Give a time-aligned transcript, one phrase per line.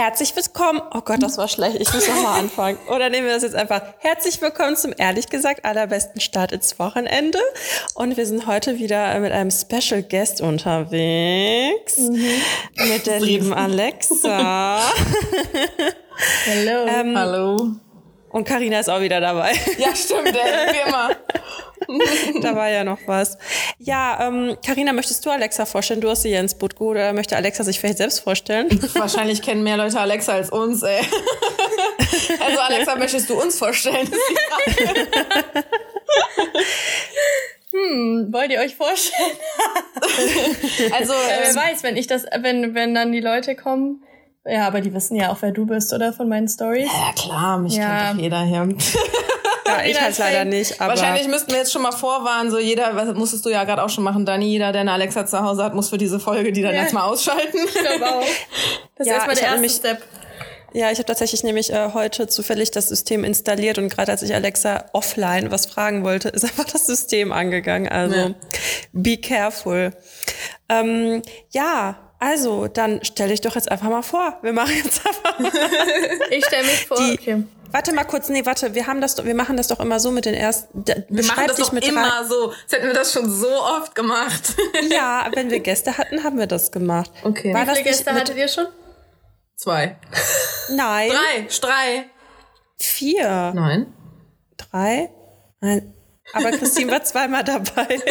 [0.00, 0.80] Herzlich willkommen.
[0.94, 1.76] Oh Gott, das war schlecht.
[1.78, 2.78] Ich muss nochmal anfangen.
[2.88, 3.82] Oder nehmen wir das jetzt einfach.
[3.98, 7.38] Herzlich willkommen zum ehrlich gesagt allerbesten Start ins Wochenende.
[7.96, 11.98] Und wir sind heute wieder mit einem Special Guest unterwegs.
[11.98, 12.24] Mhm.
[12.88, 14.80] Mit der lieben Alexa.
[16.46, 16.86] Hallo.
[16.88, 17.72] Ähm, Hallo.
[18.30, 19.52] Und Karina ist auch wieder dabei.
[19.76, 21.10] Ja, stimmt, ey, wie immer.
[22.42, 23.38] da war ja noch was.
[23.78, 26.00] Ja, ähm, Karina, möchtest du Alexa vorstellen?
[26.00, 28.68] Du hast sie ja ins Boot geholt, oder möchte Alexa sich vielleicht selbst vorstellen?
[28.94, 31.00] Wahrscheinlich kennen mehr Leute Alexa als uns, ey.
[32.40, 34.08] Also Alexa, möchtest du uns vorstellen?
[37.72, 39.36] Hm, wollt ihr euch vorstellen?
[40.92, 44.02] also, Wer ähm, weiß, wenn ich das, wenn, wenn dann die Leute kommen.
[44.46, 46.12] Ja, aber die wissen ja auch, wer du bist, oder?
[46.12, 46.90] Von meinen Stories.
[46.92, 48.06] ja klar, mich Ja.
[48.06, 48.68] kennt doch jeder hier.
[49.66, 52.96] Ja, ich halt leider nicht, aber Wahrscheinlich müssten wir jetzt schon mal vorwarnen, so jeder,
[52.96, 55.62] was musstest du ja gerade auch schon machen, Dani, jeder, der eine Alexa zu Hause
[55.62, 56.82] hat, muss für diese Folge die dann Ja.
[56.82, 57.56] erstmal ausschalten.
[57.66, 58.24] Ich glaube auch.
[58.96, 60.02] Das Ja, ist erstmal der erste Step.
[60.72, 64.34] Ja, ich habe tatsächlich nämlich äh, heute zufällig das System installiert und gerade als ich
[64.34, 67.88] Alexa offline was fragen wollte, ist einfach das System angegangen.
[67.88, 68.30] Also Ja.
[68.92, 69.92] be careful.
[70.68, 74.38] Ähm, ja, also dann stell dich doch jetzt einfach mal vor.
[74.42, 75.50] Wir machen jetzt einfach mal.
[76.30, 76.96] Ich stelle mich vor.
[76.98, 77.42] Die- okay.
[77.72, 80.24] Warte mal kurz, nee, warte, wir haben das, wir machen das doch immer so mit
[80.24, 80.82] den ersten.
[80.84, 82.50] d- Wir machen das doch mit immer drei- so.
[82.50, 84.54] Als hätten wir das schon so oft gemacht.
[84.90, 87.10] Ja, wenn wir Gäste hatten, haben wir das gemacht.
[87.22, 87.54] Okay.
[87.54, 88.66] War Wie das viele Gäste hattet ihr schon?
[89.56, 89.96] Zwei.
[90.70, 91.46] Nein, Drei.
[91.60, 92.04] Drei.
[92.78, 93.92] vier, Nein.
[94.56, 95.10] drei,
[95.60, 95.94] nein.
[96.32, 97.98] Aber Christine war zweimal dabei.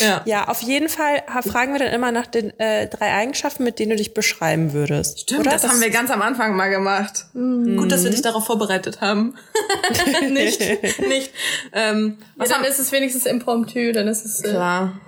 [0.00, 0.22] Ja.
[0.24, 3.90] Ja, auf jeden Fall fragen wir dann immer nach den äh, drei Eigenschaften, mit denen
[3.90, 5.20] du dich beschreiben würdest.
[5.20, 5.52] Stimmt, Oder?
[5.52, 7.26] das, haben wir ganz am Anfang mal gemacht.
[7.32, 9.34] Gut, dass wir dich darauf vorbereitet haben.
[10.30, 10.60] nicht,
[11.00, 11.32] nicht.
[11.72, 14.42] Ähm, was Ja, dann haben ist es wenigstens impromptu, dann ist es.
[14.42, 15.00] Äh, Klar.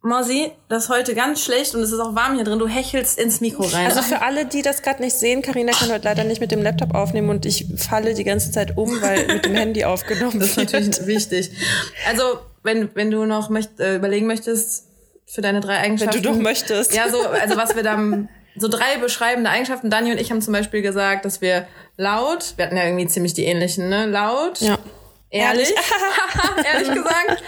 [0.00, 2.58] Mosi, das ist heute ganz schlecht und es ist auch warm hier drin.
[2.60, 3.86] Du hechelst ins Mikro rein.
[3.86, 6.62] Also für alle, die das gerade nicht sehen, Karina kann heute leider nicht mit dem
[6.62, 10.50] Laptop aufnehmen und ich falle die ganze Zeit um, weil mit dem Handy aufgenommen das
[10.50, 10.72] ist wird.
[10.72, 11.50] natürlich wichtig.
[12.08, 12.22] Also,
[12.62, 14.84] wenn, wenn du noch möcht, äh, überlegen möchtest
[15.26, 16.22] für deine drei Wenn Eigenschaften.
[16.22, 16.94] du doch möchtest.
[16.94, 19.90] Ja, so, also was wir dann, so drei beschreibende Eigenschaften.
[19.90, 21.66] Dani und ich haben zum Beispiel gesagt, dass wir
[21.96, 24.06] laut, wir hatten ja irgendwie ziemlich die ähnlichen, ne?
[24.06, 24.78] Laut, Ja.
[25.30, 25.74] ehrlich,
[26.72, 27.42] ehrlich gesagt.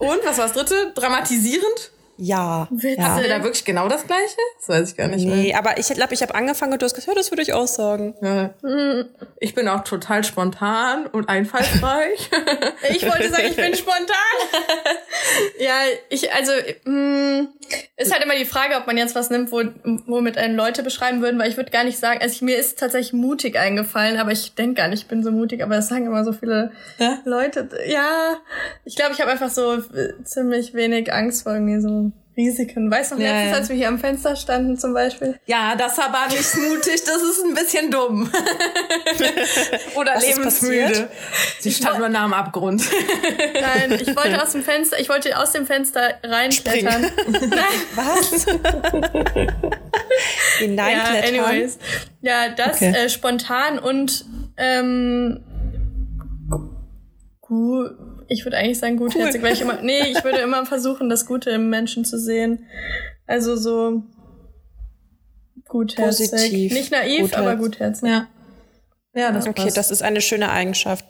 [0.00, 0.92] Und, was war das dritte?
[0.94, 1.90] Dramatisierend.
[2.20, 2.68] Ja.
[2.70, 2.98] Witzig.
[2.98, 3.04] ja.
[3.04, 4.36] Haben wir da wirklich genau das Gleiche?
[4.58, 6.94] Das weiß ich gar nicht Nee, aber ich glaube, ich habe angefangen und du hast
[6.94, 8.14] gesagt, ja, das würde ich auch sagen.
[8.20, 8.54] mehr.
[8.62, 9.04] Ja.
[9.38, 12.30] Ich bin auch total spontan und einfallsreich.
[12.90, 14.16] Ich wollte sagen, ich bin spontan.
[15.58, 15.74] ja,
[16.08, 16.52] ich, also,
[16.84, 17.46] mh,
[17.96, 19.62] ist halt immer die Frage, ob man jetzt was nimmt, wo,
[20.06, 22.78] womit einen Leute beschreiben würden, weil ich würde gar nicht sagen, also ich, mir ist
[22.78, 26.06] tatsächlich mutig eingefallen, aber ich denke gar nicht, ich bin so mutig, aber das sagen
[26.06, 27.18] immer so viele Ja?
[27.24, 27.68] Leute.
[27.86, 28.38] Ja,
[28.84, 32.90] ich glaube, ich habe einfach so äh, ziemlich wenig Angst vor irgendwie so Risiken.
[32.90, 33.56] Weißt du noch, Ja, letztens, ja.
[33.58, 35.38] als wir hier am Fenster standen zum Beispiel?
[35.46, 38.30] Ja, das war aber nicht mutig, das ist ein bisschen dumm.
[39.96, 41.08] Oder Was lebensmüde.
[41.58, 42.82] Sie stand nur nah am Abgrund.
[43.54, 47.02] Nein, ich wollte aus dem Fenster, ich wollte aus dem Fenster reinklettern.
[47.28, 47.50] Nein.
[47.96, 48.46] Was?
[48.46, 48.54] Ja,
[50.60, 51.40] Hineinklettern.
[51.44, 51.78] anyways.
[52.22, 52.92] Ja, das Okay.
[52.94, 54.24] äh, spontan und
[54.56, 55.44] ähm,
[57.40, 57.90] gut.
[58.32, 61.50] Ich würde eigentlich sagen gutherzig, weil ich immer nee, ich würde immer versuchen, das Gute
[61.50, 62.64] im Menschen zu sehen.
[63.26, 64.02] Also so
[65.68, 67.38] gutherzig, Positiv, nicht naiv, gutherzig.
[67.38, 68.08] aber gutherzig.
[68.08, 68.28] Ja.
[69.14, 69.76] Ja, das Okay, passt.
[69.76, 71.04] das ist eine schöne Eigenschaft.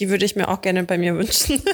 [0.00, 1.62] Die würde ich mir auch gerne bei mir wünschen.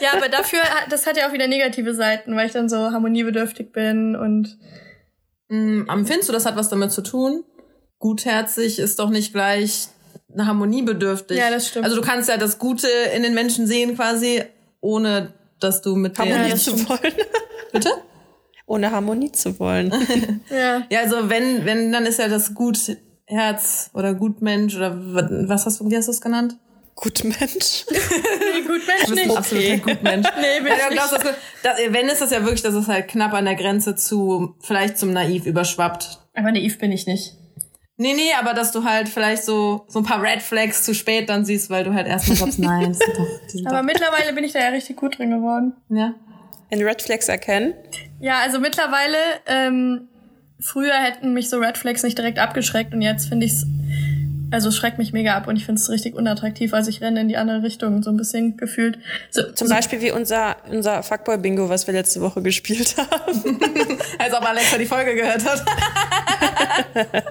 [0.00, 2.76] Ja, aber dafür hat- das hat ja auch wieder negative Seiten, weil ich dann so
[2.90, 4.58] harmoniebedürftig bin und
[5.48, 7.44] Mm, Empfindest du, das hat was damit zu tun?
[7.98, 9.88] Gutherzig ist doch nicht gleich
[10.36, 11.36] harmoniebedürftig.
[11.38, 11.84] Ja, das stimmt.
[11.84, 14.42] Also du kannst ja das Gute in den Menschen sehen quasi,
[14.80, 17.14] ohne dass du mit Harmonie zu wollen.
[17.72, 17.90] Bitte?
[18.66, 19.92] Ohne Harmonie zu wollen.
[20.50, 20.82] ja.
[20.90, 25.80] Ja, also wenn, wenn, dann ist ja das Gutherz oder Gutmensch oder wa- was hast
[25.80, 26.56] du, wie hast du es genannt?
[26.94, 27.84] Gut Mensch.
[28.54, 29.36] Nee, gut Mensch Du bist ein nicht.
[29.36, 30.26] absoluter Gutmensch.
[30.40, 31.24] Nee, bin du glaubst, nicht.
[31.24, 34.54] das, das, wenn ist das ja wirklich, dass es halt knapp an der Grenze zu,
[34.60, 36.20] vielleicht zum Naiv überschwappt.
[36.34, 37.34] Aber naiv bin ich nicht.
[37.96, 41.28] Nee, nee, aber dass du halt vielleicht so, so ein paar Red Flags zu spät
[41.28, 43.84] dann siehst, weil du halt erstmal glaubst, nein, das sind doch, die sind Aber doch,
[43.84, 45.74] mittlerweile bin ich da ja richtig gut drin geworden.
[45.88, 46.14] ja.
[46.70, 47.74] In Red Flags erkennen.
[48.18, 50.08] Ja, also mittlerweile, ähm,
[50.58, 53.64] früher hätten mich so Red Flags nicht direkt abgeschreckt und jetzt finde ich's,
[54.54, 56.72] also es schreckt mich mega ab und ich finde es richtig unattraktiv.
[56.72, 58.98] Also ich renne in die andere Richtung, so ein bisschen gefühlt.
[59.30, 63.60] So, Zum so, Beispiel wie unser, unser Fuckboy-Bingo, was wir letzte Woche gespielt haben.
[64.18, 65.64] Als ob Alexa die Folge gehört hat.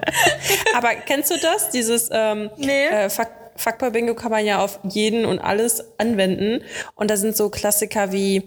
[0.74, 1.70] Aber kennst du das?
[1.70, 2.86] Dieses ähm, Nee.
[2.86, 6.62] äh, Fuck Fuckboy-Bingo kann man ja auf jeden und alles anwenden.
[6.96, 8.42] Und da sind so Klassiker wie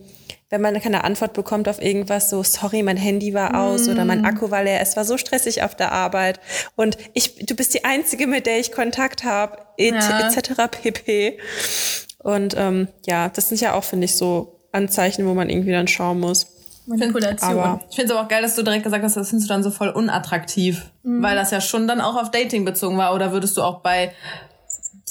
[0.49, 4.23] wenn man keine Antwort bekommt auf irgendwas, so, sorry, mein Handy war aus oder mein
[4.25, 6.39] Akku war leer, es war so stressig auf der Arbeit
[6.75, 10.29] und ich, du bist die Einzige, mit der ich Kontakt habe, et, Ja.
[10.29, 10.51] etc.
[10.71, 11.39] pp.
[12.19, 15.87] Und ähm, ja, das sind ja auch, finde ich, so Anzeichen, wo man irgendwie dann
[15.87, 16.47] schauen muss.
[16.85, 17.59] Manipulation.
[17.59, 19.53] Aber Ich finde es aber auch geil, dass du direkt gesagt hast, das findest du
[19.53, 20.85] dann so voll unattraktiv.
[21.03, 23.13] Weil das ja schon dann auch auf Dating bezogen war.
[23.13, 24.13] Oder würdest du auch bei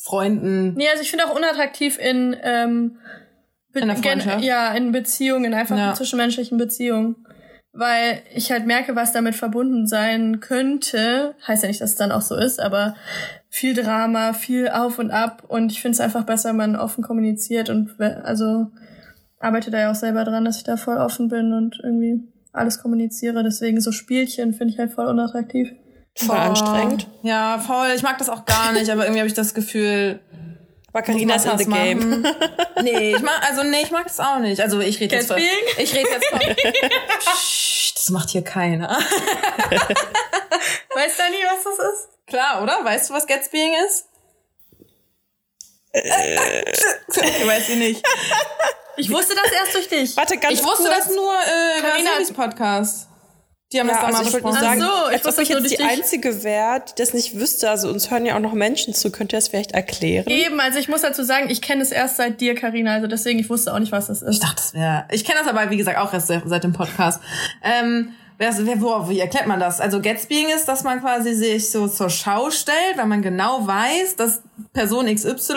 [0.02, 0.74] Freunden.
[0.74, 2.96] Nee, also ich finde auch unattraktiv in, ähm,
[3.82, 4.44] In der Freundschaft?
[4.44, 5.90] Ja, in Beziehungen, einfach Ja.
[5.90, 7.16] in zwischenmenschlichen Beziehungen.
[7.72, 11.34] Weil ich halt merke, was damit verbunden sein könnte.
[11.46, 12.96] Heißt ja nicht, dass es dann auch so ist, aber
[13.50, 15.42] viel Drama, viel Auf und Ab.
[15.48, 18.68] Und ich finde es einfach besser, wenn man offen kommuniziert und also
[19.40, 22.22] arbeite da ja auch selber dran, dass ich da voll offen bin und irgendwie
[22.54, 23.42] alles kommuniziere.
[23.42, 25.68] Deswegen so Spielchen finde ich halt voll unattraktiv.
[26.18, 27.08] voll anstrengend.
[27.22, 27.88] Ja, voll.
[27.94, 30.20] Ich mag das auch gar nicht, aber irgendwie habe ich das Gefühl.
[30.96, 32.22] Aber Carina ist in the was game.
[32.22, 32.36] machen.
[32.82, 34.60] Nee, ich mag, also nee, ich mag das auch nicht.
[34.62, 35.84] Also ich rede jetzt von, Gatsbying?
[35.84, 36.38] ich rede jetzt von,
[37.34, 38.88] Psst, das macht hier keiner.
[40.94, 42.08] Weißt du nie, was das ist?
[42.26, 42.82] Klar, oder?
[42.82, 44.06] Weißt du, was Gatsbying ist?
[45.92, 48.02] ich weiß sie nicht.
[48.96, 50.16] Ich wusste das erst durch dich.
[50.16, 50.96] Warte, ganz Ich wusste kurz.
[51.06, 53.08] das nur äh, über Carina- Silvis Podcast.
[53.72, 54.80] Die haben Ja, das da also mal ich wollte nur besprochen.
[54.80, 55.86] sagen, Ach so, ich als ob ich jetzt die dich.
[55.86, 57.68] Einzige wäre, die das nicht wüsste.
[57.68, 59.10] Also uns hören ja auch noch Menschen zu.
[59.10, 60.28] Könnt ihr das vielleicht erklären?
[60.28, 63.40] Eben, also ich muss dazu sagen, ich kenne es erst seit dir, Karina, also deswegen,
[63.40, 64.42] ich wusste auch nicht, was das Ich ist.
[64.42, 65.04] dachte, das wäre.
[65.10, 67.20] Ich kenne das aber, wie gesagt, auch erst seit, seit dem Podcast.
[67.64, 69.80] Ähm, wer, wer, wo, wie erklärt man das?
[69.80, 74.14] Also Gatsbying ist, dass man quasi sich so zur Schau stellt, weil man genau weiß,
[74.14, 74.42] dass
[74.74, 75.56] Person XY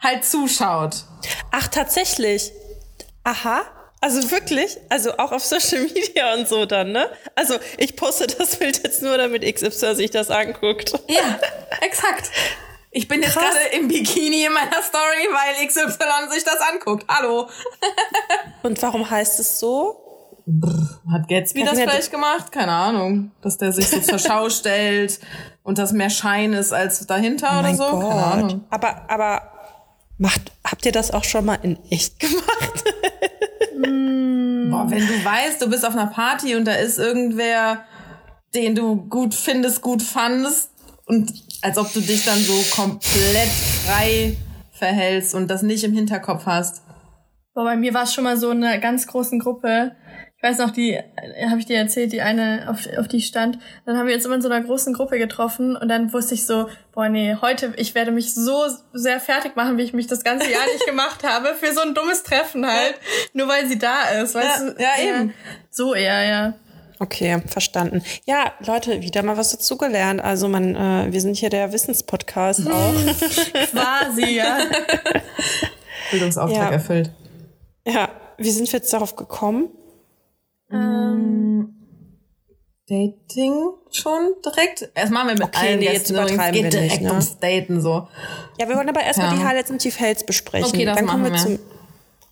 [0.00, 1.04] halt zuschaut.
[1.50, 2.52] Ach, tatsächlich.
[3.24, 3.62] Aha.
[4.04, 4.76] Also wirklich?
[4.90, 7.08] Also auch auf Social Media und so dann, ne?
[7.36, 10.92] Also ich poste das Bild jetzt nur, damit XY sich das anguckt.
[11.08, 11.40] Ja,
[11.80, 12.30] exakt.
[12.90, 17.06] Ich bin jetzt gerade im Bikini in meiner Story, weil XY sich das anguckt.
[17.08, 17.48] Hallo.
[18.62, 19.96] Und warum heißt es so?
[21.10, 22.52] Hat Gatsby das Carina, vielleicht gemacht?
[22.52, 23.30] Keine Ahnung.
[23.40, 25.18] Dass der sich so zur Schau stellt
[25.62, 27.84] und das mehr Schein ist als dahinter oder Oh mein so.
[27.84, 28.12] Keine Gott.
[28.12, 28.64] Ahnung.
[28.68, 29.52] Aber, aber
[30.18, 32.84] macht, habt ihr das auch schon mal in echt gemacht?
[33.84, 37.84] Boah, wenn du weißt, du bist auf einer Party und da ist irgendwer,
[38.54, 40.70] den du gut findest, gut fandest
[41.06, 41.32] und
[41.62, 43.50] als ob du dich dann so komplett
[43.84, 44.36] frei
[44.72, 46.82] verhältst und das nicht im Hinterkopf hast.
[47.54, 49.92] Boah, bei mir war es schon mal so in einer ganz großen Gruppe.
[50.44, 51.02] Ich weiß noch, die, äh,
[51.48, 53.58] habe ich dir erzählt, die eine, auf, auf die ich stand.
[53.86, 56.44] Dann haben wir uns immer in so einer großen Gruppe getroffen und dann wusste ich
[56.44, 60.22] so, boah, nee, heute, ich werde mich so sehr fertig machen, wie ich mich das
[60.22, 62.96] ganze Jahr nicht gemacht habe, für so ein dummes Treffen halt.
[63.32, 64.82] Nur weil sie da ist, weißt Ja, du?
[64.82, 65.34] ja, eben.
[65.70, 66.52] So eher, ja.
[67.00, 68.02] Okay, verstanden.
[68.26, 70.22] Ja, Leute, wieder mal was dazugelernt.
[70.22, 72.94] Also man, äh, wir sind hier der Wissenspodcast auch.
[73.70, 74.58] Quasi, ja.
[76.10, 76.70] Bildungsauftrag Ja.
[76.70, 77.10] erfüllt.
[77.86, 79.70] Ja, wie sind wir jetzt darauf gekommen?
[82.88, 84.90] Dating schon direkt?
[84.94, 87.10] Erst machen wir mit Okay, allen nee, jetzt übertreiben geht wir nicht, direkt ne?
[87.10, 88.08] ums Daten so.
[88.58, 89.34] Ja, wir wollen aber erstmal Ja.
[89.38, 90.68] die Highlights und die Fails besprechen.
[90.68, 91.38] Okay, das Dann machen wir wir.
[91.38, 91.58] zum.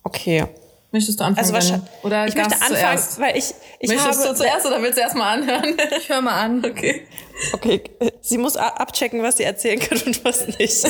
[0.03, 0.45] Okay.
[0.91, 1.39] Möchtest du anfangen?
[1.39, 1.63] Also Dani?
[1.63, 2.03] wahrscheinlich.
[2.03, 3.19] Oder ich möchte anfangen, zuerst?
[3.19, 4.29] weil ich, ich Möchtest habe.
[4.29, 5.75] du zuerst oder willst du erst mal anhören?
[5.97, 6.63] Ich höre mal an.
[6.69, 7.07] okay.
[7.53, 7.81] Okay,
[8.21, 10.83] sie muss abchecken, was sie erzählen kann und was nicht.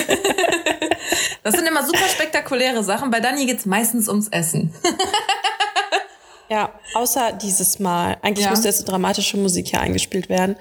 [1.44, 3.12] Das sind immer super spektakuläre Sachen.
[3.12, 4.74] Bei Dani geht's meistens ums Essen.
[6.54, 8.18] Ja, außer dieses Mal.
[8.22, 8.52] Eigentlich Ja.
[8.52, 10.56] müsste jetzt so dramatische Musik hier eingespielt werden.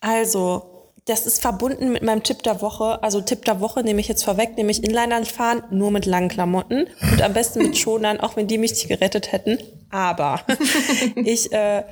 [0.00, 0.62] Also,
[1.04, 3.02] das ist verbunden mit meinem Tipp der Woche.
[3.02, 6.86] Also Tipp der Woche nehme ich jetzt vorweg, nämlich Inlinern fahren, nur mit langen Klamotten
[7.12, 9.58] und am besten mit Schonern, auch wenn die mich nicht gerettet hätten.
[9.90, 10.40] Aber
[11.16, 11.84] ich äh,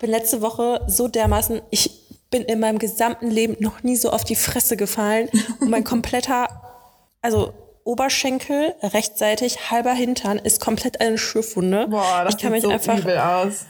[0.00, 1.90] bin letzte Woche so dermaßen, ich
[2.30, 5.28] bin in meinem gesamten Leben noch nie so auf die Fresse gefallen
[5.60, 6.48] und mein kompletter,
[7.22, 11.88] also Oberschenkel, rechtsseitig, halber Hintern ist komplett eine Schürfwunde.
[11.88, 13.66] Boah, das ich kann sieht mich so einfach, übel aus.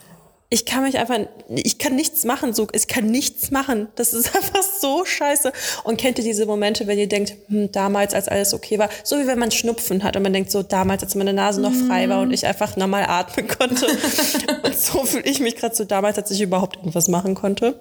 [0.51, 3.89] ich kann mich einfach, ich kann nichts machen, so, ich kann nichts machen.
[3.95, 5.51] Das ist einfach so scheiße.
[5.85, 9.19] Und kennt ihr diese Momente, wenn ihr denkt, hm, damals, als alles okay war, so
[9.19, 12.11] wie wenn man Schnupfen hat und man denkt so, damals, als meine Nase noch frei
[12.11, 13.87] war und ich einfach normal atmen konnte.
[14.63, 17.81] und so fühle ich mich gerade so damals, als ich überhaupt irgendwas machen konnte.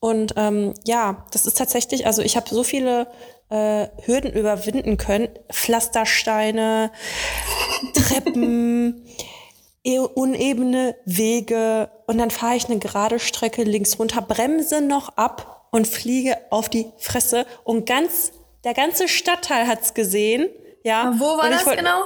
[0.00, 3.06] Und ähm, ja, das ist tatsächlich, also ich habe so viele
[3.50, 5.28] äh, Hürden überwinden können.
[5.52, 6.90] Pflastersteine,
[7.94, 9.04] Treppen,
[9.84, 15.66] e- unebene Wege und dann fahre ich eine gerade Strecke links runter, bremse noch ab
[15.70, 18.32] und fliege auf die Fresse und ganz
[18.64, 20.48] der ganze Stadtteil hat's gesehen.
[20.84, 21.14] Ja.
[21.18, 22.02] Wo war das wollt- genau?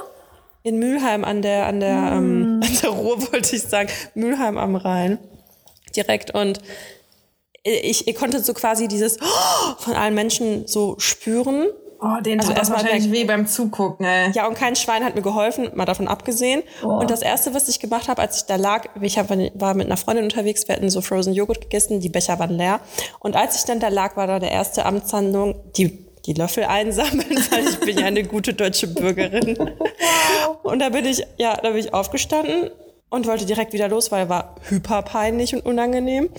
[0.61, 4.75] In Mülheim an der an der ähm, an der Ruhr wollte ich sagen, Mülheim am
[4.75, 5.17] Rhein
[5.95, 6.59] direkt und
[7.63, 9.17] ich, ich konnte so quasi dieses
[9.77, 11.67] von allen Menschen so spüren
[12.01, 14.31] Oh, den also erstmal wahrscheinlich weh beim Zugucken, ey.
[14.31, 16.63] Ja, und kein Schwein hat mir geholfen, mal davon abgesehen.
[16.81, 16.87] Oh.
[16.87, 19.87] Und das erste, was ich gemacht habe, als ich da lag, ich hab, war mit
[19.87, 22.79] einer Freundin unterwegs, wir hatten so Frozen Joghurt gegessen, die Becher waren leer.
[23.19, 27.37] Und als ich dann da lag, war da der erste Amtshandlung, die die Löffel einsammeln,
[27.51, 29.57] weil ich bin ja eine gute deutsche Bürgerin.
[30.63, 32.69] Und da bin ich, ja, da bin ich aufgestanden
[33.09, 36.29] und wollte direkt wieder los, weil war hyperpeinlich und unangenehm.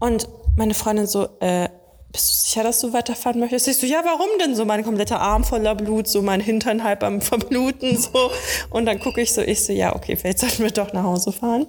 [0.00, 1.68] Und meine Freundin so, äh,
[2.12, 3.68] bist du sicher, dass du weiterfahren möchtest?
[3.68, 4.66] Ich so, ja, warum denn so?
[4.66, 8.30] Mein kompletter Arm voller Blut, so mein Hintern halb am Verbluten, so.
[8.68, 11.32] Und dann gucke ich so, ich so, ja, okay, vielleicht sollten wir doch nach Hause
[11.32, 11.66] fahren.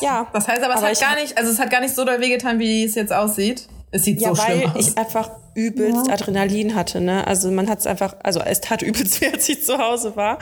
[0.00, 0.28] Ja.
[0.32, 2.20] Das heißt aber, es aber hat gar nicht, also es hat gar nicht so doll
[2.20, 3.66] wehgetan, wie es jetzt aussieht.
[3.90, 4.88] Es sieht ja, so schlimm weil aus.
[4.88, 6.12] ich einfach übelst ja.
[6.12, 7.26] Adrenalin hatte, ne?
[7.26, 10.38] Also man hat es einfach, also es tat übelst weh, als ich zu Hause war.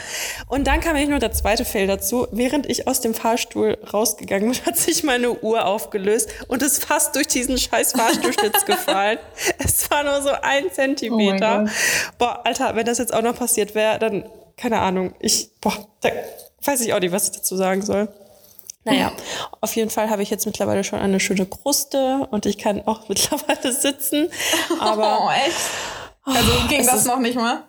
[0.48, 2.26] Und dann kam nicht nur der zweite Fail dazu.
[2.32, 7.14] Während ich aus dem Fahrstuhl rausgegangen bin, hat sich meine Uhr aufgelöst und ist fast
[7.14, 9.18] durch diesen scheiß Fahrstuhlschlitz gefallen.
[9.58, 11.64] Es war nur so ein Zentimeter.
[11.66, 11.70] Oh
[12.18, 14.24] boah, Alter, wenn das jetzt auch noch passiert wäre, dann,
[14.56, 16.10] keine Ahnung, ich, boah, da
[16.64, 18.08] weiß ich auch nicht, was ich dazu sagen soll.
[18.84, 19.12] Naja,
[19.60, 23.02] auf jeden Fall habe ich jetzt mittlerweile schon eine schöne Kruste und ich kann auch
[23.08, 24.28] mittlerweile sitzen.
[24.78, 25.56] Aber oh, echt?
[26.24, 27.64] Also ging das noch nicht mal?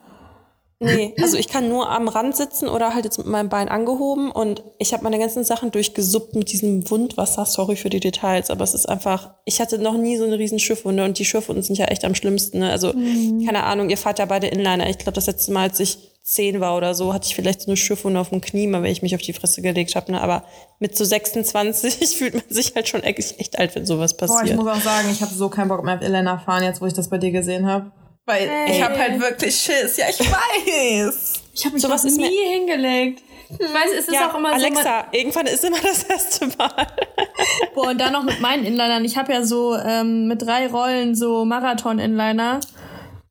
[0.79, 4.29] Nee, also ich kann nur am Rand sitzen oder halt jetzt mit meinem Bein angehoben
[4.29, 7.45] und ich habe meine ganzen Sachen durchgesuppt mit diesem Wundwasser.
[7.45, 10.59] Sorry für die Details, aber es ist einfach, ich hatte noch nie so eine riesen
[10.59, 12.59] Schiffwunde und die Schiffwunden sind ja echt am schlimmsten.
[12.59, 12.71] Ne?
[12.71, 13.45] Also mhm.
[13.45, 14.89] keine Ahnung, ihr fahrt ja beide Inliner.
[14.89, 17.67] Ich glaube, das letzte Mal, als ich zehn war oder so, hatte ich vielleicht so
[17.67, 20.11] eine Schiffwunde auf dem Knie, mal wenn ich mich auf die Fresse gelegt habe.
[20.11, 20.19] Ne?
[20.19, 20.43] Aber
[20.79, 24.39] mit so 26 fühlt man sich halt schon echt, echt alt, wenn sowas passiert.
[24.39, 26.81] Boah, ich muss auch sagen, ich habe so keinen Bock mehr auf Inliner fahren, jetzt
[26.81, 27.91] wo ich das bei dir gesehen habe.
[28.25, 28.71] Weil hey.
[28.75, 29.97] ich habe halt wirklich Schiss.
[29.97, 31.33] Ja, ich weiß.
[31.53, 33.21] Ich habe mich so was nie mir hingelegt.
[33.51, 34.89] Ich weiß, es ist ja, auch immer Alexa, so.
[34.89, 36.87] Alexa, irgendwann ist immer das erste Mal.
[37.75, 39.05] Boah, und dann noch mit meinen Inlinern.
[39.05, 42.61] Ich habe ja so ähm, mit drei Rollen so Marathon-Inliner.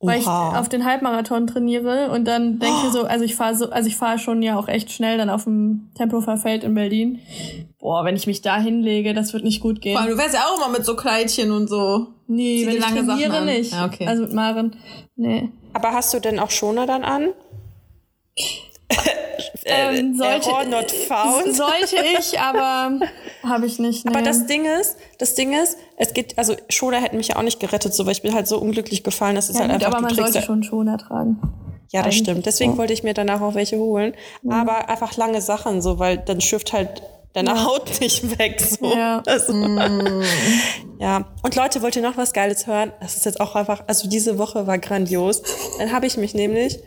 [0.05, 3.69] Weil ich auf den Halbmarathon trainiere und dann denke ich so, also ich fahre so,
[3.69, 7.19] also ich fahre schon ja auch echt schnell dann auf dem Tempelhofer Feld in Berlin.
[7.79, 9.95] Boah, wenn ich mich da hinlege, das wird nicht gut gehen.
[9.95, 12.07] Boah, du wärst ja auch immer mit so Kleidchen und so.
[12.27, 13.73] Nee, wenn ich trainiere nicht.
[13.73, 14.07] Ah, okay.
[14.07, 14.75] Also mit Maren.
[15.15, 15.49] Nee.
[15.73, 17.29] Aber hast du denn auch Schoner dann an?
[19.65, 21.55] ähm, sollte, not found.
[21.55, 22.99] sollte ich, aber
[23.43, 24.05] habe ich nicht.
[24.05, 24.11] Nee.
[24.11, 27.43] Aber das Ding ist, das Ding ist, es geht, also Schoner hätten mich ja auch
[27.43, 29.83] nicht gerettet, so weil ich bin halt so unglücklich gefallen, dass es ja, halt gut,
[29.83, 29.97] einfach.
[29.99, 31.39] Aber man sollte schon Schoner tragen.
[31.91, 32.45] Ja, das Eigentlich stimmt.
[32.45, 32.77] Deswegen so.
[32.77, 34.15] wollte ich mir danach auch welche holen.
[34.41, 34.51] Mhm.
[34.51, 37.01] Aber einfach lange Sachen, so, weil dann schürft halt
[37.35, 37.65] deine ja.
[37.65, 38.59] Haut nicht weg.
[38.61, 38.93] So.
[38.95, 39.21] Ja.
[39.25, 40.23] Also, mm.
[40.99, 41.25] ja.
[41.43, 42.91] Und Leute, wollt ihr noch was Geiles hören?
[43.01, 45.43] Das ist jetzt auch einfach, also diese Woche war grandios.
[45.77, 46.79] Dann habe ich mich nämlich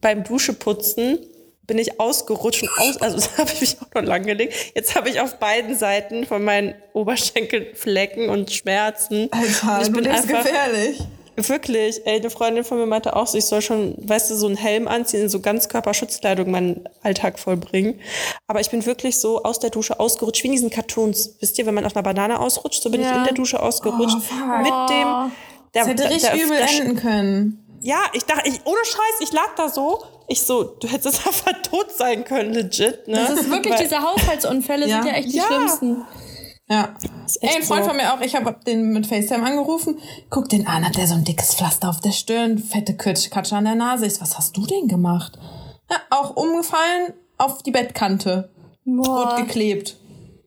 [0.00, 1.18] beim Duscheputzen
[1.66, 4.54] bin ich ausgerutscht und aus, also das habe ich mich auch noch lang gelegt.
[4.74, 9.28] Jetzt habe ich auf beiden Seiten von meinen Oberschenkeln Flecken und Schmerzen.
[9.32, 11.00] Alter, und ich bin du einfach, gefährlich.
[11.38, 14.46] Wirklich, ey, eine Freundin von mir meinte auch so, ich soll schon, weißt du, so
[14.46, 18.00] einen Helm anziehen, in so Ganzkörperschutzkleidung meinen Alltag vollbringen.
[18.46, 21.36] Aber ich bin wirklich so aus der Dusche ausgerutscht, wie in diesen Cartoons.
[21.40, 23.10] Wisst ihr, wenn man auf einer Banane ausrutscht, so bin ja.
[23.10, 24.16] ich in der Dusche ausgerutscht.
[24.16, 25.30] Oh, mit dem,
[25.74, 27.65] der, das hätte richtig übel enden können.
[27.80, 30.02] Ja, ich dachte, ich, ohne Scheiß, ich lag da so.
[30.28, 33.16] Ich so, du hättest einfach tot sein können, legit, ne?
[33.16, 35.02] Das ist wirklich, Weil, diese Haushaltsunfälle ja.
[35.02, 35.44] sind ja echt die ja.
[35.44, 36.04] schlimmsten.
[36.68, 36.96] Ja.
[37.40, 37.90] Ey, ein Freund so.
[37.90, 40.00] von mir auch, ich habe den mit FaceTime angerufen.
[40.30, 43.64] Guck den an, hat der so ein dickes Pflaster auf der Stirn, fette Katsche an
[43.64, 44.06] der Nase.
[44.06, 45.38] Ich, was hast du denn gemacht?
[45.88, 48.50] Ja, auch umgefallen auf die Bettkante.
[48.84, 49.34] Boah.
[49.34, 49.96] Rot geklebt.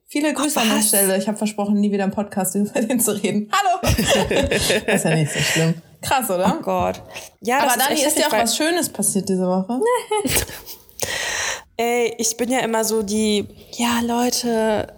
[0.08, 1.18] Viele Grüße an der Stelle.
[1.18, 3.52] Ich habe versprochen, nie wieder im Podcast über den zu reden.
[3.52, 3.80] Hallo!
[3.82, 5.76] das ist ja nicht so schlimm.
[6.02, 6.58] Krass, oder?
[6.58, 7.02] Oh Gott.
[7.42, 9.80] Ja, Aber Dani, ist, ist dir auch was Schönes passiert diese Woche?
[11.78, 14.94] Ey, ich bin ja immer so die, ja, Leute,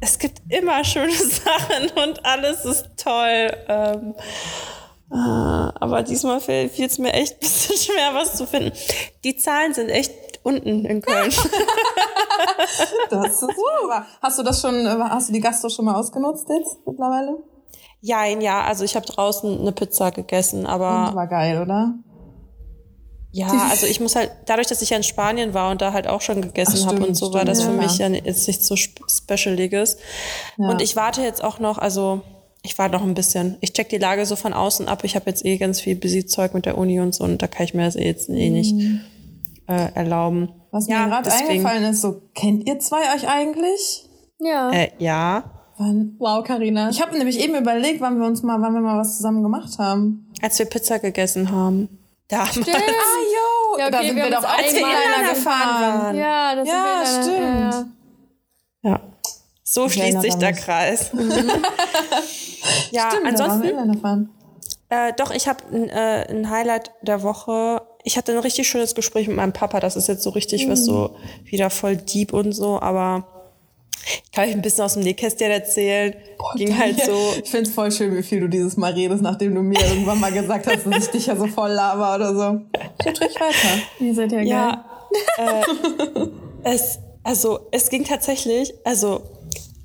[0.00, 3.52] es gibt immer schöne Sachen und alles ist toll.
[3.68, 4.14] Ähm,
[5.10, 8.72] äh, aber diesmal fällt es mir echt ein bisschen schwer, was zu finden.
[9.24, 10.12] Die Zahlen sind echt
[10.42, 11.32] unten in Köln.
[13.10, 14.06] das ist super.
[14.20, 17.38] Hast du das schon, hast du die Gastro schon mal ausgenutzt jetzt mittlerweile?
[18.06, 21.08] Ja, ja, also ich habe draußen eine Pizza gegessen, aber.
[21.08, 21.94] Und war geil, oder?
[23.32, 26.06] Ja, also ich muss halt, dadurch, dass ich ja in Spanien war und da halt
[26.06, 28.66] auch schon gegessen habe und so, stimmt, war das ja, für mich ja jetzt nichts
[28.66, 29.96] so Specialiges.
[30.58, 30.68] Ja.
[30.68, 32.20] Und ich warte jetzt auch noch, also
[32.62, 33.56] ich warte noch ein bisschen.
[33.62, 35.02] Ich check die Lage so von außen ab.
[35.04, 37.64] Ich habe jetzt eh ganz viel Busy-Zeug mit der Uni und so und da kann
[37.64, 39.00] ich mir das eh jetzt eh nicht mhm.
[39.66, 40.52] äh, erlauben.
[40.72, 44.06] Was mir gerade eingefallen ist, so kennt ihr zwei euch eigentlich?
[44.40, 44.70] Ja.
[44.72, 45.63] Äh, ja.
[45.76, 46.14] Wann?
[46.18, 46.88] Wow, Karina.
[46.90, 49.78] Ich habe nämlich eben überlegt, wann wir uns mal, wann wir mal was zusammen gemacht
[49.78, 50.32] haben.
[50.40, 51.88] Als wir Pizza gegessen haben.
[52.28, 52.50] Damals.
[52.50, 52.68] Stimmt.
[52.68, 53.78] Ah, jo.
[53.78, 56.16] Ja, okay, da sind wir, wir doch auch als wir Inliner gefahren waren.
[56.16, 57.90] Ja, das ja, sind wir stimmt.
[58.82, 58.90] Ja, ja.
[58.90, 59.00] ja.
[59.64, 61.10] So ich schließt sich der Kreis.
[62.92, 64.30] ja, stimmt, ansonsten.
[64.90, 67.82] Äh, doch, ich habe äh, ein Highlight der Woche.
[68.04, 69.80] Ich hatte ein richtig schönes Gespräch mit meinem Papa.
[69.80, 73.33] Das ist jetzt so richtig was so wieder voll deep und so, aber
[74.32, 76.14] kann ich ein bisschen aus dem Nähkästchen erzählen.
[76.56, 77.12] Ging halt so.
[77.42, 80.32] Ich find's voll schön, wie viel du dieses Mal redest, nachdem du mir irgendwann mal
[80.32, 82.60] gesagt hast, dass ich dich ja so voll laber oder so.
[83.02, 83.82] Geht ruhig weiter.
[84.00, 84.84] Ihr seid ja, Ja,
[85.38, 86.26] äh,
[86.64, 89.22] es, also es ging tatsächlich, also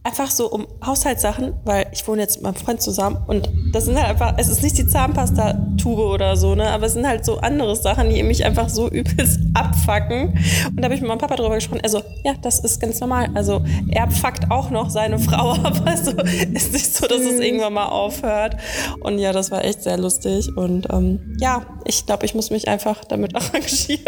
[0.03, 3.97] einfach so um Haushaltssachen, weil ich wohne jetzt mit meinem Freund zusammen und das sind
[3.97, 7.39] halt einfach, es ist nicht die Zahnpasta-Tube oder so, ne, aber es sind halt so
[7.39, 10.29] andere Sachen, die mich einfach so übelst abfacken.
[10.69, 11.81] Und da habe ich mit meinem Papa drüber gesprochen.
[11.83, 13.29] Also, ja, das ist ganz normal.
[13.33, 15.81] Also, er fuckt auch noch seine Frau ab.
[15.85, 18.57] Also, ist nicht so, dass es irgendwann mal aufhört.
[19.01, 20.55] Und ja, das war echt sehr lustig.
[20.55, 23.99] Und ähm, ja, ich glaube, ich muss mich einfach damit arrangieren.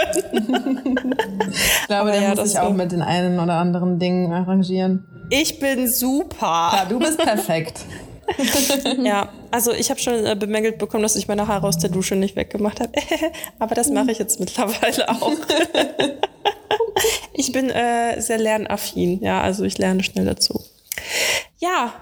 [1.51, 5.05] Ich glaube, Aber der ja, muss sich auch mit den einen oder anderen Dingen arrangieren.
[5.31, 6.71] Ich bin super.
[6.75, 7.79] Ja, du bist perfekt.
[9.03, 12.15] Ja, also ich habe schon äh, bemängelt bekommen, dass ich meine Haare aus der Dusche
[12.15, 12.91] nicht weggemacht habe.
[13.59, 15.33] Aber das mache ich jetzt mittlerweile auch.
[17.33, 20.63] ich bin äh, sehr lernaffin, ja, also ich lerne schnell dazu.
[21.57, 21.93] Ja,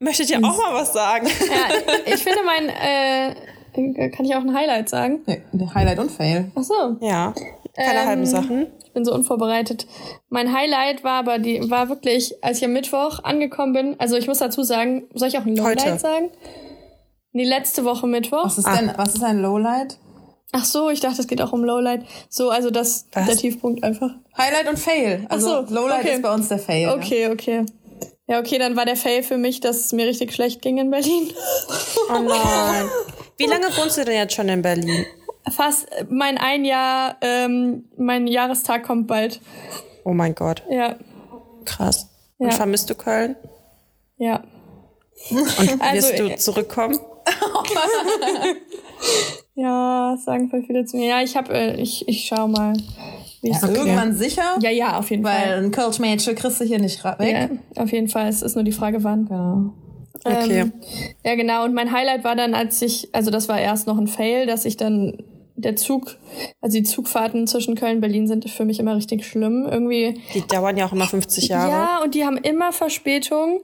[0.00, 1.28] möchtet ihr auch mal was sagen?
[1.28, 3.36] Ja, ich finde mein, äh,
[3.76, 5.20] kann ich auch ein Highlight sagen?
[5.26, 6.50] Nee, der Highlight und Fail.
[6.54, 6.96] Ach so.
[7.00, 7.32] Ja,
[7.76, 8.66] keine Ähm, halben Sachen.
[8.84, 9.86] Ich bin so unvorbereitet.
[10.30, 13.96] Mein Highlight war aber die, war wirklich, als ich am Mittwoch angekommen bin.
[13.98, 15.98] Also ich muss dazu sagen, soll ich auch ein Lowlight Heute.
[15.98, 16.30] sagen?
[17.32, 18.44] Nee, letzte Woche Mittwoch.
[18.46, 18.76] Was ist Ah.
[18.76, 19.98] denn, was ist ein Lowlight?
[20.52, 22.04] Ach so, ich dachte, es geht auch um Lowlight.
[22.30, 23.26] So, also das, Was?
[23.26, 24.10] der Tiefpunkt einfach.
[24.38, 25.26] Highlight und Fail.
[25.28, 26.14] Also Ach so, Lowlight okay.
[26.14, 26.88] ist bei uns der Fail.
[26.90, 27.66] Okay, okay.
[28.28, 30.90] Ja, okay, dann war der Fail für mich, dass es mir richtig schlecht ging in
[30.90, 31.28] Berlin.
[32.08, 32.86] Oh nein.
[33.38, 35.04] Wie lange wohnst du denn jetzt schon in Berlin?
[35.50, 39.40] Fast äh, mein ein Jahr, ähm, mein Jahrestag kommt bald.
[40.04, 40.96] Oh mein Gott, Ja,
[41.64, 42.08] krass.
[42.38, 42.54] Und Ja.
[42.54, 43.36] vermisst du Köln?
[44.18, 44.42] ja.
[45.30, 45.38] Und
[45.80, 46.98] Also, wirst du äh, zurückkommen?
[49.54, 51.06] Ja, sagen voll viele zu mir.
[51.08, 52.74] Ja, ich hab, äh, ich, ich schau mal.
[53.40, 55.64] Wie Ja, ich's- Irgendwann sicher, ja, ja, auf jeden weil Fall.
[55.64, 57.50] ein Kölsch-Mädchen kriegst du hier nicht weg.
[57.74, 58.28] Ja, auf jeden Fall.
[58.28, 59.26] Es ist nur die Frage, wann.
[59.26, 59.72] Genau.
[60.26, 60.60] Okay.
[60.60, 60.72] Ähm,
[61.24, 61.64] ja, genau.
[61.64, 64.64] Und mein Highlight war dann, als ich, also das war erst noch ein Fail, dass
[64.64, 65.18] ich dann
[65.58, 66.16] der Zug,
[66.60, 69.66] also die Zugfahrten zwischen Köln und Berlin sind für mich immer richtig schlimm.
[69.70, 70.20] Irgendwie.
[70.34, 71.70] Die dauern ja auch immer 50 Jahre.
[71.70, 73.60] Ja, und die haben immer Verspätung.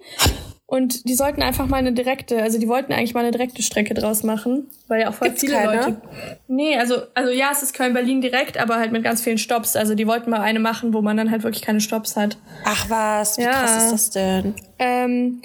[0.64, 3.92] Und die sollten einfach mal eine direkte, also die wollten eigentlich mal eine direkte Strecke
[3.92, 5.77] draus machen, weil ja auch voll Gibt's viele keine?
[5.77, 6.01] Leute.
[6.48, 9.77] Nee, also, also ja, es ist Köln-Berlin direkt, aber halt mit ganz vielen Stops.
[9.77, 12.38] Also die wollten mal eine machen, wo man dann halt wirklich keine Stops hat.
[12.64, 13.51] Ach was, wie Ja.
[13.51, 14.55] krass ist das denn?
[14.79, 15.42] Ähm,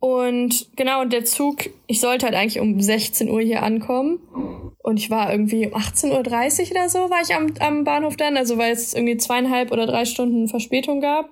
[0.00, 4.20] und genau, und der Zug, ich sollte halt eigentlich um 16 Uhr hier ankommen.
[4.80, 8.38] Und ich war irgendwie um 18.30 Uhr oder so, war ich am, am Bahnhof dann,
[8.38, 11.28] also weil es irgendwie zweieinhalb oder drei Stunden Verspätung gab.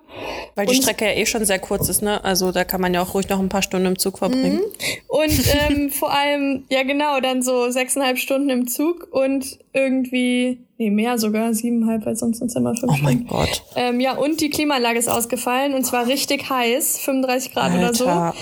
[0.53, 2.23] Weil die Und- Strecke ja eh schon sehr kurz ist, ne?
[2.23, 4.61] Also da kann man ja auch ruhig noch ein paar Stunden im Zug verbringen.
[5.07, 10.89] Und ähm, vor allem, ja genau, dann so sechseinhalb Stunden im Zug und irgendwie, nee,
[10.89, 13.27] mehr sogar, siebeneinhalb, weil sonst sind es immer fünf Oh mein Stunden.
[13.27, 13.63] Gott.
[13.75, 18.07] Ähm, ja, und die Klimaanlage ist ausgefallen und zwar richtig heiß, 35 Grad oder so.
[18.07, 18.33] Alter.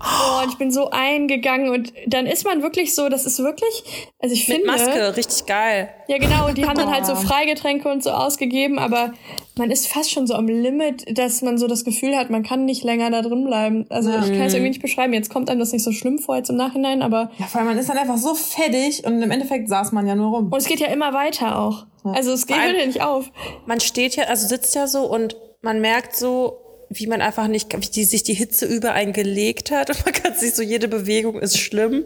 [0.00, 3.82] Oh, und ich bin so eingegangen und dann ist man wirklich so, das ist wirklich,
[4.20, 4.70] also ich Mit finde.
[4.72, 5.88] Maske, richtig geil.
[6.08, 9.12] Ja, genau, und die haben dann halt so Freigetränke und so ausgegeben, aber
[9.56, 12.64] man ist fast schon so am Limit, dass man so das Gefühl hat, man kann
[12.64, 13.86] nicht länger da drin bleiben.
[13.88, 15.12] Also ich kann es irgendwie nicht beschreiben.
[15.12, 17.68] Jetzt kommt einem das nicht so schlimm vor jetzt im Nachhinein, aber Ja, vor allem,
[17.68, 20.46] man ist dann einfach so fettig und im Endeffekt saß man ja nur rum.
[20.52, 21.86] und es geht ja immer weiter auch.
[22.04, 23.30] Also es geht ja nicht auf.
[23.66, 27.74] Man steht ja, also sitzt ja so und man merkt so, wie man einfach nicht,
[27.74, 30.88] wie die, sich die Hitze über einen gelegt hat und man kann sich so, jede
[30.88, 32.04] Bewegung ist schlimm.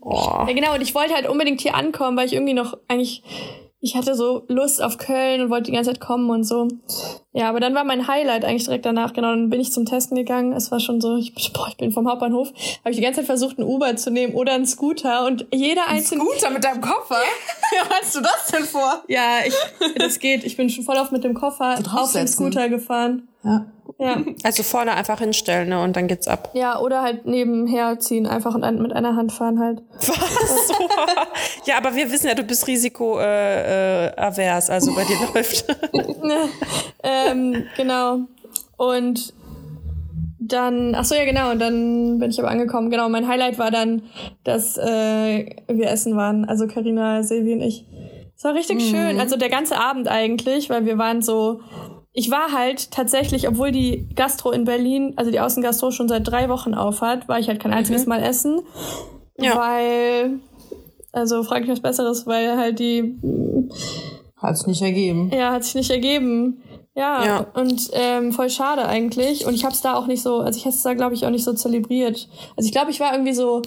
[0.00, 0.44] Oh.
[0.46, 3.22] Ja, genau, und ich wollte halt unbedingt hier ankommen, weil ich irgendwie noch eigentlich,
[3.84, 6.68] ich hatte so Lust auf Köln und wollte die ganze Zeit kommen und so.
[7.34, 10.16] Ja, aber dann war mein Highlight eigentlich direkt danach, genau, dann bin ich zum Testen
[10.16, 10.54] gegangen.
[10.54, 13.26] Es war schon so, ich, boah, ich bin vom Hauptbahnhof, habe ich die ganze Zeit
[13.26, 16.24] versucht, einen Uber zu nehmen oder einen Scooter und jeder einzelne...
[16.24, 17.20] Guter mit deinem Koffer?
[17.70, 19.04] Wie hast du das denn vor?
[19.06, 19.54] Ja, ich,
[19.96, 20.44] das geht.
[20.44, 22.36] Ich bin schon voll auf mit dem Koffer auf dem draufsetzen.
[22.36, 23.28] Scooter gefahren.
[23.42, 23.66] Ja.
[23.98, 24.16] Ja.
[24.42, 25.80] Also vorne einfach hinstellen, ne?
[25.80, 26.50] Und dann geht's ab.
[26.54, 29.82] ja, oder halt nebenher ziehen einfach und mit einer Hand fahren halt.
[29.98, 30.72] Was?
[31.66, 35.64] Ja, aber wir wissen ja, du bist risikoavers, äh, avers, also bei dir läuft.
[37.02, 38.18] ähm, genau.
[38.76, 39.32] Und
[40.38, 41.52] dann, ach so, ja, genau.
[41.52, 42.90] Und dann bin ich aber angekommen.
[42.90, 44.02] Genau, mein Highlight war dann,
[44.42, 46.44] dass äh, wir essen waren.
[46.44, 47.86] Also Karina, Silvi und ich.
[48.36, 49.20] Es war richtig schön.
[49.20, 51.60] Also der ganze Abend eigentlich, weil wir waren so.
[52.16, 56.48] Ich war halt tatsächlich, obwohl die Gastro in Berlin, also die Außengastro schon seit drei
[56.48, 58.60] Wochen auf hat, war ich halt kein einziges Mal essen.
[59.36, 59.56] Ja.
[59.58, 60.38] Weil,
[61.12, 63.18] also frage ich was Besseres, weil halt die
[64.36, 65.30] Hat's nicht ergeben.
[65.34, 66.62] ja, hat sich nicht ergeben.
[66.94, 67.46] Ja, Ja.
[67.54, 69.44] und ähm, voll schade eigentlich.
[69.46, 71.26] Und ich habe es da auch nicht so, also ich hätte es da, glaube ich,
[71.26, 72.28] auch nicht so zelebriert.
[72.56, 73.62] Also ich glaube, ich war irgendwie so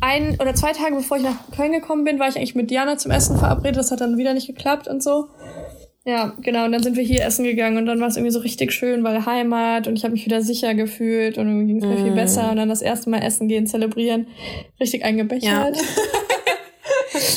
[0.00, 2.96] ein oder zwei Tage bevor ich nach Köln gekommen bin, war ich eigentlich mit Diana
[2.96, 3.76] zum Essen verabredet.
[3.76, 5.26] Das hat dann wieder nicht geklappt und so.
[6.04, 6.64] Ja, genau.
[6.64, 9.04] Und dann sind wir hier essen gegangen und dann war es irgendwie so richtig schön,
[9.04, 12.04] weil Heimat und ich habe mich wieder sicher gefühlt und irgendwie ging es mir Mm.
[12.04, 12.50] viel besser.
[12.50, 14.26] Und dann das erste Mal essen gehen, zelebrieren,
[14.80, 15.76] richtig eingebechert.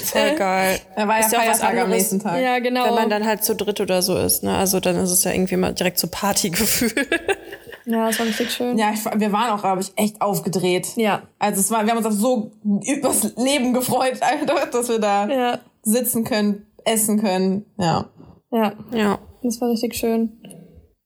[0.06, 0.80] Voll geil.
[0.96, 2.42] Da war ja Ist ja auch was Feiertag am nächsten Tag.
[2.42, 2.86] Ja, genau.
[2.86, 4.56] Wenn man dann halt zu dritt oder so ist, ne?
[4.58, 6.92] Also dann ist es ja irgendwie mal direkt so Partygefühl.
[7.86, 8.78] ja, das war richtig schön.
[8.80, 10.88] Ja, ich, wir waren auch, glaube ich, echt aufgedreht.
[10.96, 11.22] Ja.
[11.38, 12.52] Also es war, wir haben uns auch so
[12.88, 15.60] übers Leben gefreut, einfach, dass wir da Ja.
[15.84, 17.66] sitzen können, essen können.
[17.78, 18.10] Ja.
[18.52, 19.20] Ja, ja.
[19.44, 20.42] das war richtig schön.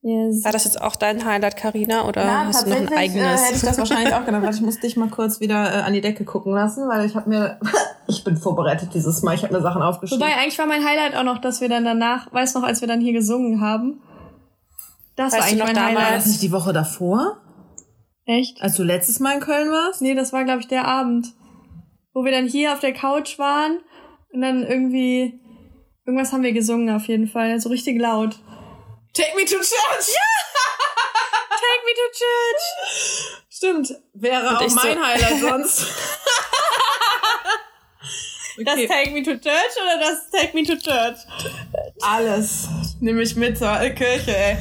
[0.01, 0.45] Yes.
[0.45, 3.41] War das jetzt auch dein Highlight, Karina, oder Ja, hast du noch ein eigenes?
[3.41, 4.43] Äh, hätte ich das wahrscheinlich auch genommen.
[4.43, 7.15] Warte, ich muss dich mal kurz wieder äh, an die Decke gucken lassen, weil ich
[7.15, 7.59] habe mir,
[8.07, 9.35] ich bin vorbereitet dieses Mal.
[9.35, 10.21] Ich habe mir Sachen aufgeschrieben.
[10.23, 12.87] Wobei, eigentlich war mein Highlight auch noch, dass wir dann danach, weißt noch, als wir
[12.87, 14.01] dann hier gesungen haben.
[15.17, 15.95] Das war Weißt du eigentlich noch mein damals?
[15.95, 16.17] war Highlight.
[16.21, 17.37] das nicht die Woche davor,
[18.25, 18.61] Echt?
[18.61, 20.01] als du letztes Mal in Köln warst?
[20.01, 21.33] Nee, das war, glaube ich, der Abend.
[22.13, 23.79] Wo wir dann hier auf der Couch waren
[24.31, 25.41] und dann irgendwie,
[26.09, 27.59] irgendwas haben wir gesungen auf jeden Fall.
[27.61, 28.35] So richtig laut.
[29.13, 30.15] Take me to church.
[31.61, 33.41] Take me to church!
[33.49, 33.93] Stimmt.
[34.13, 35.85] Wäre auch ich so- mein Highlight sonst.
[38.65, 38.87] Das Okay.
[38.87, 41.17] Take me to church oder das Take me to church?
[42.01, 42.67] Alles.
[42.99, 44.57] Nehme ich mit zur Kirche, ey.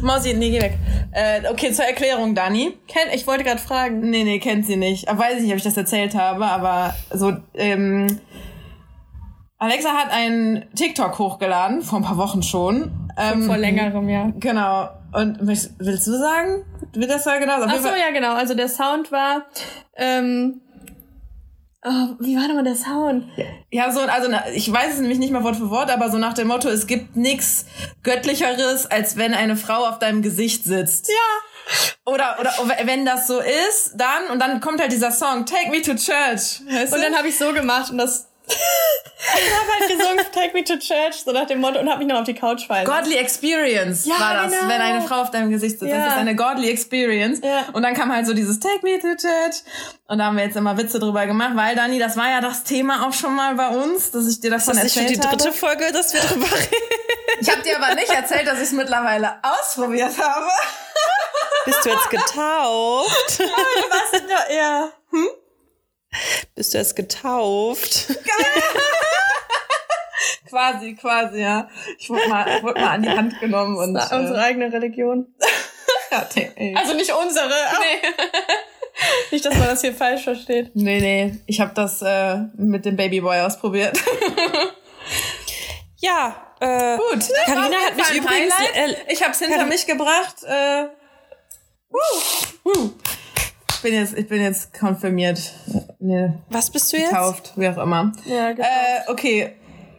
[0.00, 0.78] Mausi, nee, geh weg.
[1.12, 2.78] Äh, okay, zur Erklärung, Dani.
[2.88, 4.08] Ken, ich wollte gerade fragen.
[4.08, 5.06] Nee, nee, kennt sie nicht.
[5.08, 8.20] Aber weiß ich nicht, ob ich das erzählt habe, aber so, ähm,
[9.62, 12.90] Alexa hat einen TikTok hochgeladen, vor ein paar Wochen schon.
[13.16, 14.32] Ähm, Vor längerem, ja.
[14.40, 14.88] Genau.
[15.12, 16.64] Und willst du sagen?
[16.94, 17.62] Wie das war genau?
[17.62, 18.34] Ach so, ja, genau.
[18.34, 19.44] Also der Sound war,
[19.94, 20.62] ähm,
[21.84, 23.26] oh, wie war nochmal der Sound?
[23.70, 26.32] Ja, so, also ich weiß es nämlich nicht mehr Wort für Wort, aber so nach
[26.32, 27.66] dem Motto, es gibt nichts
[28.02, 31.08] Göttlicheres, als wenn eine Frau auf deinem Gesicht sitzt.
[31.08, 32.12] Ja.
[32.12, 32.52] Oder, oder
[32.86, 36.62] wenn das so ist, dann, und dann kommt halt dieser Song, Take Me to Church.
[36.68, 37.02] Weißt Und du?
[37.04, 38.28] dann habe ich so gemacht und das.
[38.52, 42.08] Ich habe halt gesungen, Take me to church, so nach dem Motto, und habe mich
[42.08, 42.86] noch auf die Couch fallen.
[42.86, 44.68] Godly Experience Ja, war das, genau.
[44.68, 45.92] wenn eine Frau auf deinem Gesicht sitzt.
[45.92, 45.98] Ja.
[45.98, 47.40] Das ist eine Godly Experience.
[47.42, 47.66] Ja.
[47.72, 49.62] Und dann kam halt so dieses Take Me to Church.
[50.06, 52.64] Und da haben wir jetzt immer Witze drüber gemacht, weil Dani, das war ja das
[52.64, 55.24] Thema auch schon mal bei uns, dass ich dir davon das ist nicht schon erzählt
[55.24, 55.56] die dritte habe.
[55.56, 57.40] Folge, dass wir drüber reden.
[57.40, 60.46] Ich habe dir aber nicht erzählt, dass ich es mittlerweile ausprobiert habe.
[61.64, 63.40] Bist du jetzt getauft?
[64.54, 64.88] ja.
[66.54, 68.06] Bist du jetzt getauft?
[70.48, 71.68] Quasi, quasi, ja.
[71.98, 74.70] Ich wurde mal, wurde mal an die Hand genommen und Das war unsere äh, eigene
[74.72, 75.26] Religion.
[76.10, 76.28] ja.
[76.78, 77.48] Also nicht unsere.
[77.48, 78.08] Nee.
[79.30, 80.70] nicht, dass man das hier falsch versteht.
[80.74, 83.98] Nee, nee, ich habe das äh, mit dem Babyboy ausprobiert.
[86.00, 87.24] Ja, äh, Gut.
[87.46, 89.08] Carina auf hat mich übrigens- Highlight.
[89.08, 90.42] äh, ich habe es hinter Cari- mich gebracht.
[90.44, 90.84] Äh,
[91.88, 92.90] wuh, wuh.
[93.82, 95.40] Ich bin jetzt, ich bin jetzt konfirmiert.
[95.98, 97.10] Nee, was bist du jetzt?
[97.10, 98.12] getauft, wie auch immer.
[98.26, 98.64] Ja, genau.
[98.64, 99.54] Äh, okay.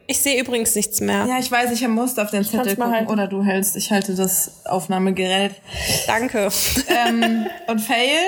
[0.07, 1.25] Ich sehe übrigens nichts mehr.
[1.25, 2.93] Ja, ich weiß, ich musste auf den Zettel gucken.
[2.93, 3.11] halten.
[3.11, 3.75] Oder du hältst.
[3.75, 5.55] Ich halte das Aufnahmegerät.
[6.07, 6.47] Danke.
[6.87, 8.19] ähm, und Fail.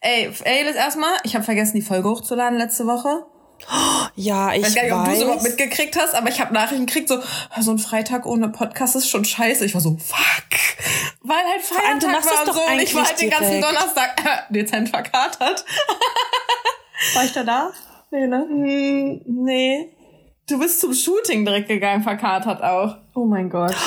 [0.00, 3.26] Ey, Fail ist erstmal, ich habe vergessen, die Folge hochzuladen letzte Woche.
[4.14, 5.48] Ja, ich Ich weiß gar nicht, ob du es überhaupt weiß.
[5.48, 7.18] mitgekriegt hast, aber ich habe Nachrichten gekriegt, so,
[7.60, 9.64] so ein Freitag ohne Podcast ist schon scheiße.
[9.64, 10.60] Ich war so, fuck.
[11.22, 13.30] Weil halt Feiertag du machst war es und doch so und ich war halt den
[13.30, 15.64] ganzen Donnerstag äh, dezent verkatert.
[17.14, 17.70] War ich da da?
[18.10, 18.46] Nee, ne?
[18.48, 19.88] Hm, nee.
[20.48, 22.96] Du bist zum Shooting direkt gegangen, verkatert auch.
[23.14, 23.74] Oh mein Gott.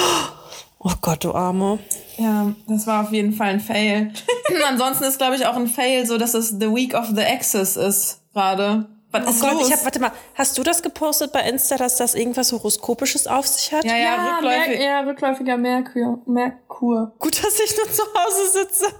[0.81, 1.77] Oh Gott, du Arme.
[2.15, 4.13] Ja, das war auf jeden Fall ein Fail.
[4.69, 7.75] Ansonsten ist, glaube ich, auch ein Fail, so dass es The Week of the Exes
[7.75, 8.85] ist gerade.
[9.11, 9.67] Was Oh ist Gott, los?
[9.67, 13.47] ich hab, warte mal, hast du das gepostet bei Insta, dass das irgendwas Horoskopisches auf
[13.47, 13.83] sich hat?
[13.83, 14.77] ja, ja, rückläufig.
[14.77, 16.21] Mer ja, rückläufiger Merkur.
[16.27, 17.13] Merkur.
[17.17, 18.85] Gut, dass ich nur zu Hause sitze.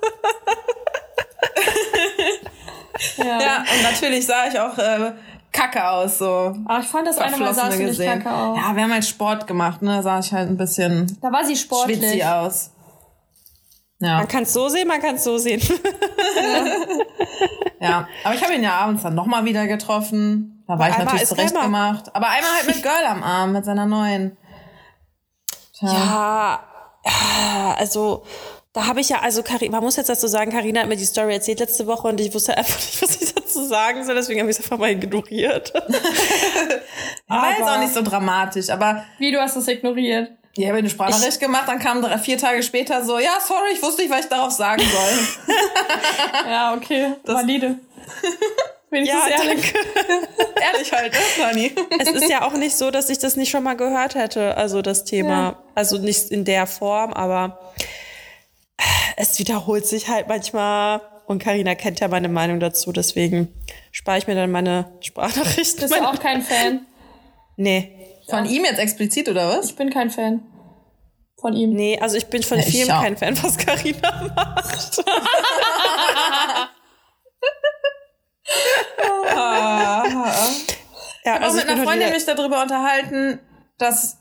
[3.18, 3.40] Ja.
[3.42, 5.14] Ja, und natürlich sah ich auch äh,
[5.54, 6.54] kacke aus, so.
[6.66, 8.22] Aber ich fand das eine Mal sah sie nicht gesehen.
[8.22, 8.58] kacke aus.
[8.58, 9.96] Ja, wir haben halt Sport gemacht, ne?
[9.98, 12.26] Da sah ich halt ein bisschen Da war sie sportlich.
[12.26, 12.72] aus.
[14.02, 15.62] Ja, Man kann es so sehen, man kann es so sehen.
[15.62, 16.66] ja.
[17.82, 20.64] Aber ich habe ihn ja abends dann nochmal wieder getroffen.
[20.68, 21.64] Da war ich einmal natürlich zurecht immer.
[21.64, 22.06] gemacht.
[22.14, 24.38] Aber einmal halt mit Girl am Arm, mit seiner neuen.
[25.78, 25.88] Tja.
[25.94, 26.60] Ja,
[27.06, 28.24] ja, also
[28.74, 31.06] da habe ich ja, also Cari man muss jetzt dazu sagen, Karina hat mir die
[31.06, 34.42] Story erzählt letzte Woche und ich wusste einfach nicht, was ich dazu sagen soll, deswegen
[34.42, 35.74] habe ich es einfach mal ignoriert.
[37.28, 40.32] War jetzt aber- auch nicht so dramatisch, aber Wie, du hast das ignoriert?
[40.64, 43.82] Ich habe eine Sprachnachricht gemacht, dann kam drei, vier Tage später so, ja, sorry, ich
[43.82, 45.56] wusste nicht, was ich darauf sagen soll.
[46.50, 47.14] Ja, okay.
[47.26, 47.76] Valide.
[48.90, 49.74] Wenigstens Ja, ehrlich.
[50.74, 51.72] Ehrlich halt, ne, Dani?
[52.00, 54.82] es ist ja auch nicht so, dass ich das nicht schon mal gehört hätte, also
[54.82, 55.30] das Thema.
[55.30, 55.64] Ja.
[55.76, 57.60] Also nicht in der Form, aber
[59.16, 63.54] es wiederholt sich halt manchmal Und Karina kennt ja meine Meinung dazu, deswegen
[63.92, 65.82] spare ich mir dann meine Sprachnachrichten.
[65.82, 66.86] Bist du auch kein Fan?
[67.56, 67.99] Nee.
[68.30, 69.68] Von ihm jetzt explizit oder was?
[69.68, 70.42] Ich bin kein Fan.
[71.40, 71.74] Von ihm.
[71.74, 75.04] Nee, also ich bin von Ja, ich vielen kein Fan, was Karina macht.
[81.26, 83.40] ja, habe auch also mit ich einer Freundin mich darüber unterhalten,
[83.78, 84.18] dass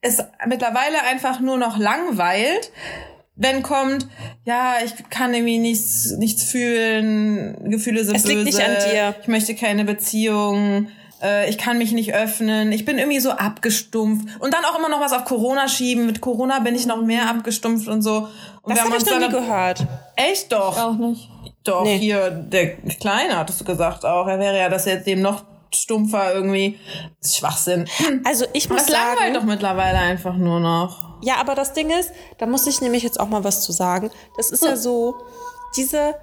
[0.00, 2.70] es mittlerweile einfach nur noch langweilt,
[3.34, 4.06] wenn kommt,
[4.44, 9.14] ja, ich kann irgendwie nichts, nichts fühlen, Gefühle sind Es böse, liegt nicht an dir.
[9.22, 10.88] ich möchte keine Beziehung,
[11.22, 14.88] äh, ich kann mich nicht öffnen, ich bin irgendwie so abgestumpft und dann auch immer
[14.88, 16.06] noch was auf Corona schieben.
[16.06, 18.28] Mit Corona bin ich noch mehr abgestumpft und so.
[18.62, 19.86] Und Das wir haben habe ich noch nie gehört.
[20.16, 20.78] echt doch.
[20.78, 21.28] Auch nicht.
[21.64, 21.98] Doch, Nee.
[21.98, 24.26] hier, der Kleine hattest du gesagt auch.
[24.26, 26.78] Er wäre ja das jetzt dem noch stumpfer irgendwie.
[27.20, 27.88] Das ist Schwachsinn.
[28.24, 31.18] Also ich muss Das langweilt sagen, doch mittlerweile einfach nur noch.
[31.22, 34.10] ja, aber das Ding ist, da muss ich nämlich jetzt auch mal was zu sagen.
[34.36, 35.14] Das ist ja so,
[35.76, 36.14] diese,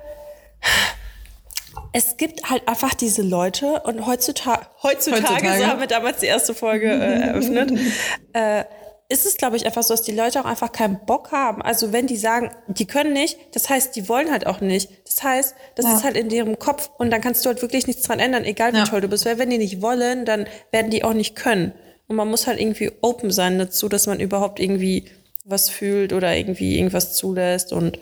[1.94, 5.58] es gibt halt einfach diese Leute und heutzutage, heutzutage, Heutzutage.
[5.60, 7.72] so haben wir damals die erste Folge äh, eröffnet,
[8.34, 8.64] äh,
[9.12, 11.64] ist es, glaube ich, einfach so, dass die Leute auch einfach keinen Bock haben.
[11.64, 14.92] Also wenn die sagen, die können nicht, das heißt, die wollen halt auch nicht.
[15.08, 15.96] Das heißt, das Ja.
[15.96, 18.72] ist halt in ihrem Kopf und dann kannst du halt wirklich nichts dran ändern, egal
[18.74, 18.84] wie Ja.
[18.86, 19.26] toll du bist.
[19.26, 21.74] Weil wenn die nicht wollen, dann werden die auch nicht können.
[22.08, 25.06] Und man muss halt irgendwie open sein dazu, dass man überhaupt irgendwie
[25.50, 27.74] was fühlt oder irgendwie irgendwas zulässt.
[27.74, 28.00] Und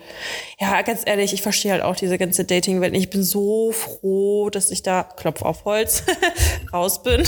[0.59, 3.03] ja, ganz ehrlich, ich verstehe halt auch diese ganze Dating-Welt nicht.
[3.03, 6.03] Ich bin so froh, dass ich da, Klopf auf Holz,
[6.73, 7.23] raus bin.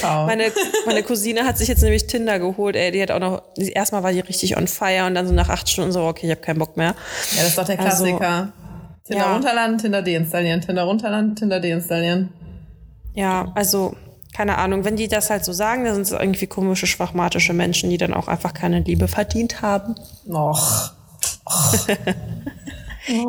[0.00, 0.26] Wow.
[0.26, 0.50] Meine,
[0.86, 2.90] meine Cousine hat sich jetzt nämlich Tinder geholt, ey.
[2.90, 5.68] Die hat auch noch, erstmal war die richtig on fire und dann so nach acht
[5.68, 6.94] Stunden so, okay, ich habe keinen Bock mehr.
[7.32, 8.52] Ja, das ist doch der Also, Klassiker.
[9.04, 9.34] Tinder ja.
[9.34, 12.30] runterladen, Tinder deinstallieren, Tinder runterladen, Tinder deinstallieren.
[13.14, 13.94] Ja, also,
[14.34, 17.88] keine Ahnung, wenn die das halt so sagen, dann sind es irgendwie komische, schwachmatische Menschen,
[17.88, 19.94] die dann auch einfach keine Liebe verdient haben.
[20.28, 20.92] Och.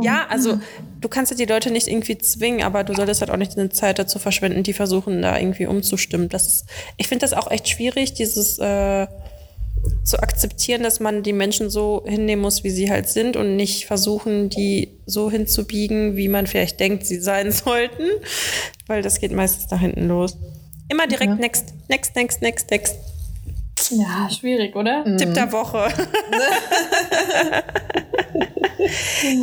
[0.02, 0.60] Ja, also
[1.02, 3.70] du kannst ja die Leute nicht irgendwie zwingen, aber du solltest halt auch nicht eine
[3.70, 6.30] Zeit dazu verschwenden, die versuchen, da irgendwie umzustimmen.
[6.30, 6.66] Das ist,
[6.96, 9.08] ich finde das auch echt schwierig, dieses äh,
[10.04, 13.86] zu akzeptieren, dass man die Menschen so hinnehmen muss, wie sie halt sind und nicht
[13.86, 18.10] versuchen, die so hinzubiegen, wie man vielleicht denkt, sie sein sollten.
[18.88, 20.38] Weil das geht meistens nach hinten los.
[20.88, 22.96] Immer direkt next, next, next, next, next.
[23.90, 25.04] Ja, schwierig, oder?
[25.18, 25.88] Tipp der Woche.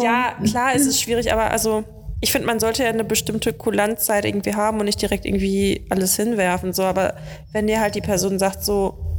[0.03, 1.85] ja, klar, es ist schwierig, aber also
[2.21, 6.17] ich finde, man sollte ja eine bestimmte Kulanzzeit irgendwie haben und nicht direkt irgendwie alles
[6.17, 6.73] hinwerfen.
[6.73, 7.15] So, aber
[7.53, 9.19] wenn dir halt die Person sagt, so,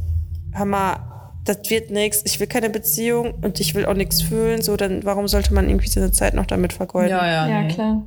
[0.52, 4.62] hör mal, das wird nichts, ich will keine Beziehung und ich will auch nichts fühlen,
[4.62, 7.10] so, dann warum sollte man irgendwie seine Zeit noch damit vergeuden?
[7.10, 7.46] Ja, ja.
[7.46, 7.68] Ja, nee.
[7.68, 8.02] klar.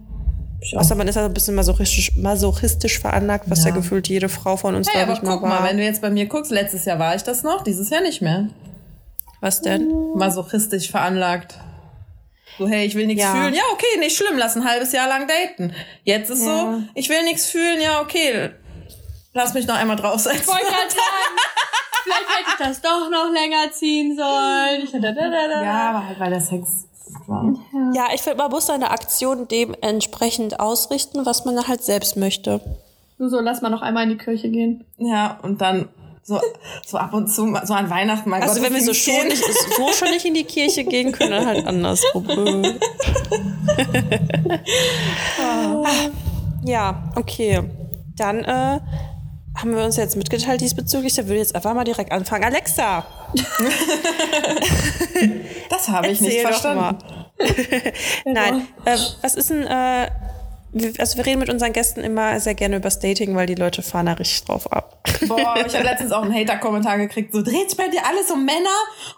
[0.76, 3.70] Außer man ist also ein bisschen masochistisch, masochistisch veranlagt, was ja.
[3.70, 3.76] Ja.
[3.76, 5.62] gefühlt jede Frau von uns, Hey, glaube aber ich, mal guck war.
[5.62, 8.02] mal, wenn du jetzt bei mir guckst, letztes Jahr war ich das noch, dieses Jahr
[8.02, 8.48] nicht mehr.
[9.40, 9.88] was denn?
[10.16, 11.56] Masochistisch veranlagt.
[12.58, 13.34] So, hey, ich will nichts Ja.
[13.34, 13.54] fühlen.
[13.54, 15.74] Ja, okay, nicht schlimm, lass ein halbes Jahr lang daten.
[16.04, 16.62] Jetzt ist Ja.
[16.74, 18.50] so, ich will nichts fühlen, ja, okay.
[19.34, 20.42] Lass mich noch einmal draufsetzen.
[20.42, 21.36] Ich wollte gerade sagen,
[22.04, 24.88] vielleicht hätte ich das doch noch länger ziehen sollen.
[25.64, 26.88] Ja, aber halt, weil der Sex
[27.28, 27.54] war.
[27.94, 32.62] Ja, ich finde, man muss seine Aktion dementsprechend ausrichten, was man halt selbst möchte.
[33.18, 34.86] Nur so, lass mal noch einmal in die Kirche gehen.
[34.98, 35.90] Ja, und dann
[36.24, 36.40] so,
[36.86, 39.42] so ab und zu, mal- so an Weihnachten mal Also wenn wir so schon nicht,
[39.44, 42.28] so schon nicht in die Kirche gehen können, dann halt andersrum.
[45.40, 45.84] Ah,
[46.66, 47.64] ja, okay.
[48.18, 48.80] Dann äh,
[49.56, 51.14] haben wir uns jetzt mitgeteilt diesbezüglich.
[51.16, 52.44] Da würde ich jetzt einfach mal direkt anfangen.
[52.44, 53.06] Alexa,
[55.70, 56.82] Das habe ich nicht erzähl doch verstanden.
[56.82, 56.98] mal.
[58.26, 59.64] Nein, äh, was ist denn...
[59.64, 60.10] Äh,
[60.74, 63.56] wir- also wir reden mit unseren Gästen immer sehr gerne über das Dating, weil die
[63.56, 65.02] Leute fahren da richtig drauf ab.
[65.28, 68.44] Boah, ich habe letztens auch einen Hater-Kommentar gekriegt, so dreht sich bei dir alles um
[68.46, 68.70] Männer?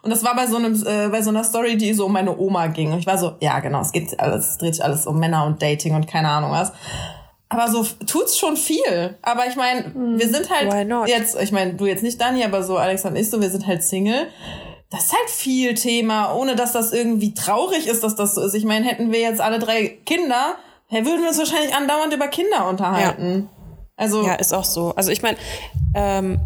[0.04, 2.38] Und das war bei so einem, äh, bei so einer Story, die so um meine
[2.38, 2.92] Oma ging.
[2.94, 5.46] Und ich war so, ja genau, es geht alles, es dreht sich alles um Männer
[5.46, 6.72] und Dating und keine Ahnung was.
[7.50, 9.18] Aber so tut's schon viel.
[9.24, 10.72] Aber ich meine, wir sind halt
[11.08, 13.66] jetzt, ich meine, du jetzt nicht Dani, aber so Alex und ich so, wir sind
[13.66, 14.28] halt Single.
[14.90, 18.56] Das ist halt viel Thema, ohne dass das irgendwie traurig ist, dass das so ist.
[18.56, 20.56] Ich meine, hätten wir jetzt alle drei Kinder,
[20.90, 23.50] würden wir uns wahrscheinlich andauernd über Kinder unterhalten.
[23.96, 24.94] Also Ja, ist auch so.
[24.96, 25.38] Also ich meine,
[25.94, 26.40] ähm,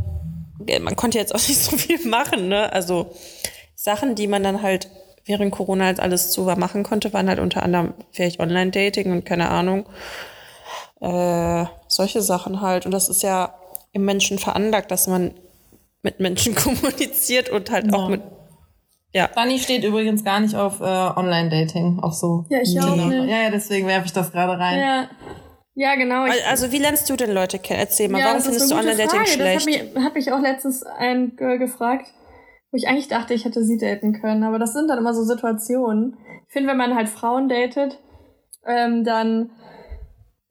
[0.81, 2.71] man konnte jetzt auch nicht so viel machen, ne?
[2.73, 3.11] Also
[3.75, 4.89] Sachen, die man dann halt
[5.25, 9.25] während Corona als alles zu war machen konnte, waren halt unter anderem vielleicht Online-Dating und
[9.25, 9.85] keine Ahnung.
[10.99, 12.85] Äh, solche Sachen halt.
[12.85, 13.53] Und das ist ja
[13.91, 15.33] im Menschen veranlagt, dass man
[16.03, 18.21] mit Menschen kommuniziert und halt auch mit
[19.15, 19.27] ja.
[19.27, 22.45] Dani steht übrigens gar nicht auf äh, Online-Dating, auf so.
[22.49, 23.29] Ja, ich auch nicht.
[23.29, 24.79] Ja, ja, deswegen werfe ich das gerade rein.
[24.79, 25.09] Ja.
[25.75, 26.25] Ja, genau.
[26.25, 27.79] Ich, Also wie lernst du denn Leute kennen?
[27.79, 29.67] Erzähl mal, ja, warum findest du Online-Dating schlecht?
[29.67, 32.07] Das hat mich, hat mich auch letztens ein Girl gefragt,
[32.71, 34.43] wo ich eigentlich dachte, ich hätte sie daten können.
[34.43, 36.17] Aber das sind dann immer so Situationen.
[36.47, 37.99] Ich finde, wenn man halt Frauen datet,
[38.67, 39.51] ähm, dann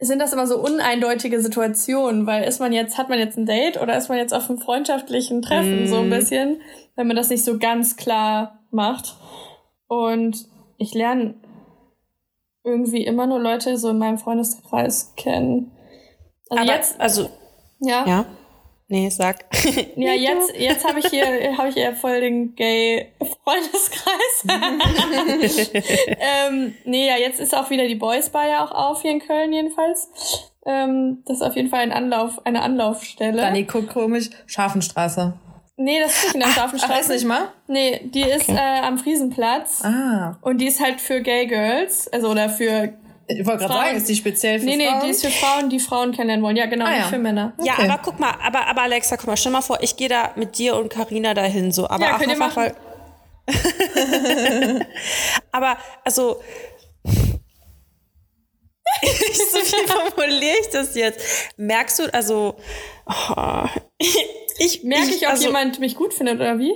[0.02, 3.80] sind das immer so uneindeutige Situationen, weil ist man jetzt, hat man jetzt ein Date
[3.80, 5.86] oder ist man jetzt auf einem freundschaftlichen Treffen, mm.
[5.86, 6.60] so ein bisschen,
[6.96, 9.14] wenn man das nicht so ganz klar macht.
[9.86, 11.34] Und ich lerne
[12.64, 15.72] irgendwie immer nur Leute so in meinem Freundeskreis kennen.
[16.50, 17.30] Also Aber, jetzt, also,
[17.80, 18.06] ja.
[18.06, 18.26] Ja.
[18.88, 19.44] Nee, sag.
[19.96, 24.44] Ja, jetzt, jetzt habe ich hier, habe ich eher voll den Gay-Freundeskreis.
[26.20, 29.20] ähm, nee, ja, jetzt ist auch wieder die Boys Bar ja auch auf hier in
[29.20, 30.08] Köln jedenfalls.
[30.66, 33.38] Ähm, das ist auf jeden Fall ein Anlauf, eine Anlaufstelle.
[33.40, 34.30] Dani guckt komisch.
[34.46, 35.34] Scharfenstraße.
[35.76, 36.92] Nee, das ist nicht in der Scharfenstraße.
[36.92, 37.48] Ach, weiß nicht mal?
[37.66, 38.36] Nee, die okay.
[38.36, 39.84] ist äh, am Friesenplatz.
[39.84, 40.38] Ah.
[40.42, 42.92] Und die ist halt für Gay Girls, also oder für
[43.26, 44.86] ich wollte gerade sagen, ist die speziell für nee, Frauen?
[44.86, 46.56] Nee, nee, die ist für Frauen, die Frauen kennenlernen wollen.
[46.56, 47.06] Ja, genau, ah, nicht ja.
[47.06, 47.52] für Männer.
[47.56, 47.68] Okay.
[47.68, 50.32] Ja, aber guck mal, aber, aber Alexa, guck mal, stell mal vor, ich gehe da
[50.36, 51.88] mit dir und Karina dahin so.
[51.88, 52.52] Aber ja, könnt ihr machen.
[52.52, 52.76] Fall.
[55.52, 56.40] aber, also.
[59.02, 61.20] so wie formuliere ich das jetzt?
[61.56, 62.56] Merkst du, also.
[63.06, 63.64] Oh,
[64.58, 66.74] ich, Merke ich, ich, ob also, jemand mich gut findet, oder wie?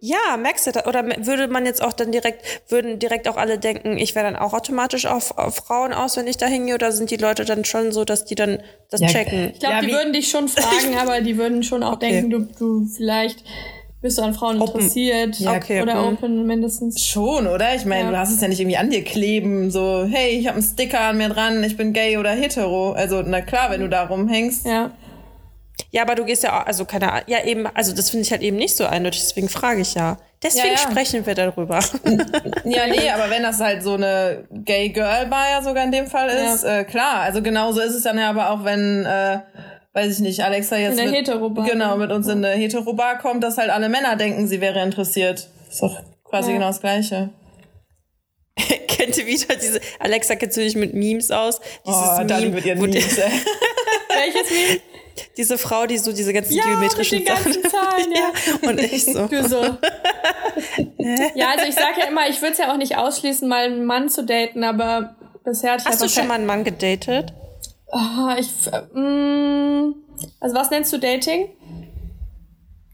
[0.00, 0.86] Ja, merkst du das?
[0.86, 4.36] Oder würde man jetzt auch dann direkt, würden direkt auch alle denken, ich wäre dann
[4.36, 6.74] auch automatisch auf, auf Frauen aus, wenn ich da hingehe?
[6.74, 9.50] Oder sind die Leute dann schon so, dass die dann das ja, checken?
[9.52, 12.12] Ich glaube, ja, die würden dich schon fragen, aber die würden schon auch okay.
[12.12, 13.44] denken, du, du vielleicht
[14.00, 14.80] bist du an Frauen open.
[14.80, 15.82] interessiert ja, okay.
[15.82, 16.14] oder mhm.
[16.14, 17.04] open mindestens.
[17.04, 17.74] Schon, oder?
[17.74, 18.10] Ich meine, ja.
[18.10, 21.00] du hast es ja nicht irgendwie an dir kleben, so, hey, ich habe einen Sticker
[21.00, 22.92] an mir dran, ich bin gay oder hetero.
[22.92, 24.66] Also, na klar, wenn du da rumhängst.
[24.66, 24.92] Ja.
[25.90, 28.30] Ja, aber du gehst ja auch, also keine Ahnung, ja eben, also das finde ich
[28.30, 30.18] halt eben nicht so eindeutig, deswegen frage ich ja.
[30.42, 30.78] Deswegen ja, ja.
[30.78, 31.80] sprechen wir darüber.
[32.64, 36.06] ja, nee, aber wenn das halt so eine Gay Girl Bar ja sogar in dem
[36.06, 36.78] Fall ist, ja.
[36.78, 39.40] äh, klar, also genauso ist es dann ja aber auch, wenn, äh,
[39.92, 43.44] weiß ich nicht, Alexa jetzt in der mit, genau, mit uns in der Hetero-Bar kommt,
[43.44, 45.48] dass halt alle Männer denken, sie wäre interessiert.
[45.68, 47.30] Ist doch quasi genau das Gleiche.
[48.88, 51.60] Kennt ihr wieder diese, Alexa kennt sich mit Memes aus?
[51.86, 54.80] Dieses oh, Meme, mit ihren Memes, Welches Meme?
[55.36, 58.32] Diese Frau, die so diese ganzen ja, geometrischen ganzen Zahlen, ja.
[58.62, 58.68] ja.
[58.68, 59.26] Und ich so.
[59.26, 59.62] Du so.
[61.34, 63.84] ja, also ich sage ja immer, ich würde es ja auch nicht ausschließen, mal einen
[63.84, 67.32] Mann zu daten, aber bisher hatte ich Hast du schon mal einen Mann gedatet?
[67.92, 68.48] Oh, ich,
[68.94, 69.94] mm,
[70.40, 71.50] also was nennst du Dating?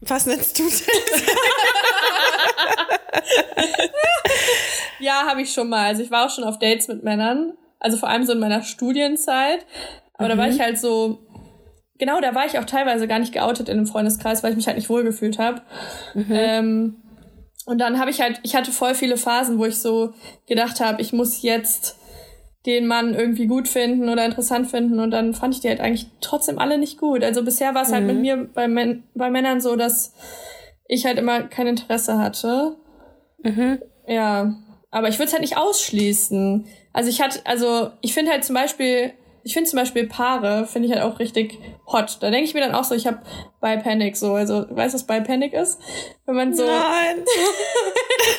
[0.01, 1.35] Was nennst du Dating?
[4.99, 5.87] ja, habe ich schon mal.
[5.87, 7.53] Also ich war auch schon auf Dates mit Männern.
[7.79, 9.65] Also vor allem so in meiner Studienzeit.
[10.15, 10.29] Aber mhm.
[10.29, 10.53] da war mhm.
[10.53, 11.19] ich halt so
[11.97, 14.67] genau, da war ich auch teilweise gar nicht geoutet in einem Freundeskreis, weil ich mich
[14.67, 15.61] halt nicht wohlgefühlt habe.
[16.13, 16.25] Mhm.
[16.29, 16.95] Ähm,
[17.65, 20.13] und dann habe ich halt, ich hatte voll viele Phasen, wo ich so
[20.47, 21.97] gedacht habe, ich muss jetzt
[22.65, 26.07] den Mann irgendwie gut finden oder interessant finden und dann fand ich die halt eigentlich
[26.21, 27.23] trotzdem alle nicht gut.
[27.23, 28.21] Also bisher war es halt mit mhm.
[28.21, 30.13] mir bei, Män bei Männern so, dass
[30.87, 32.75] ich halt immer kein Interesse hatte.
[33.43, 33.79] Mhm.
[34.07, 34.55] Ja,
[34.91, 36.65] aber ich würde es halt nicht ausschließen.
[36.93, 39.13] Also ich hatte, also ich finde halt zum Beispiel
[39.47, 41.57] ich finde zum Beispiel Paare, finde ich halt auch richtig
[41.87, 42.17] hot.
[42.19, 43.19] Da denke ich mir dann auch so, ich habe
[43.61, 45.79] bei Panic so, also weißt du, was bei Panic ist?
[46.25, 46.65] Wenn man so.
[46.65, 47.19] Nein.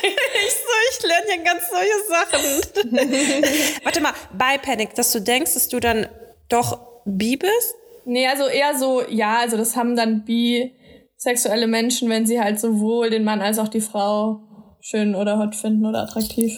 [0.03, 3.81] ich so, ich lerne ja ganz solche Sachen.
[3.83, 6.05] Warte mal, bei Panic, dass du denkst, dass du dann
[6.47, 7.73] doch bi bist?
[8.05, 13.09] Nee, also eher so, ja, also das haben dann bisexuelle Menschen, wenn sie halt sowohl
[13.09, 14.41] den Mann als auch die Frau
[14.79, 16.55] schön oder hot finden oder attraktiv.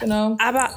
[0.00, 0.36] Genau.
[0.38, 0.68] Aber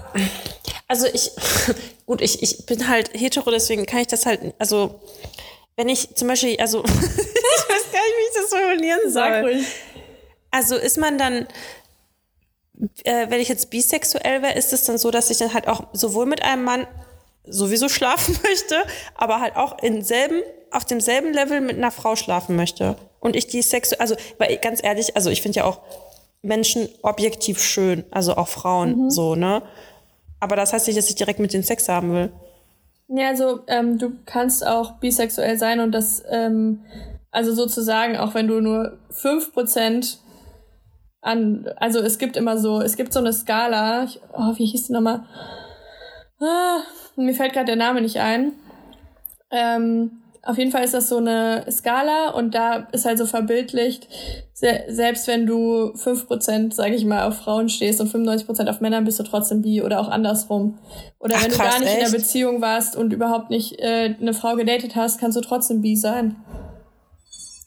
[0.87, 1.31] also ich,
[2.05, 4.99] gut, ich, ich bin halt hetero, deswegen kann ich das halt, also
[5.75, 9.65] wenn ich zum Beispiel, also ich weiß gar nicht, wie ich das formulieren soll.
[10.51, 11.47] Also ist man dann,
[13.03, 15.85] äh, wenn ich jetzt bisexuell wäre, ist es dann so, dass ich dann halt auch
[15.93, 16.87] sowohl mit einem Mann
[17.45, 18.83] sowieso schlafen möchte,
[19.15, 20.41] aber halt auch in selben,
[20.71, 22.95] auf demselben Level mit einer Frau schlafen möchte.
[23.19, 25.79] Und ich die sexuell, also, weil ganz ehrlich, also ich finde ja auch
[26.41, 29.09] Menschen objektiv schön, also auch Frauen mhm.
[29.09, 29.63] so, ne?
[30.43, 32.29] Aber das heißt nicht, dass ich direkt mit denen Sex haben will.
[33.07, 36.83] Ja, also ähm, du kannst auch bisexuell sein und das, ähm,
[37.31, 40.19] also sozusagen, auch wenn du nur fünf Prozent
[41.21, 44.87] an, also es gibt immer so, es gibt so eine Skala, ich, oh, wie hieß
[44.87, 45.23] die nochmal?
[46.41, 46.81] Ah,
[47.15, 48.51] mir fällt gerade der Name nicht ein.
[49.49, 54.09] Ähm, auf jeden Fall ist das so eine Skala und da ist halt so verbildlicht,
[54.53, 58.81] se selbst wenn du fünf Prozent, sage ich mal, auf Frauen stehst und 95% auf
[58.81, 60.79] Männer, bist du trotzdem bi oder auch andersrum.
[61.19, 61.97] Oder Ach, wenn du krass, gar nicht echt?
[61.97, 65.81] in der Beziehung warst und überhaupt nicht äh, eine Frau gedatet hast, kannst du trotzdem
[65.81, 66.35] bi sein.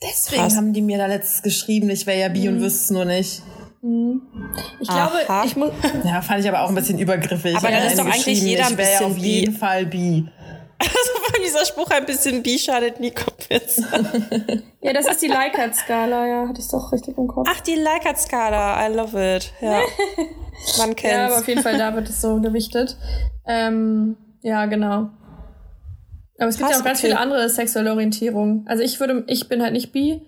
[0.02, 0.56] Deswegen krass.
[0.56, 2.56] haben die mir da letztes geschrieben, ich wäre ja bi mhm.
[2.56, 3.40] und wüsste es nur nicht.
[3.80, 4.20] Mhm.
[4.80, 5.44] Ich glaube, Aha.
[5.46, 5.70] ich muss.
[6.04, 7.56] Ja, fand ich aber auch ein bisschen übergriffig.
[7.56, 10.28] Aber dann ist doch eigentlich jeder ein bisschen ich wäre ja auf jeden Fall bi.
[10.80, 13.82] Also war dieser Spruch ein bisschen bi schadet nie Kopfwitz.
[14.82, 17.48] Ja, das ist die Likert-Skala, ja, hatte ich doch richtig im Kopf.
[17.50, 18.86] Ach, die Likert-Skala.
[18.86, 19.52] I love it.
[19.60, 19.80] Ja.
[20.78, 21.02] Man kennt's.
[21.02, 22.96] Ja, aber auf jeden Fall da wird es so gewichtet.
[23.48, 25.10] Ähm, ja, genau.
[26.38, 27.08] Aber es gibt Krass, ja auch ganz okay.
[27.08, 28.64] viele andere sexuelle Orientierungen.
[28.68, 30.22] Also ich würde, ich bin halt nicht bi.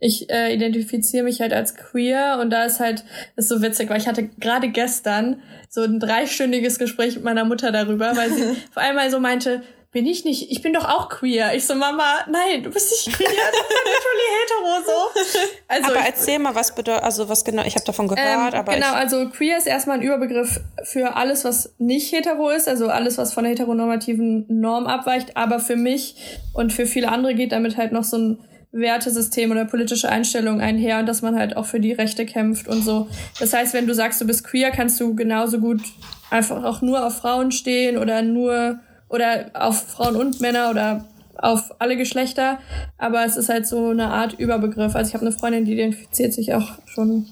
[0.00, 3.04] Ich äh, identifiziere mich halt als queer und da ist halt,
[3.36, 5.40] ist so witzig, weil ich hatte gerade gestern
[5.70, 9.62] so ein dreistündiges Gespräch mit meiner Mutter darüber, weil sie vor allem mal so meinte,
[9.94, 11.54] bin ich nicht, ich bin doch auch queer.
[11.54, 15.48] Ich so, Mama, nein, du bist nicht queer, du bist literally hetero so.
[15.68, 18.74] Also aber erzähl mal, was bedeutet, also was genau, ich habe davon gehört, ähm, aber
[18.74, 23.18] genau, also queer ist erstmal ein Überbegriff für alles, was nicht hetero ist, also alles,
[23.18, 25.36] was von der heteronormativen Norm abweicht.
[25.36, 26.16] Aber für mich
[26.54, 28.38] und für viele andere geht damit halt noch so ein
[28.72, 32.82] Wertesystem oder politische Einstellung einher und dass man halt auch für die Rechte kämpft und
[32.82, 33.06] so.
[33.38, 35.82] Das heißt, wenn du sagst, du bist queer, kannst du genauso gut
[36.30, 38.80] einfach auch nur auf Frauen stehen oder nur
[39.14, 41.04] oder auf Frauen und Männer oder
[41.36, 42.58] auf alle Geschlechter,
[42.98, 44.94] aber es ist halt so eine Art Überbegriff.
[44.94, 47.26] Also ich habe eine Freundin, die identifiziert sich auch schon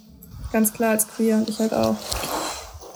[0.53, 1.97] ganz klar als queer und ich halt auch.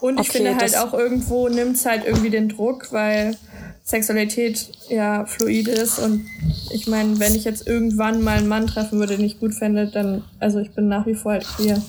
[0.01, 3.37] Und ich Okay, finde halt auch irgendwo nimmt es halt irgendwie den Druck, weil
[3.83, 6.27] Sexualität ja fluid ist und
[6.71, 9.87] ich meine, wenn ich jetzt irgendwann mal einen Mann treffen würde, den ich gut fände,
[9.87, 11.81] dann, also ich bin nach wie vor halt queer.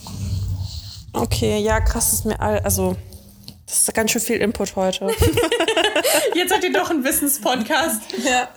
[1.14, 2.96] okay, ja, krass ist mir all, also
[3.66, 5.08] das ist ganz schön viel Input heute.
[6.36, 8.02] Jetzt hat ihr doch einen Wissenspodcast.
[8.24, 8.48] Ja.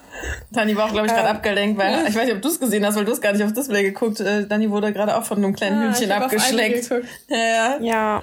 [0.50, 2.60] Dani war auch, glaube ich, gerade Ähm, abgelenkt, weil ich weiß nicht, ob du es
[2.60, 4.20] gesehen hast, weil du es gar nicht aufs Display geguckt.
[4.20, 6.90] Äh, Dani wurde gerade auch von einem kleinen Ah, Hühnchen auf abgeschleckt.
[7.28, 7.78] ja.
[7.80, 8.22] ja.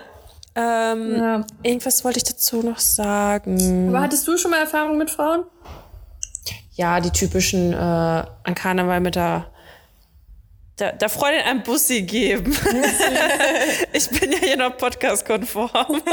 [0.56, 1.46] Ähm, Ja.
[1.64, 3.90] Irgendwas wollte ich dazu noch sagen.
[3.90, 5.44] Aber hattest du schon mal Erfahrung mit Frauen?
[6.74, 9.48] Ja, die typischen äh, an Karneval mit der,
[10.78, 12.56] der, der Freundin ein Bussi geben.
[13.94, 16.02] ich bin ja hier noch podcast-konform.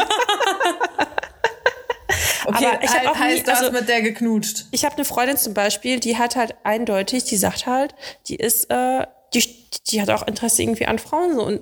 [2.47, 4.67] Okay, Aber ich hab halt auch nie- heißt, du also- mit der geknutscht.
[4.71, 7.95] Ich habe eine Freundin zum Beispiel, die hat halt eindeutig, die sagt halt,
[8.29, 9.45] die ist, äh, die,
[9.89, 11.61] die hat auch Interesse irgendwie an Frauen so und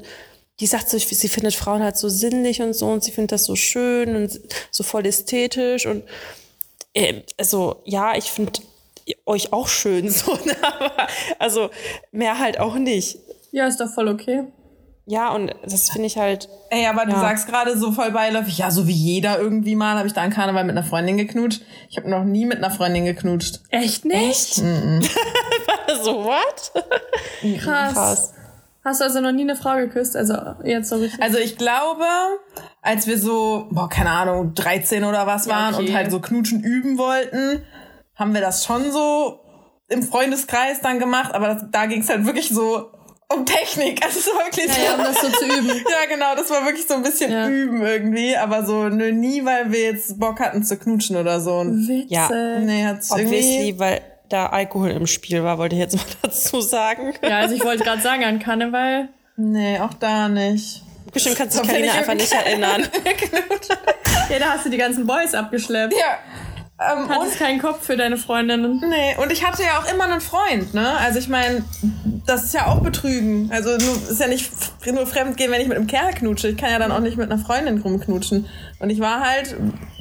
[0.60, 3.44] die sagt so, sie findet Frauen halt so sinnlich und so und sie findet das
[3.44, 4.38] so schön und
[4.70, 6.04] so voll ästhetisch und
[6.94, 8.60] äh, also ja, ich finde
[9.26, 10.56] euch auch schön so, ne?
[10.62, 11.06] aber
[11.38, 11.70] also
[12.12, 13.18] mehr halt auch nicht.
[13.50, 14.44] Ja, ist doch voll okay.
[15.04, 17.20] Ja, und das finde ich halt, Ey, aber du Ja.
[17.20, 20.30] sagst gerade so voll beiläufig, ja, so wie jeder irgendwie mal, habe ich da an
[20.30, 21.62] Karneval mit einer Freundin geknutscht.
[21.90, 23.60] Ich habe noch nie mit einer Freundin geknutscht.
[23.70, 24.54] Echt nicht?
[26.02, 26.72] so what?
[27.60, 27.94] Krass.
[27.94, 28.32] Krass.
[28.84, 30.16] Hast du also noch nie eine Frau geküsst?
[30.16, 30.34] Also
[30.64, 31.22] jetzt so richtig.
[31.22, 32.04] Also ich glaube,
[32.80, 35.88] als wir so, boah, keine Ahnung, 13 oder was Ja, waren okay.
[35.88, 37.62] und halt so knutschen üben wollten,
[38.16, 39.40] haben wir das schon so
[39.88, 42.88] im Freundeskreis dann gemacht, aber das, da ging es halt wirklich so
[43.34, 44.04] um Technik.
[44.04, 44.80] Also es war wirklich ja, so.
[44.82, 45.68] ja, um das so zu üben.
[45.90, 47.48] Ja, genau, das war wirklich so ein bisschen Ja.
[47.48, 51.54] üben irgendwie, aber so nö, nie, weil wir jetzt Bock hatten zu knutschen oder so.
[51.58, 52.10] Und Witzig.
[52.10, 52.28] Ja.
[52.60, 53.36] nee, hat's irgendwie.
[53.38, 57.12] Obviously, weil da Alkohol im Spiel war, wollte ich jetzt mal dazu sagen.
[57.22, 59.08] Ja, also ich wollte gerade sagen, an Karneval.
[59.36, 60.82] Nee, auch da nicht.
[61.12, 62.86] Bestimmt kannst du Karina einfach nicht irgendwie- erinnern.
[64.30, 65.92] Ja, da hast du die ganzen Boys abgeschleppt.
[65.92, 66.18] Ja.
[66.90, 68.82] Ähm, und Hattest keinen Kopf für deine Freundinnen.
[68.88, 70.96] Nee, und ich hatte ja auch immer einen Freund, ne?
[70.98, 71.64] Also ich meine,
[72.26, 73.50] das ist ja auch Betrügen.
[73.52, 74.50] Also nur, ist ja nicht
[74.86, 76.48] nur Fremdgehen, wenn ich mit einem Kerl knutsche.
[76.48, 78.48] Ich kann ja dann auch nicht mit einer Freundin rumknutschen.
[78.78, 79.56] Und ich war halt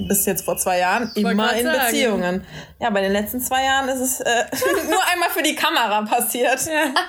[0.07, 1.79] bis jetzt vor zwei Jahren wollte immer in sagen.
[1.79, 2.43] Beziehungen.
[2.79, 4.45] Ja, bei den letzten zwei Jahren ist es äh,
[4.89, 6.65] nur einmal für die Kamera passiert.
[6.65, 6.93] Ja.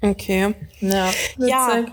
[0.00, 0.54] Okay.
[0.80, 1.10] Ja.
[1.38, 1.84] Ja.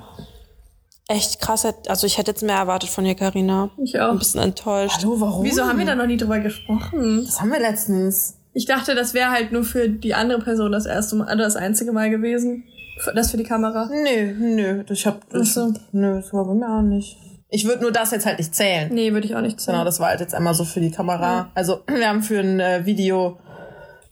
[1.08, 1.68] Echt krass.
[1.88, 3.70] Also ich hätte jetzt mehr erwartet von dir, Karina.
[3.84, 4.12] Ich auch.
[4.12, 4.98] Ein bisschen enttäuscht.
[5.04, 5.44] Hallo, warum?
[5.46, 7.24] Wieso haben wir da noch nie drüber gesprochen?
[7.26, 8.38] Das haben wir letztens.
[8.54, 11.56] Ich dachte, das wäre halt nur für die andere Person das erste Mal, oder das
[11.58, 12.64] einzige Mal gewesen.
[13.04, 13.88] Für- Das für die Kamera.
[13.92, 14.84] Nö, nö.
[14.90, 15.22] Ich hab.
[15.34, 15.74] Ach so.
[15.92, 17.18] Nö, das war bei mir auch nicht.
[17.50, 18.92] Ich würde nur das jetzt halt nicht zählen.
[18.92, 19.86] Nee, würde ich auch nicht Genau, sagen.
[19.86, 21.52] das war halt jetzt einmal so für die Kamera.
[21.54, 23.38] Also wir haben für ein äh, Video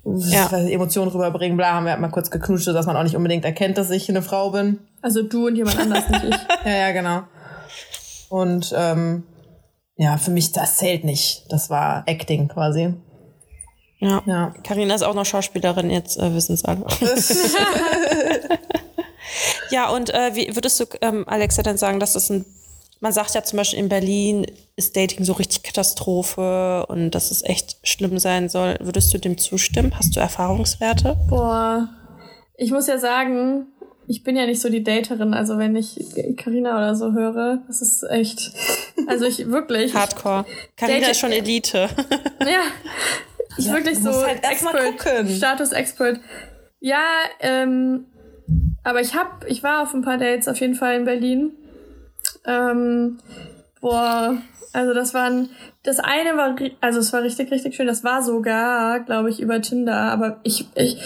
[0.06, 0.50] Ja.
[0.68, 3.78] Emotionen rüberbringen, bla, haben wir halt mal kurz geknutscht, dass man auch nicht unbedingt erkennt,
[3.78, 4.80] dass ich eine Frau bin.
[5.02, 6.36] Also du und jemand anders, nicht ich.
[6.66, 7.24] Ja, ja, genau.
[8.30, 9.24] Und ähm,
[9.96, 11.46] ja, für mich, das zählt nicht.
[11.50, 12.94] Das war Acting quasi.
[14.00, 14.22] Ja.
[14.26, 14.54] Ja.
[14.64, 16.86] Karina ist auch noch Schauspielerin, jetzt äh, wissen es alle.
[19.70, 22.46] ja, und äh, wie würdest du, ähm, Alexa, denn sagen, dass das ein,
[23.00, 27.44] man sagt ja zum Beispiel in Berlin ist Dating so richtig Katastrophe und dass es
[27.44, 28.78] echt schlimm sein soll.
[28.80, 29.94] Würdest du dem zustimmen?
[29.98, 31.18] Hast du Erfahrungswerte?
[31.30, 31.90] Boah.
[32.58, 33.68] Ich muss ja sagen,
[34.08, 36.00] ich bin ja nicht so die Daterin, also wenn ich
[36.38, 38.52] Karina oder so höre, das ist echt.
[39.08, 39.94] Also ich wirklich.
[39.94, 40.46] Hardcore.
[40.78, 41.90] Karina ist schon Elite.
[42.40, 42.62] Ja.
[43.58, 44.42] Ich Ja, wirklich so halt
[44.98, 45.30] gucken.
[45.30, 46.20] Status Expert.
[46.80, 47.04] Ja,
[47.40, 48.06] ähm,
[48.84, 51.52] aber ich hab, ich war auf ein paar Dates auf jeden Fall in Berlin.
[52.46, 53.20] Ähm,
[53.82, 54.38] boah,
[54.74, 55.50] also das waren
[55.84, 57.88] das eine war, also es war richtig, richtig schön.
[57.88, 59.96] Das war sogar, glaube ich, über Tinder.
[59.96, 60.98] Aber ich, ich,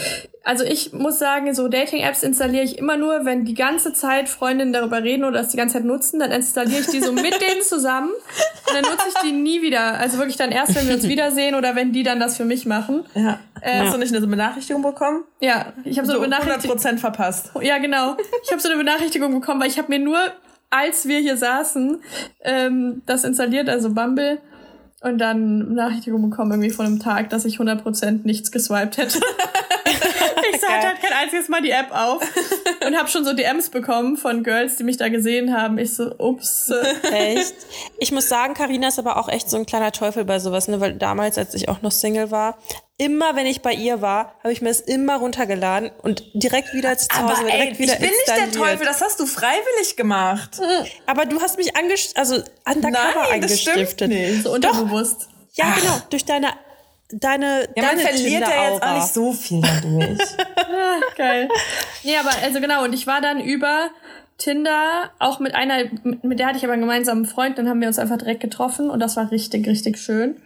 [0.43, 4.73] also ich muss sagen, so Dating-Apps installiere ich immer nur, wenn die ganze Zeit Freundinnen
[4.73, 7.63] darüber reden oder es die ganze Zeit nutzen, dann installiere ich die so mit denen
[7.63, 9.97] zusammen und dann nutze ich die nie wieder.
[9.97, 12.67] Also wirklich dann erst, wenn wir uns wiedersehen oder wenn die dann das für mich
[12.67, 13.03] machen.
[13.15, 13.39] Ja.
[13.61, 15.23] Äh, Hast du nicht eine Benachrichtigung bekommen?
[15.39, 16.77] Ja, ich habe so, So eine Benachrichtigung.
[16.77, 17.49] 100% verpasst.
[17.61, 18.15] Ja, genau.
[18.43, 20.19] Ich habe so eine Benachrichtigung bekommen, weil ich habe mir nur,
[20.69, 22.01] als wir hier saßen,
[22.41, 24.39] ähm, das installiert, also Bumble.
[25.01, 29.19] Und dann eine Benachrichtigung bekommen irgendwie von einem Tag, dass ich 100% nichts geswiped hätte.
[30.53, 32.21] ich sah halt kein einziges Mal die App auf
[32.85, 35.77] und habe schon so DMs bekommen von Girls, die mich da gesehen haben.
[35.77, 36.71] Ich so, ups.
[37.11, 37.55] Echt?
[37.99, 40.79] Ich muss sagen, Karina ist aber auch echt so ein kleiner Teufel bei sowas, ne?
[40.79, 42.57] Weil damals, als ich auch noch Single war,
[42.97, 46.97] immer wenn ich bei ihr war, habe ich mir das immer runtergeladen und direkt wieder
[46.97, 48.71] zu Hause, Aber ey, direkt wieder ich bin nicht der installiert.
[48.71, 50.59] Teufel, das hast du freiwillig gemacht.
[51.05, 52.35] Aber du hast mich angest also
[52.65, 54.09] undercover Nein, das stimmt eingestiftet.
[54.09, 54.43] nicht.
[54.43, 55.29] So unterbewusst.
[55.53, 55.97] Ja, genau.
[56.09, 56.49] Durch deine,
[57.11, 60.19] deine, Ja, man deine verliert ja jetzt auch nicht so viel dadurch.
[61.17, 61.49] Geil.
[62.03, 63.89] Nee, aber also genau, und ich war dann über
[64.39, 67.87] Tinder auch mit einer, mit der hatte ich aber einen gemeinsamen Freund, dann haben wir
[67.87, 70.41] uns einfach direkt getroffen und das war richtig, richtig schön.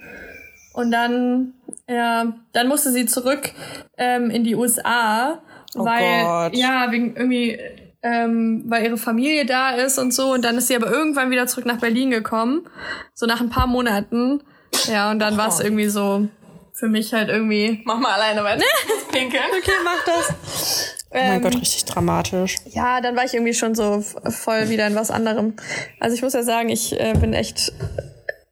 [0.74, 1.54] Und dann,
[1.88, 3.52] ja, dann musste sie zurück
[3.98, 5.42] ähm, in die USA,
[5.76, 6.56] Oh weil, Gott.
[6.58, 7.58] ja, wegen irgendwie,
[8.04, 10.34] ähm, weil ihre Familie da ist und so.
[10.34, 12.68] Und dann ist sie aber irgendwann wieder zurück nach Berlin gekommen,
[13.14, 14.42] so nach ein paar Monaten.
[14.88, 16.28] Ja, und dann war es irgendwie so
[16.74, 18.64] für mich halt irgendwie, Mach mal alleine weiter.
[19.12, 19.44] Pinkeln.
[19.58, 20.96] okay, mach das.
[21.14, 22.56] Oh mein Gott, richtig dramatisch.
[22.70, 25.54] Ja, dann war ich irgendwie schon so voll wieder in was anderem.
[26.00, 27.74] Also ich muss ja sagen, ich äh, bin echt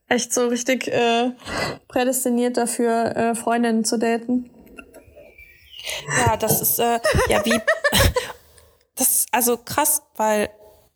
[0.09, 1.31] echt so richtig äh,
[1.87, 4.49] prädestiniert dafür, äh, Freundinnen zu daten.
[6.25, 6.99] Ja, das ist, äh,
[7.29, 7.51] ja, wie,
[8.95, 10.49] das ist also krass, weil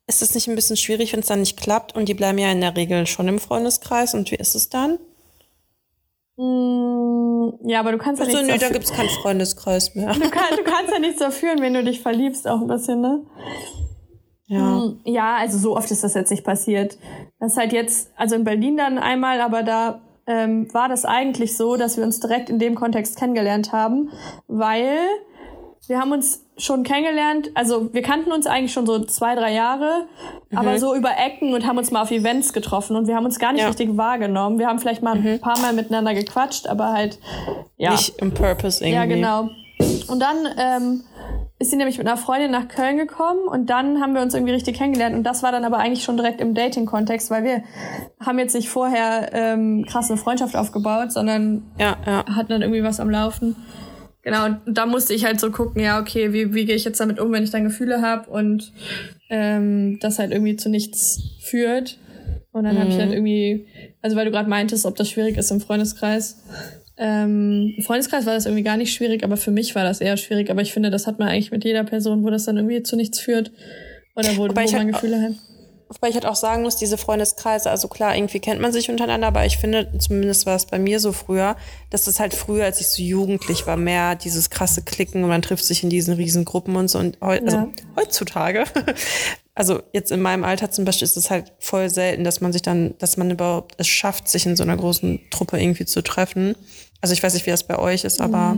[0.07, 2.51] ist es nicht ein bisschen schwierig, wenn es dann nicht klappt und die bleiben ja
[2.51, 4.99] in der Regel schon im Freundeskreis und wie ist es dann?
[6.35, 10.13] Mm, ja, aber du kannst ja Also, nichts nö, da dafür, gibt's keinen Freundeskreis mehr.
[10.13, 13.21] du, kann, du kannst ja nichts dafür, wenn du dich verliebst, auch ein bisschen, ne?
[14.47, 14.91] Ja.
[15.05, 16.97] Ja, also so oft ist das jetzt nicht passiert.
[17.39, 21.57] Das ist halt jetzt, also in Berlin dann einmal, aber da ähm, war das eigentlich
[21.57, 24.09] so, dass wir uns direkt in dem Kontext kennengelernt haben,
[24.47, 24.97] weil
[25.87, 30.05] wir haben uns schon kennengelernt, also wir kannten uns eigentlich schon so zwei, drei Jahre,
[30.55, 33.37] aber so über Ecken und haben uns mal auf Events getroffen und wir haben uns
[33.39, 33.67] gar nicht Ja.
[33.67, 34.59] richtig wahrgenommen.
[34.59, 37.19] Wir haben vielleicht mal ein paar Mal miteinander gequatscht, aber halt,
[37.75, 37.91] ja.
[37.91, 38.95] Nicht im Purpose irgendwie.
[38.95, 39.49] Ja, genau.
[40.07, 41.03] Und dann ähm,
[41.63, 44.51] ist sie nämlich mit einer Freundin nach Köln gekommen und dann haben wir uns irgendwie
[44.51, 47.63] richtig kennengelernt und das war dann aber eigentlich schon direkt im Dating-Kontext, weil wir
[48.19, 52.25] haben jetzt nicht vorher ähm, krass eine Freundschaft aufgebaut, sondern Ja, ja.
[52.35, 53.55] hatten dann irgendwie was am Laufen.
[54.23, 56.99] Genau, und da musste ich halt so gucken, ja, okay, wie, wie gehe ich jetzt
[56.99, 58.73] damit um, wenn ich dann Gefühle habe und
[59.29, 61.97] ähm, das halt irgendwie zu nichts führt.
[62.51, 63.67] Und dann habe ich halt irgendwie,
[64.01, 66.43] also weil du gerade meintest, ob das schwierig ist im Freundeskreis.
[66.97, 70.17] Ähm, Im Freundeskreis war das irgendwie gar nicht schwierig, aber für mich war das eher
[70.17, 70.49] schwierig.
[70.51, 72.95] Aber ich finde, das hat man eigentlich mit jeder Person, wo das dann irgendwie zu
[72.95, 73.51] nichts führt.
[74.15, 75.31] Oder wo, wo Wobei man halt- Gefühle hat.
[75.89, 79.27] Wobei ich halt auch sagen muss, diese Freundeskreise, also klar, irgendwie kennt man sich untereinander,
[79.27, 81.55] aber ich finde, zumindest war es bei mir so früher,
[81.91, 85.43] dass es halt früher, als ich so jugendlich war, mehr dieses krasse Klicken und man
[85.43, 86.97] trifft sich in diesen riesen Gruppen und so.
[86.97, 87.69] Und heu also Ja.
[87.95, 88.63] heutzutage,
[89.53, 92.63] also jetzt in meinem Alter zum Beispiel, ist es halt voll selten, dass man sich
[92.63, 96.55] dann, dass man überhaupt es schafft, sich in so einer großen Truppe irgendwie zu treffen.
[97.03, 98.57] Also ich weiß nicht, wie das bei euch ist, aber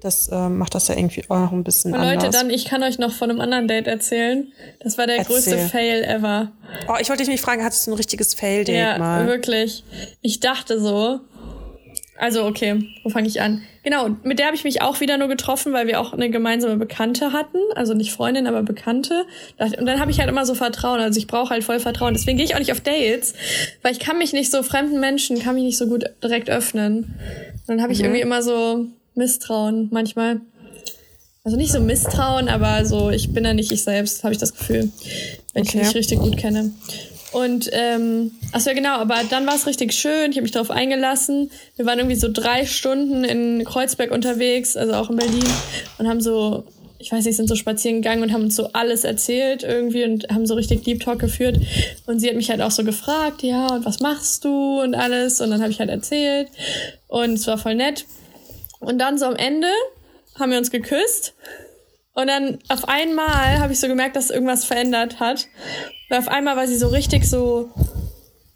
[0.00, 2.24] das äh, macht das ja irgendwie auch noch ein bisschen Und anders.
[2.24, 4.52] Leute, dann, ich kann euch noch von einem anderen Date erzählen.
[4.78, 5.34] Das war der Erzähl.
[5.34, 6.52] größte Fail ever.
[6.88, 9.26] oh, ich wollte dich nicht fragen, hattest du ein richtiges Fail-Date Ja, mal?
[9.26, 9.82] wirklich.
[10.20, 11.18] Ich dachte so.
[12.22, 13.62] Also, okay, wo fange ich an?
[13.82, 16.76] Genau, mit der habe ich mich auch wieder nur getroffen, weil wir auch eine gemeinsame
[16.76, 17.58] Bekannte hatten.
[17.74, 19.24] Also nicht Freundin, aber Bekannte.
[19.58, 21.00] Und dann habe ich halt immer so Vertrauen.
[21.00, 22.14] Also ich brauche halt voll Vertrauen.
[22.14, 23.34] Deswegen gehe ich auch nicht auf Dates,
[23.82, 26.98] weil ich kann mich nicht so fremden Menschen, kann mich nicht so gut direkt öffnen.
[27.06, 30.42] Und dann habe ich irgendwie immer so Misstrauen manchmal.
[31.42, 34.54] Also nicht so Misstrauen, aber so, ich bin da nicht ich selbst, habe ich das
[34.54, 34.92] Gefühl,
[35.54, 35.78] wenn ich Okay.
[35.78, 36.70] mich richtig gut kenne.
[37.32, 40.70] Und ähm, achso ja genau, aber dann war es richtig schön, ich habe mich darauf
[40.70, 41.50] eingelassen.
[41.76, 45.48] Wir waren irgendwie so drei Stunden in Kreuzberg unterwegs, also auch in Berlin,
[45.96, 46.64] und haben so,
[46.98, 50.28] ich weiß nicht, sind so spazieren gegangen und haben uns so alles erzählt irgendwie und
[50.28, 51.58] haben so richtig Deep Talk geführt.
[52.06, 55.40] Und sie hat mich halt auch so gefragt, ja, und was machst du und alles.
[55.40, 56.48] Und dann habe ich halt erzählt.
[57.08, 58.04] Und es war voll nett.
[58.78, 59.68] Und dann so am Ende
[60.38, 61.34] haben wir uns geküsst.
[62.14, 65.48] Und dann auf einmal habe ich so gemerkt, dass irgendwas verändert hat.
[66.08, 67.70] Weil auf einmal war sie so richtig so.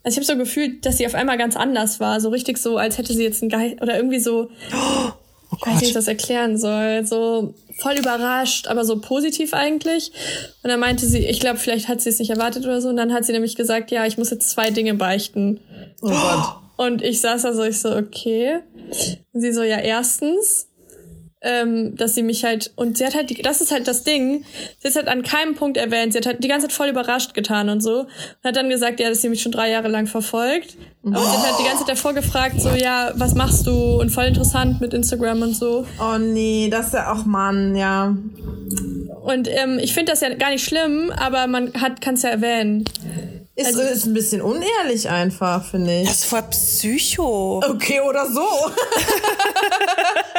[0.03, 2.21] Also ich habe so gefühlt, dass sie auf einmal ganz anders war.
[2.21, 4.49] So richtig so, als hätte sie jetzt ein Geist oder irgendwie so.
[4.73, 5.11] Oh
[5.51, 7.05] oh weiß nicht, wie ich das erklären soll.
[7.05, 10.11] So voll überrascht, aber so positiv eigentlich.
[10.63, 12.89] Und dann meinte sie, ich glaube, vielleicht hat sie es nicht erwartet oder so.
[12.89, 15.59] Und dann hat sie nämlich gesagt, ja, ich muss jetzt zwei Dinge beichten.
[16.01, 16.55] Oh Gott.
[16.77, 18.59] Und ich saß da so, ich so, okay.
[19.33, 20.66] Und sie so, ja, erstens,
[21.47, 24.43] ähm, dass sie mich halt, und sie hat halt, die, das ist halt das Ding,
[24.79, 27.33] sie hat halt an keinem Punkt erwähnt, sie hat halt die ganze Zeit voll überrascht
[27.33, 28.01] getan und so.
[28.01, 28.07] Und
[28.43, 30.75] hat dann gesagt, ja, dass sie mich schon drei Jahre lang verfolgt.
[31.05, 31.21] Aber oh.
[31.21, 33.99] sie hat halt die ganze Zeit davor gefragt, so, ja, was machst du?
[33.99, 35.85] Und voll interessant mit Instagram und so.
[36.01, 38.15] Oh nee, das ist ja auch Mann, ja.
[39.23, 42.29] Und ähm, ich finde das ja gar nicht schlimm, aber man hat kann es ja
[42.29, 42.83] erwähnen.
[43.57, 46.07] Ist, also, ist ein bisschen unehrlich einfach, finde ich.
[46.07, 47.63] Das ist voll Psycho.
[47.67, 48.45] Okay, oder so.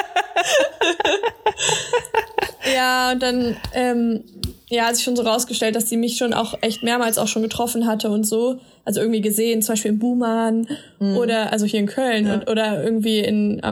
[2.74, 4.24] ja, und dann ähm,
[4.70, 7.42] ja, hat sich schon so rausgestellt, dass sie mich schon auch echt mehrmals auch schon
[7.42, 8.61] getroffen hatte und so.
[8.84, 10.68] Also irgendwie gesehen, zum Beispiel in Buhmann
[10.99, 11.16] mhm.
[11.16, 12.34] oder also hier in Köln ja.
[12.34, 13.62] und, oder irgendwie in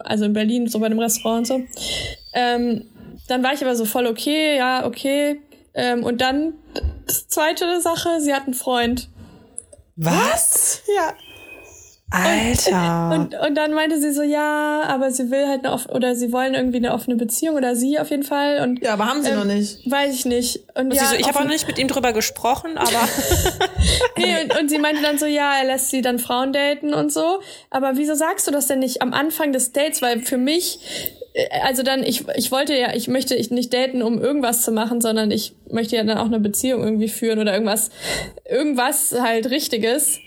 [0.00, 1.62] also in Berlin, so bei einem Restaurant und so.
[2.34, 2.86] Ähm,
[3.28, 5.40] dann war ich aber so voll okay, ja, okay.
[5.74, 6.54] Ähm, und dann
[7.06, 9.08] zweite Sache, sie hat einen Freund.
[9.96, 10.82] Was?
[10.94, 11.14] Ja.
[12.12, 13.10] Alter.
[13.12, 16.14] Und, und, und, dann meinte sie so, ja, aber sie will halt eine offene, oder
[16.14, 18.60] sie wollen irgendwie eine offene Beziehung oder sie auf jeden Fall.
[18.60, 19.90] Und, ja, aber haben sie ähm, noch nicht.
[19.90, 20.60] Weiß ich nicht.
[20.74, 22.90] Und, und ja, so, ich habe auch noch nicht mit ihm drüber gesprochen, aber.
[24.18, 27.12] nee, und, und sie meinte dann so, ja, er lässt sie dann Frauen daten und
[27.12, 27.40] so.
[27.70, 30.02] Aber wieso sagst du das denn nicht am Anfang des Dates?
[30.02, 30.80] Weil für mich
[31.34, 35.00] äh, also dann, ich, ich wollte ja, ich möchte nicht daten, um irgendwas zu machen,
[35.00, 37.90] sondern ich möchte ja dann auch eine Beziehung irgendwie führen oder irgendwas,
[38.44, 40.18] irgendwas halt Richtiges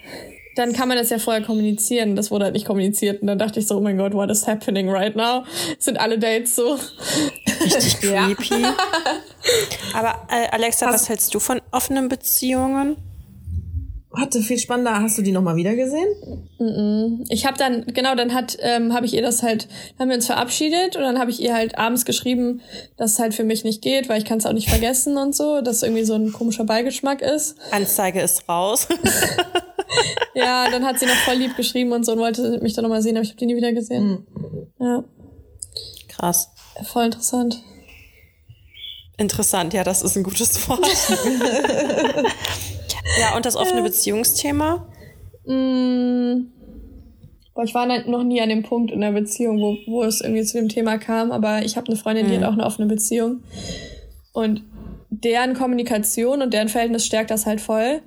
[0.56, 2.16] dann kann man das ja vorher kommunizieren.
[2.16, 3.22] Das wurde halt nicht kommuniziert.
[3.22, 5.43] Und dann dachte ich so, oh mein Gott, what is happening right now?
[5.80, 6.80] Sind alle Dates so.
[7.62, 8.64] Richtig creepy.
[9.93, 12.97] Aber äh, Alexa, was, was hältst du von offenen Beziehungen?
[14.18, 15.01] Hatte viel spannender.
[15.01, 16.07] Hast du die nochmal wieder gesehen?
[16.57, 17.26] Mm -mm.
[17.30, 19.68] Ich habe dann, genau, dann hat, ähm, habe ich ihr das halt,
[19.99, 22.61] haben wir uns verabschiedet und dann habe ich ihr halt abends geschrieben,
[22.97, 25.36] dass es halt für mich nicht geht, weil ich kann es auch nicht vergessen und
[25.36, 27.57] so, dass irgendwie so ein komischer Beigeschmack ist.
[27.72, 28.88] Anzeige ist raus.
[30.34, 33.01] ja, dann hat sie noch voll lieb geschrieben und so und wollte mich dann nochmal
[33.01, 34.26] sehen, aber ich habe die nie wieder gesehen.
[34.80, 34.86] Mhm.
[34.86, 35.03] Ja.
[36.07, 36.51] Krass.
[36.84, 37.61] Voll interessant.
[39.18, 40.86] Interessant, ja, das ist ein gutes Wort.
[43.20, 44.88] ja, und das offene Beziehungsthema?
[45.45, 46.47] Mm,
[47.53, 50.43] boah, ich war noch nie an dem Punkt in der Beziehung, wo, wo es irgendwie
[50.43, 52.41] zu dem Thema kam, aber ich habe eine Freundin, die mhm.
[52.41, 53.43] hat auch eine offene Beziehung.
[54.34, 54.64] Und
[55.10, 58.01] deren Kommunikation und deren Verhältnis stärkt das halt voll.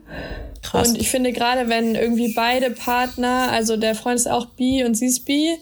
[0.62, 0.88] Krass.
[0.88, 4.94] Und ich finde gerade, wenn irgendwie beide Partner, also der Freund ist auch bi und
[4.96, 5.56] sie ist bi,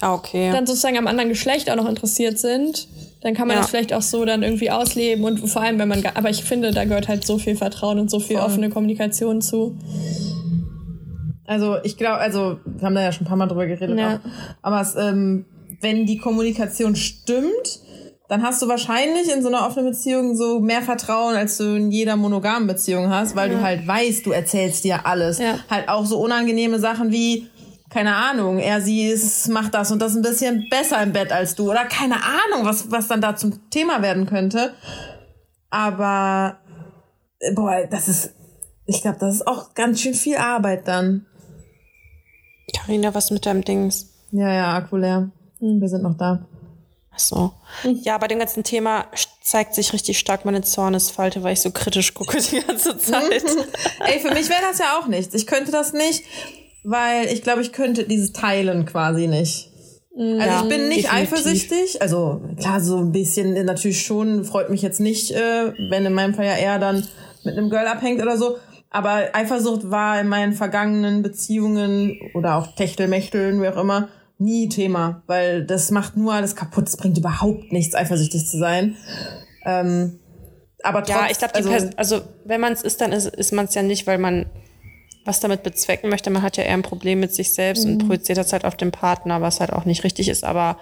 [0.00, 0.50] ah, okay.
[0.52, 2.88] dann sozusagen am anderen Geschlecht auch noch interessiert sind,
[3.26, 3.62] dann kann man ja.
[3.62, 6.70] das vielleicht auch so dann irgendwie ausleben und vor allem, wenn man, aber ich finde,
[6.70, 8.46] da gehört halt so viel Vertrauen und so viel Voll.
[8.46, 9.76] offene Kommunikation zu.
[11.44, 14.20] Also ich glaube, also wir haben da ja schon ein paar Mal drüber geredet, ja.
[14.62, 15.44] aber es, ähm,
[15.80, 17.80] wenn die Kommunikation stimmt,
[18.28, 21.90] dann hast du wahrscheinlich in so einer offenen Beziehung so mehr Vertrauen, als du in
[21.90, 23.58] jeder monogamen Beziehung hast, weil ja.
[23.58, 25.38] du halt weißt, du erzählst dir alles.
[25.38, 25.58] Ja.
[25.68, 27.48] Halt auch so unangenehme Sachen wie,
[27.96, 31.54] keine Ahnung, er, sie ist, macht das und das ein bisschen besser im Bett als
[31.54, 34.74] du oder keine Ahnung, was, was dann da zum Thema werden könnte.
[35.70, 36.58] Aber,
[37.38, 38.34] äh, boah, das ist,
[38.84, 41.24] ich glaube, das ist auch ganz schön viel Arbeit dann.
[42.76, 44.12] Carina, was mit deinem Dings?
[44.30, 45.30] Ja, ja, Akku leer.
[45.60, 46.46] Hm, wir sind noch da.
[47.14, 47.54] Ach so.
[48.02, 49.06] Ja, bei dem ganzen Thema
[49.42, 53.42] zeigt sich richtig stark meine Zornesfalte, weil ich so kritisch gucke die ganze Zeit.
[54.00, 55.34] Ey, für mich wäre das ja auch nichts.
[55.34, 56.24] Ich könnte das nicht,
[56.86, 59.72] weil ich glaube, ich könnte dieses Teilen quasi nicht.
[60.16, 61.32] Also ja, ich bin nicht definitiv.
[61.32, 66.14] eifersüchtig, also klar, so ein bisschen natürlich schon, freut mich jetzt nicht, äh, wenn in
[66.14, 67.06] meinem Fall ja eher dann
[67.44, 68.56] mit einem Girl abhängt oder so.
[68.88, 74.08] Aber Eifersucht war in meinen vergangenen Beziehungen oder auch Techtelmächteln, wie auch immer,
[74.38, 76.88] nie Thema, weil das macht nur alles kaputt.
[76.88, 78.96] Es bringt überhaupt nichts, eifersüchtig zu sein.
[79.66, 80.18] Ähm,
[80.82, 83.66] aber trotz, ja, ich glaube, also, also wenn man es ist, dann ist, ist man
[83.66, 84.46] es ja nicht, weil man
[85.26, 86.30] was damit bezwecken möchte.
[86.30, 87.92] Man hat ja eher ein Problem mit sich selbst mhm.
[87.92, 90.44] und projiziert das halt auf den Partner, was halt auch nicht richtig ist.
[90.44, 90.78] Aber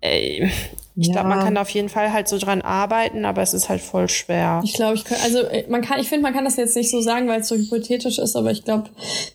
[0.00, 0.50] ey,
[0.96, 1.12] ich ja.
[1.14, 3.80] glaube, man kann da auf jeden Fall halt so dran arbeiten, aber es ist halt
[3.80, 4.60] voll schwer.
[4.64, 6.90] Ich glaube, ich kann, also äh, man kann, ich finde, man kann das jetzt nicht
[6.90, 8.90] so sagen, weil es so hypothetisch ist, aber ich glaube,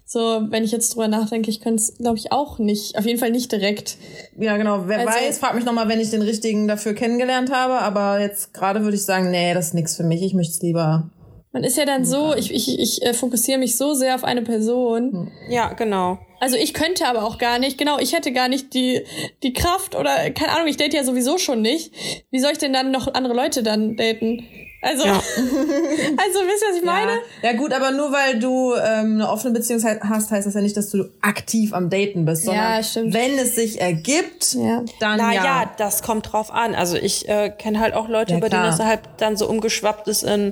[0.05, 2.97] so, wenn ich jetzt drüber nachdenke, ich könnte es, glaube ich, auch nicht.
[2.97, 3.97] Auf jeden Fall nicht direkt.
[4.38, 4.83] Ja, genau.
[4.88, 8.53] Wer also, weiß, frag mich nochmal, wenn ich den richtigen dafür kennengelernt habe, aber jetzt
[8.53, 10.21] gerade würde ich sagen, nee, das ist nichts für mich.
[10.21, 11.09] Ich möchte es lieber
[11.56, 14.41] man ist ja dann so, ich, ich, ich äh, fokussiere mich so sehr auf eine
[14.41, 15.12] Person.
[15.14, 15.32] Hm.
[15.49, 16.20] Ja, genau.
[16.41, 19.06] Also ich könnte aber auch gar nicht, genau, ich hätte gar nicht die,
[19.41, 21.93] die Kraft oder, keine Ahnung, ich date ja sowieso schon nicht.
[22.30, 24.45] Wie soll ich denn dann noch andere Leute dann daten?
[24.82, 27.12] Also, also wisst ihr, was ich meine?
[27.41, 27.51] Ja.
[27.51, 30.76] ja gut, aber nur weil du ähm, eine offene Beziehung hast, heißt das ja nicht,
[30.76, 33.14] dass du aktiv am Daten bist, sondern Ja, stimmt.
[33.14, 34.84] wenn es sich ergibt, Ja.
[34.99, 35.72] dann Naja, ja.
[35.78, 36.76] das kommt drauf an.
[36.76, 38.78] Also ich äh, kenne halt auch Leute, Ja, bei denen klar.
[38.78, 40.51] das halt dann so umgeschwappt ist in,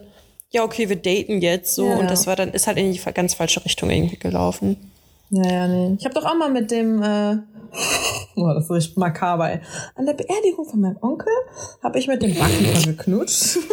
[0.53, 1.87] ja, okay, wir daten jetzt so.
[1.87, 1.97] Ja.
[1.97, 4.91] Und das war dann, ist halt in die ganz falsche Richtung irgendwie gelaufen.
[5.31, 5.95] Ja, ja, nee.
[5.97, 7.37] Ich habe doch auch mal mit dem, äh,
[8.35, 9.59] oh, das ist richtig makaber, ey.
[9.95, 11.33] An der Beerdigung von meinem Onkel
[11.83, 13.57] habe ich mit dem Backen geknutscht.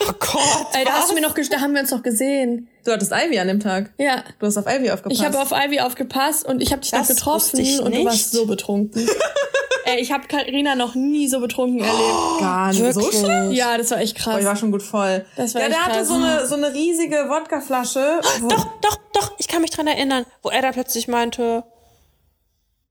[0.00, 0.68] Oh Gott.
[0.72, 2.68] Ey, da hast du mir noch, da haben wir uns noch gesehen.
[2.84, 3.90] Du hattest Ivy an dem Tag.
[3.98, 4.22] Ja.
[4.38, 5.20] Du hast auf Ivy aufgepasst.
[5.20, 8.04] Ich habe auf Ivy aufgepasst und ich habe dich Das noch getroffen ich und du
[8.04, 9.08] warst so betrunken.
[9.86, 11.98] Ey, ich habe Karina noch nie so betrunken erlebt.
[12.40, 13.20] gar nicht so Wirklich?
[13.20, 13.52] schlimm.
[13.52, 14.44] Ja, das war echt Oh, ich krass.
[14.44, 15.24] war schon gut voll.
[15.36, 16.08] Das war ja, echt der hatte krass.
[16.08, 18.20] so eine, so eine riesige Wodkaflasche.
[18.40, 21.64] wo- Doch, doch, doch, ich kann mich dran erinnern, wo er da plötzlich meinte,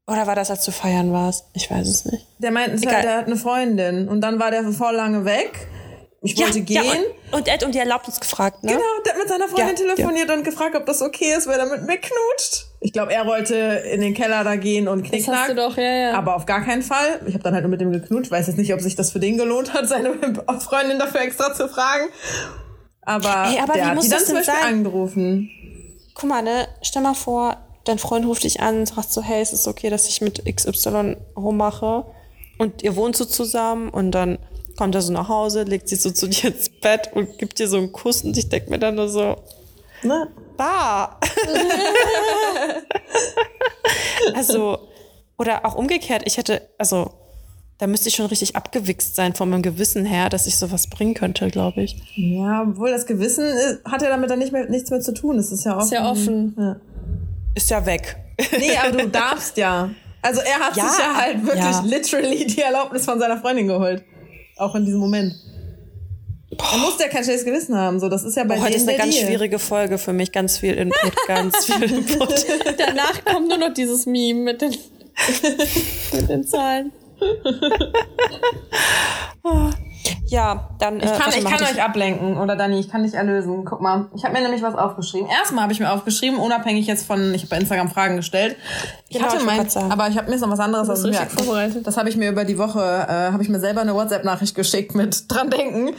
[0.06, 1.46] oder war das, als du feiern warst?
[1.54, 2.28] Ich weiß es nicht.
[2.39, 3.02] Der meinte, Egal.
[3.02, 5.68] der hat eine Freundin und dann war der voll lange weg.
[6.26, 6.84] Ich wollte gehen.
[6.86, 6.91] Ja,
[7.32, 8.71] und, und hat um die Erlaubnis gefragt, ne?
[8.71, 11.59] Genau, der hat mit seiner Freundin Ja, telefoniert und gefragt, ob das okay ist, weil
[11.59, 12.67] er mit mir knutscht.
[12.80, 15.38] Ich glaube, er wollte in den Keller da gehen und das knickknack.
[15.39, 16.13] hast du doch, ja, ja.
[16.13, 17.19] Aber auf gar keinen Fall.
[17.28, 18.32] Ich habe dann halt nur mit dem geknutscht.
[18.32, 20.13] Weiß jetzt nicht, ob sich das für den gelohnt hat, seine
[20.61, 22.05] Freundin dafür extra zu fragen.
[23.01, 24.74] Aber, Ey, aber der hat muss die dann das zum Beispiel sein?
[24.76, 25.49] angerufen.
[26.13, 29.41] Guck mal, ne, stell mal vor, dein Freund ruft dich an und sagt so, hey,
[29.41, 32.05] es ist okay, dass ich mit XY rummache.
[32.59, 34.38] Und ihr wohnt so zusammen und dann
[34.78, 37.67] kommt er so nach Hause, legt sich so zu dir ins Bett und gibt dir
[37.67, 39.36] so einen Kuss und ich denk mir dann nur so,
[40.03, 40.28] Ne?
[40.57, 41.17] da.
[44.36, 44.78] also,
[45.38, 47.11] oder auch umgekehrt, ich hätte, also,
[47.78, 51.13] da müsste ich schon richtig abgewichst sein von meinem Gewissen her, dass ich sowas bringen
[51.15, 51.97] könnte, glaube ich.
[52.15, 55.38] Ja, obwohl das Gewissen äh, hat ja damit dann nicht mehr, nichts mehr zu tun.
[55.38, 55.86] Das ist ja offen.
[55.86, 56.55] ist ja offen.
[56.57, 56.76] Ja.
[57.55, 58.17] Ist ja weg.
[58.57, 59.89] Nee, aber du darfst ja.
[60.21, 61.84] Also er hat Ja, sich ja halt wirklich ja.
[61.86, 64.03] literally die Erlaubnis von seiner Freundin geholt.
[64.58, 65.36] Auch in diesem Moment.
[66.51, 67.99] Er muss ja kein schlechtes Gewissen haben.
[67.99, 69.26] So, das ist ja bei Oh, heute ist eine ganz Deal.
[69.28, 70.32] schwierige Folge für mich.
[70.32, 72.45] Ganz viel Input, ganz viel Input.
[72.78, 74.72] Danach kommt nur noch dieses Meme mit den,
[76.14, 76.91] mit den Zahlen.
[80.28, 80.97] Ja, dann.
[80.97, 83.66] Ich kann, ich kann euch ablenken, oder Dani, ich kann dich erlösen.
[83.66, 85.28] Guck mal, ich habe mir nämlich was aufgeschrieben.
[85.30, 88.56] Erstmal habe ich mir aufgeschrieben, unabhängig jetzt von, ich habe bei Instagram Fragen gestellt.
[89.10, 91.30] Ich Genau, hatte ich mein, aber ich habe mir jetzt noch was anderes richtig mir-
[91.43, 91.86] vorbereitet.
[91.86, 94.95] Das habe ich mir über die Woche, äh, habe ich mir selber eine WhatsApp-Nachricht geschickt
[94.95, 95.91] mit dran denken.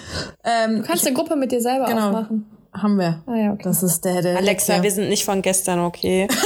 [0.45, 2.51] Ähm, Du kannst eine Gruppe mit dir selber genau, aufmachen.
[2.75, 3.23] Haben wir.
[3.27, 3.63] Ah ja, okay.
[3.65, 4.37] Das ist der, der.
[4.37, 6.29] Alexa, wir sind nicht von gestern, okay?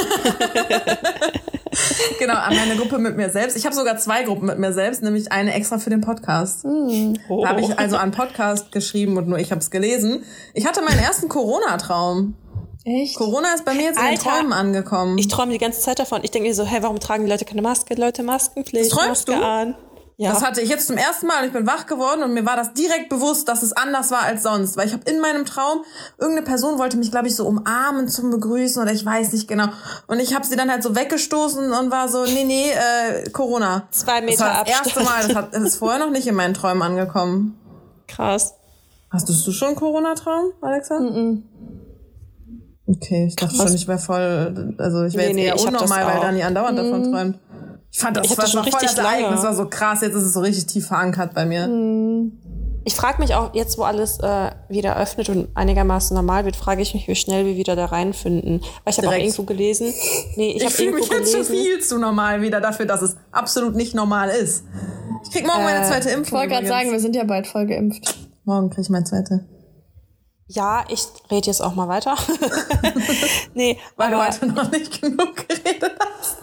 [2.18, 3.56] Genau, an meine Gruppe mit mir selbst.
[3.56, 6.64] Ich habe sogar zwei Gruppen mit mir selbst, nämlich eine extra für den Podcast.
[6.64, 7.42] Oh.
[7.42, 10.24] Da habe ich also an Podcast geschrieben und nur ich habe es gelesen.
[10.54, 12.34] Ich hatte meinen ersten Corona-Traum.
[12.84, 13.16] Echt?
[13.16, 15.18] Corona ist bei mir jetzt in den Alter, Träumen angekommen.
[15.18, 16.20] Ich träume die ganze Zeit davon.
[16.24, 17.94] Ich denke mir so, hey, warum tragen die Leute keine Maske?
[17.94, 19.46] Leute, Maskenpflicht, Das träumst Maske du?
[19.46, 19.74] an.
[20.20, 20.32] Ja.
[20.32, 22.56] Das hatte ich jetzt zum ersten Mal und ich bin wach geworden und mir war
[22.56, 24.76] das direkt bewusst, dass es anders war als sonst.
[24.76, 25.84] Weil ich habe in meinem Traum,
[26.18, 29.68] irgendeine Person wollte mich, glaube ich, so umarmen zum Begrüßen oder ich weiß nicht genau.
[30.08, 33.86] Und ich habe sie dann halt so weggestoßen und war so, nee, nee, äh, Corona.
[33.92, 34.86] Zwei Meter Das war das Abstand.
[34.86, 37.56] erste Mal, das, hat, das ist vorher noch nicht in meinen Träumen angekommen.
[38.08, 38.54] Krass.
[39.10, 40.98] Hast du schon Corona-Traum, Alexa?
[42.88, 45.74] Okay, ich dachte schon, ich wäre voll, also ich wäre Nee, nee, jetzt ich eher
[45.74, 46.20] unnormal, weil.
[46.22, 47.38] Dani andauernd davon träumt.
[47.90, 50.14] Ich fand das, Ich das schon war voll richtig das Ereignis, war so krass, jetzt
[50.14, 51.66] ist es so richtig tief verankert bei mir.
[52.84, 56.80] Ich frage mich auch, jetzt wo alles äh, wieder öffnet und einigermaßen normal wird, frage
[56.80, 58.62] ich mich, wie schnell wir wieder da reinfinden.
[58.84, 59.92] Weil ich habe auch irgendwo gelesen,
[60.36, 63.16] nee, ich, Ich fühle mich jetzt schon gelesen, viel zu normal wieder dafür, dass es
[63.30, 64.64] absolut nicht normal ist.
[65.24, 66.24] Ich krieg morgen meine zweite Impfung.
[66.24, 68.16] Ich wollte gerade sagen, wir sind ja bald voll geimpft.
[68.44, 69.44] morgen krieg ich meine zweite.
[70.46, 72.16] ja, ich rede jetzt auch mal weiter.
[73.54, 76.38] nee, Weil aber, du heute noch nicht genug geredet hast.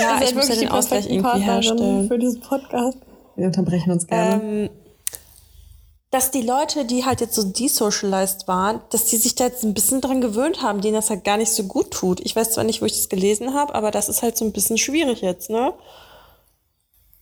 [0.00, 2.08] Ja, ich seid muss ja den die Ausgleich irgendwie Partnerin herstellen.
[2.08, 2.98] für diesen Podcast.
[3.36, 4.42] Wir unterbrechen uns gerne.
[4.42, 4.70] Ähm,
[6.10, 9.74] dass die Leute, die halt jetzt so desocialized waren, dass die sich da jetzt ein
[9.74, 12.20] bisschen dran gewöhnt haben, denen das halt gar nicht so gut tut.
[12.20, 14.52] Ich weiß zwar nicht, wo ich das gelesen habe, aber das ist halt so ein
[14.52, 15.74] bisschen schwierig jetzt, ne?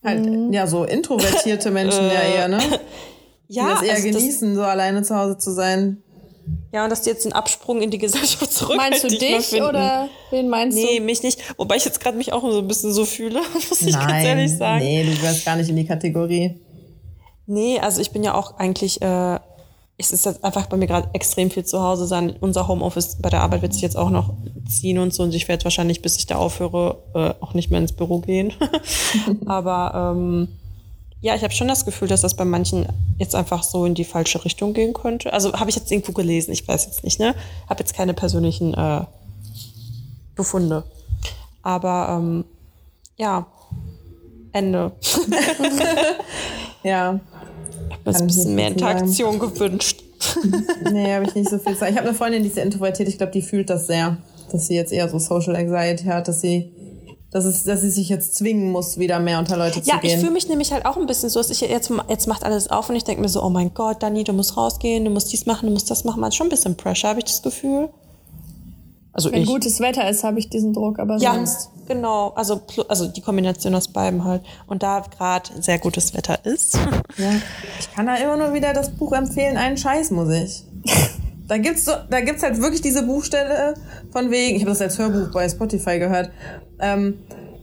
[0.07, 2.59] halt, ja, so introvertierte Menschen ja eher, ne?
[3.49, 6.03] Die Ja, das eher also genießen, so alleine zu Hause zu sein.
[6.73, 9.63] Ja, und dass die jetzt den Absprung in die Gesellschaft zurück Meinst du halt dich
[9.63, 11.05] oder wen meinst Nee, du?
[11.05, 11.41] mich nicht.
[11.59, 13.41] Wobei ich jetzt gerade mich auch so ein bisschen so fühle,
[13.71, 14.85] muss ich ganz ehrlich sagen.
[14.85, 16.61] nee, du gehörst gar nicht in die Kategorie.
[17.47, 19.39] Nee, also ich bin ja auch eigentlich, äh,
[19.99, 22.35] es ist jetzt einfach bei mir gerade extrem viel zu Hause sein.
[22.41, 24.35] Unser Homeoffice bei der Arbeit wird sich jetzt auch noch
[24.69, 25.23] ziehen und so.
[25.23, 28.53] Und ich werde wahrscheinlich, bis ich da aufhöre, äh, auch nicht mehr ins Büro gehen.
[29.47, 30.49] Aber ähm,
[31.21, 32.87] ja, ich habe schon das Gefühl, dass das bei manchen
[33.19, 35.33] jetzt einfach so in die falsche Richtung gehen könnte.
[35.33, 37.35] Also habe ich jetzt irgendwo gelesen, ich weiß jetzt nicht, ne?
[37.69, 39.05] Habe jetzt keine persönlichen äh,
[40.35, 40.85] Befunde.
[41.63, 42.45] Aber ähm,
[43.17, 43.47] ja,
[44.53, 44.93] Ende.
[46.87, 47.15] Ja.
[47.15, 47.21] mir
[48.05, 48.99] Kann ein ich bisschen mehr dazu sagen.
[48.99, 50.03] Interaktion gewünscht.
[50.93, 51.91] nee, habe ich nicht so viel Zeit.
[51.91, 53.09] Ich habe eine Freundin, die ist sehr introvertiert.
[53.09, 54.19] Ich glaube, die fühlt das sehr,
[54.53, 56.73] dass sie jetzt eher so Social Anxiety hat, dass sie
[57.31, 60.11] dass, es, dass sie sich jetzt zwingen muss, wieder mehr unter Leute zu Ja, gehen.
[60.11, 62.69] ich fühle mich nämlich halt auch ein bisschen so, dass ich jetzt, jetzt macht alles
[62.71, 65.33] auf und ich denke mir so, oh mein Gott, Dani, du musst rausgehen, du musst
[65.33, 66.21] dies machen, du musst das machen.
[66.21, 67.89] Man hat schon ein bisschen Pressure, habe ich das Gefühl.
[69.13, 69.49] Also Wenn ich.
[69.49, 71.71] gutes Wetter ist, habe ich diesen Druck, aber Ja, sonst.
[71.89, 72.33] genau.
[72.37, 74.43] Also, also die Kombination aus beiden halt.
[74.67, 76.75] Und da gerade sehr gutes Wetter ist.
[77.17, 77.31] Ja.
[77.81, 80.65] Ich kann da immer nur wieder das Buch empfehlen, einen Scheiß muss ich.
[81.49, 83.75] Da gibt's so, da gibt's halt wirklich diese Buchstelle
[84.11, 86.31] von wegen, ich habe das als Hörbuch bei Spotify gehört.
[86.81, 87.19] Ähm,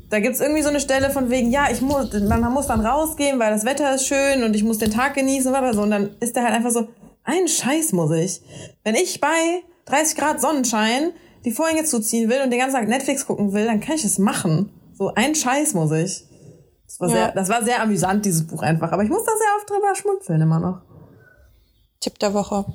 [0.09, 3.39] da gibt's irgendwie so eine Stelle von wegen, ja, ich muss, man muss dann rausgehen,
[3.39, 5.81] weil das Wetter ist schön und ich muss den Tag genießen oder so.
[5.81, 6.87] Und dann ist der halt einfach so,
[7.23, 8.41] einen Scheiß muss ich.
[8.83, 11.11] Wenn ich bei 30 Grad Sonnenschein
[11.45, 14.17] die Vorhänge zuziehen will und den ganzen Tag Netflix gucken will, dann kann ich es
[14.19, 14.69] machen.
[14.93, 16.25] So einen Scheiß muss ich.
[16.85, 17.15] Das war, Ja.
[17.15, 18.91] sehr, das war sehr amüsant, dieses Buch einfach.
[18.91, 20.81] Aber ich muss da sehr oft drüber schmunzeln immer noch.
[21.99, 22.65] Tipp der Woche.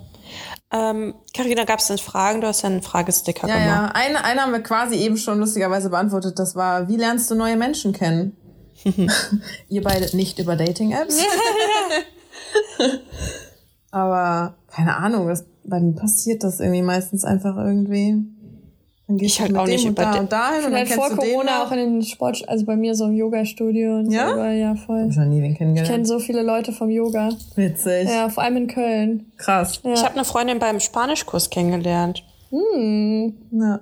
[0.71, 2.41] Ähm, Carina, gab es denn Fragen?
[2.41, 3.95] Du hast ja einen Fragesticker Ja, gemacht.
[3.97, 4.01] ja.
[4.03, 6.39] Eine, eine haben wir quasi eben schon lustigerweise beantwortet.
[6.39, 8.37] Das war, wie lernst du neue Menschen kennen?
[9.69, 11.19] Ihr beide nicht über Dating-Apps.
[13.91, 18.23] Aber keine Ahnung, das, bei mir passiert das irgendwie meistens einfach irgendwie.
[19.09, 21.63] Dann gehst Ich halt auch nicht und über da und dahin und dann vor Corona
[21.65, 24.29] auch in den Sport, also bei mir so im Yoga-Studio und Ja?
[24.29, 24.35] so.
[24.35, 25.01] Aber ja, voll.
[25.05, 26.07] Hab ich noch nie wen Ich kenne kennengelernt.
[26.07, 27.31] so viele Leute vom Yoga.
[27.57, 28.07] Witzig.
[28.09, 29.33] Ja, vor allem in Köln.
[29.39, 29.81] Krass.
[29.83, 29.95] Ja.
[29.95, 32.23] Ich habe eine Freundin beim Spanischkurs kennengelernt.
[32.51, 33.81] Ja.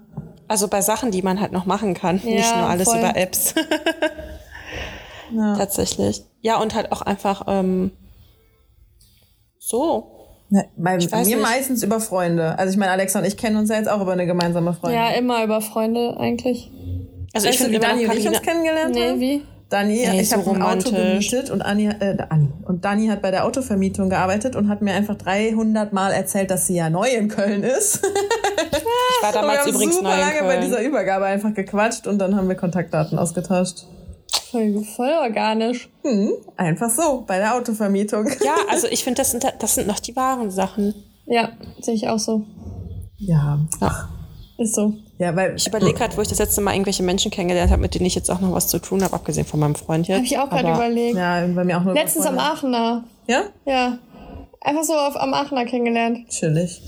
[0.48, 2.16] Also bei Sachen, die man halt noch machen kann.
[2.24, 2.98] Nicht Ja, nur alles voll.
[2.98, 3.52] über Apps.
[5.34, 5.56] Ja.
[5.56, 6.22] Tatsächlich.
[6.40, 7.90] Ja, und halt auch einfach ähm,
[9.58, 10.15] so.
[10.50, 11.40] Ja, bei Ich mir nicht.
[11.40, 12.58] meistens über Freunde.
[12.58, 14.98] Also ich meine, Alexa und ich kennen uns ja jetzt auch über eine gemeinsame Freundin.
[15.00, 16.70] Ja, immer über Freunde eigentlich.
[17.34, 19.20] Also ich weißt du, wie finde immer Dani und ich uns kennengelernt Nee, haben?
[19.20, 19.42] wie?
[19.68, 21.30] Dani, Ey, ich so habe ein Auto romantisch.
[21.30, 22.48] gemietet und Anni, äh, Anni.
[22.64, 26.68] Und Dani hat bei der Autovermietung gearbeitet und hat mir einfach 300 Mal erzählt, dass
[26.68, 27.96] sie ja neu in Köln ist.
[28.06, 28.82] ich
[29.22, 32.06] war Und wir damals haben übrigens super neu in lange bei dieser Übergabe einfach gequatscht
[32.06, 33.86] und dann haben wir Kontaktdaten ausgetauscht.
[34.50, 35.88] Voll, organisch.
[36.02, 38.26] Hm, einfach so, bei der Autovermietung.
[38.44, 40.94] Ja, also ich finde, das sind, das sind noch die wahren Sachen.
[41.26, 42.42] Ja, sehe ich auch so.
[43.18, 43.58] Ja.
[43.80, 44.08] Ja.
[44.58, 44.94] Ist so.
[45.18, 47.94] Ja, weil Ich überlege gerade, wo ich das letzte Mal irgendwelche Menschen kennengelernt habe, mit
[47.94, 50.16] denen ich jetzt auch noch was zu tun habe, abgesehen von meinem Freund jetzt.
[50.16, 51.16] Habe ich auch gerade überlegt.
[51.16, 52.38] ja, bei mir auch nur Letztens am.
[52.38, 53.04] Aachener.
[53.26, 53.44] Ja?
[53.66, 53.98] Ja.
[54.60, 56.28] Einfach so auf, am Aachener kennengelernt.
[56.28, 56.80] Chillig.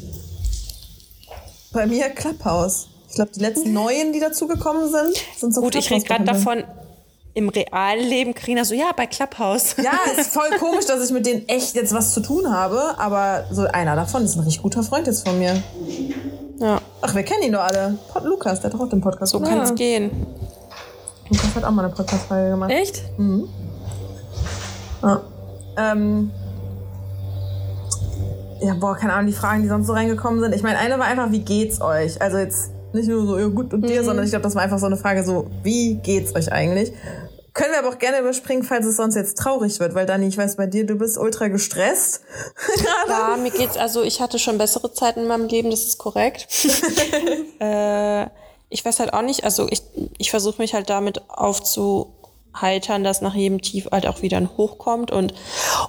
[1.72, 2.88] Bei mir Clubhouse.
[3.08, 6.64] Ich glaube, die letzten neuen, die dazugekommen sind, sind so Gut, ich rede gerade davon,
[7.38, 9.76] im realen Leben, Carina, so, ja, bei Clubhouse.
[9.78, 13.44] Ja, ist voll komisch, dass ich mit denen echt jetzt was zu tun habe, aber
[13.50, 15.62] so einer davon ist ein richtig guter Freund jetzt von mir.
[16.58, 17.96] Ja, Ach, wir kennen ihn doch alle.
[18.12, 19.32] Pod Lukas, der hat auch den Podcast.
[19.32, 19.54] so gemacht.
[19.54, 20.10] kann es gehen.
[21.30, 22.70] Lukas hat auch mal eine Podcast-Folge gemacht.
[22.70, 23.02] Echt?
[25.02, 25.22] Ja.
[25.76, 26.30] Ähm,
[28.60, 30.52] ja, boah, keine Ahnung, die Fragen, die sonst so reingekommen sind.
[30.54, 32.20] Ich meine, eine war einfach, wie geht's euch?
[32.20, 34.78] Also jetzt nicht nur so, ja, gut und dir, sondern ich glaube, das war einfach
[34.78, 36.92] so eine Frage so, wie geht's euch eigentlich?
[37.78, 40.56] Können aber auch gerne überspringen, falls es sonst jetzt traurig wird, weil Dani, ich weiß
[40.56, 42.22] bei dir, du bist ultra gestresst.
[43.08, 46.48] Ja, mir geht's, also ich hatte schon bessere Zeiten in meinem Leben, das ist korrekt.
[47.60, 48.26] äh,
[48.68, 49.82] ich weiß halt auch nicht, also ich,
[50.18, 54.78] ich versuche mich halt damit aufzuheitern, dass nach jedem Tief halt auch wieder ein Hoch
[54.78, 55.32] kommt und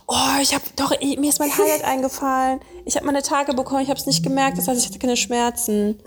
[0.07, 2.59] oh, ich habe doch, mir ist mein Highlight eingefallen.
[2.85, 5.17] Ich habe meine Tage bekommen, ich habe es nicht gemerkt, das heißt, ich hatte keine
[5.17, 5.99] Schmerzen.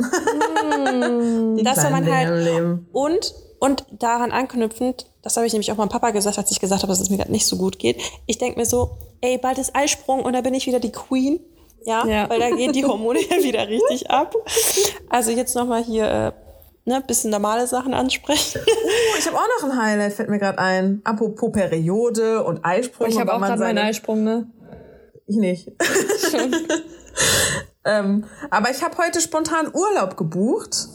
[1.59, 2.89] Die das war im Leben.
[2.93, 6.83] Und, und daran anknüpfend, das habe ich nämlich auch meinem Papa gesagt, als ich gesagt
[6.83, 7.97] habe, dass es mir gerade nicht so gut geht.
[8.27, 11.39] Ich denk mir so, ey, bald ist Eisprung und da bin ich wieder die Queen.
[11.85, 12.29] Ja, Ja.
[12.29, 14.35] weil da gehen die Hormone ja wieder richtig ab.
[15.09, 16.33] Also jetzt nochmal hier, äh,
[16.91, 18.61] ne, bisschen normale Sachen ansprechen.
[19.15, 21.01] Oh, ich habe auch noch ein Highlight, fällt mir gerade ein.
[21.05, 23.07] Apropos Periode und Eisprung.
[23.07, 24.51] Ich habe auch gerade meinen Eisprung, ne?
[25.29, 25.69] Ich nicht.
[27.85, 30.89] ähm, aber ich habe heute spontan Urlaub gebucht.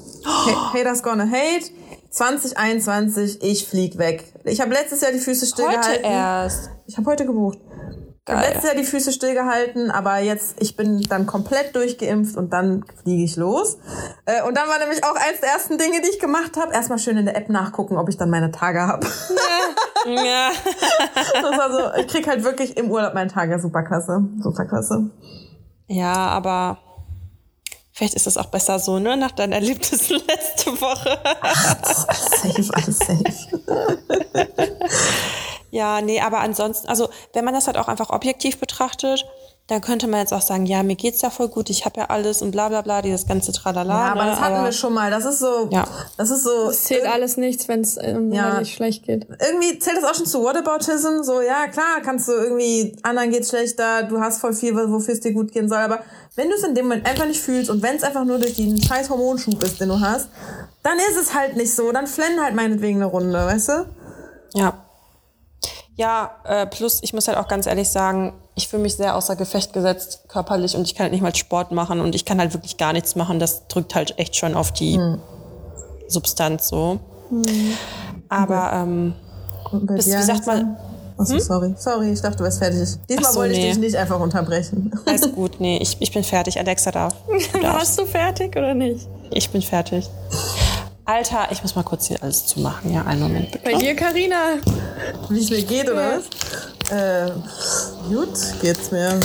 [0.46, 1.72] Hey, haters gonna hate.
[2.10, 4.34] 2021, ich flieg weg.
[4.44, 6.06] Ich habe letztes Jahr die Füße Heute stillgehalten.
[6.06, 6.70] erst.
[6.86, 7.60] Ich habe heute gebucht.
[7.60, 8.42] Ich Geil.
[8.42, 13.24] letztes Jahr die Füße stillgehalten, aber jetzt, ich bin dann komplett durchgeimpft und dann fliege
[13.24, 13.78] ich los.
[14.26, 16.74] Äh, und dann war nämlich auch eins der ersten Dinge, die ich gemacht habe.
[16.74, 19.08] Erstmal schön in der App nachgucken, ob ich dann meine Tage habe.
[20.06, 20.52] Ja.
[21.34, 23.60] Das war so, ich krieg halt wirklich im Urlaub meine Tage.
[23.60, 24.24] Superklasse.
[24.40, 25.10] Superklasse.
[25.88, 26.78] ja, aber
[27.98, 31.20] vielleicht ist das auch besser so, ne, nach deinen Erlebnissen letzte Woche.
[31.84, 33.24] Safe, alles safe.
[35.70, 39.26] Ja, nee, aber ansonsten, also wenn man das halt auch einfach objektiv betrachtet,
[39.68, 42.06] dann könnte man jetzt auch sagen, ja, mir geht's ja voll gut, ich habe ja
[42.06, 43.94] alles und bla bla bla, dieses ganze Tralala.
[44.08, 44.30] Ja, aber ne?
[44.32, 45.12] das hatten wir schon mal.
[45.12, 45.86] Das ist so, Ja.
[46.16, 46.70] das ist so.
[46.70, 48.60] Es zählt alles nichts, wenn es ähm, Ja.
[48.60, 49.28] nicht schlecht geht.
[49.30, 51.22] irgendwie zählt das auch schon zu Whataboutism.
[51.24, 55.20] So, ja, klar, kannst du irgendwie, anderen geht's schlechter, du hast voll viel, wofür es
[55.20, 55.80] dir gut gehen soll.
[55.80, 56.00] Aber
[56.36, 58.56] wenn du es in dem Moment einfach nicht fühlst und wenn es einfach nur durch
[58.56, 60.30] den scheiß Hormonschub ist, den du hast,
[60.84, 61.92] dann ist es halt nicht so.
[61.92, 63.86] Dann flennen halt meinetwegen eine Runde, weißt du?
[64.54, 64.86] Ja.
[65.96, 69.36] Ja, äh, plus ich muss halt auch ganz ehrlich sagen, ich fühle mich sehr außer
[69.36, 72.54] Gefecht gesetzt körperlich und ich kann halt nicht mal Sport machen und ich kann halt
[72.54, 73.40] wirklich gar nichts machen.
[73.40, 75.00] Das drückt halt echt schon auf die
[76.08, 77.00] Substanz so.
[78.30, 79.14] Aber ähm,
[79.72, 80.76] dir, wie sagt man-
[81.20, 81.74] Achso, sorry.
[81.78, 82.90] Sorry, ich dachte, du wärst fertig.
[83.10, 83.70] Diesmal so, wollte ich nee.
[83.70, 84.92] dich nicht einfach unterbrechen.
[85.06, 86.60] alles gut, nee, ich, ich bin fertig.
[86.60, 87.16] Alexa darf.
[87.28, 87.34] Du.
[87.64, 89.08] Warst du fertig oder nicht?
[89.32, 90.08] Ich bin fertig.
[91.06, 92.94] Alter, ich muss mal kurz hier alles zumachen.
[92.94, 93.64] Ja, einen Moment bitte.
[93.64, 94.56] Bei dir, Karina.
[95.30, 96.77] Wie es mir geht, oder was?
[96.90, 97.32] Äh,
[98.08, 99.20] gut, geht's mir.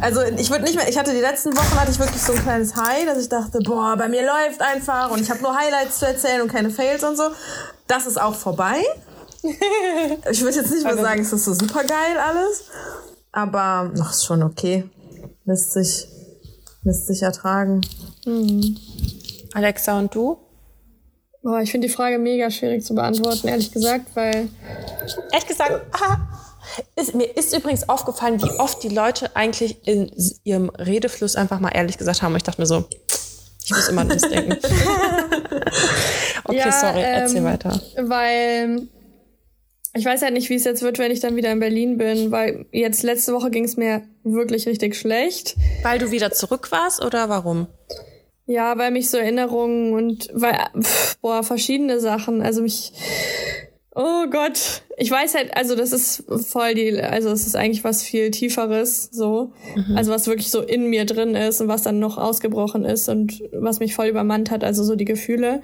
[0.00, 2.42] Also ich würde nicht mehr, ich hatte die letzten Wochen hatte ich wirklich so ein
[2.42, 6.00] kleines High, dass ich dachte, boah, bei mir läuft einfach und ich habe nur Highlights
[6.00, 7.22] zu erzählen und keine Fails und so.
[7.86, 8.82] Das ist auch vorbei.
[10.30, 12.64] Ich würde jetzt nicht mehr sagen, es ist so super geil alles,
[13.32, 14.88] aber noch ist schon okay.
[15.44, 16.06] Lässt sich,
[16.84, 17.80] lässt sich ertragen.
[19.52, 20.38] Alexa und du?
[21.42, 24.48] Boah, ich finde die Frage mega schwierig zu beantworten, ehrlich gesagt, weil
[25.32, 26.28] Ehrlich gesagt, aha,
[26.94, 30.10] ist, mir ist übrigens aufgefallen, wie oft die Leute eigentlich in
[30.44, 32.36] ihrem Redefluss einfach mal ehrlich gesagt haben.
[32.36, 32.84] Ich dachte mir so,
[33.64, 34.52] ich muss immer an das denken.
[36.44, 37.80] okay, Ja, sorry, erzähl ähm, weiter.
[37.98, 38.88] weil
[39.94, 42.30] ich weiß halt nicht, wie es jetzt wird, wenn ich dann wieder in Berlin bin,
[42.30, 45.56] weil jetzt letzte Woche ging es mir wirklich richtig schlecht.
[45.82, 47.66] Weil du wieder zurück warst oder warum?
[48.46, 50.58] Ja, weil mich so Erinnerungen und weil
[51.20, 52.92] boah, verschiedene Sachen, also mich
[53.94, 58.02] Oh Gott, ich weiß halt, also das ist voll die, also es ist eigentlich was
[58.02, 59.52] viel tieferes, so,
[59.94, 63.42] also was wirklich so in mir drin ist und was dann noch ausgebrochen ist und
[63.52, 65.60] was mich voll übermannt hat, also so die Gefühle.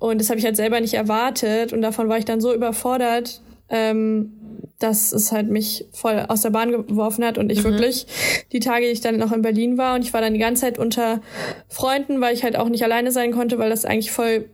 [0.00, 3.40] Und das habe ich halt selber nicht erwartet und davon war ich dann so überfordert,
[3.68, 4.32] ähm,
[4.78, 8.06] dass es halt mich voll aus der Bahn geworfen hat und ich wirklich
[8.52, 10.62] die Tage, die ich dann noch in Berlin war und ich war dann die ganze
[10.62, 11.20] Zeit unter
[11.68, 14.48] Freunden, weil ich halt auch nicht alleine sein konnte, weil das eigentlich voll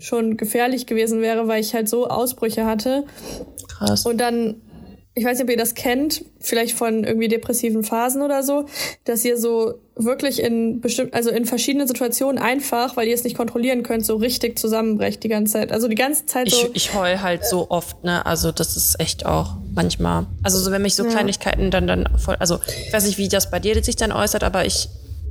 [0.00, 3.04] schon gefährlich gewesen wäre, weil ich halt so Ausbrüche hatte.
[3.66, 4.06] Krass.
[4.06, 4.60] Und dann,
[5.18, 8.66] ich weiß nicht, ob ihr das kennt, vielleicht von irgendwie depressiven Phasen oder so,
[9.04, 13.36] dass ihr so wirklich in bestimmt, also in verschiedenen Situationen einfach, weil ihr es nicht
[13.36, 15.72] kontrollieren könnt, so richtig zusammenbrecht die ganze Zeit.
[15.72, 16.68] Also die ganze Zeit so.
[16.72, 18.24] Ich, ich heul halt so oft, ne?
[18.24, 20.26] Also das ist echt auch manchmal.
[20.44, 22.36] Also so wenn mich so Kleinigkeiten dann dann voll.
[22.38, 24.88] Also ich weiß nicht, wie das bei dir sich dann äußert, aber ich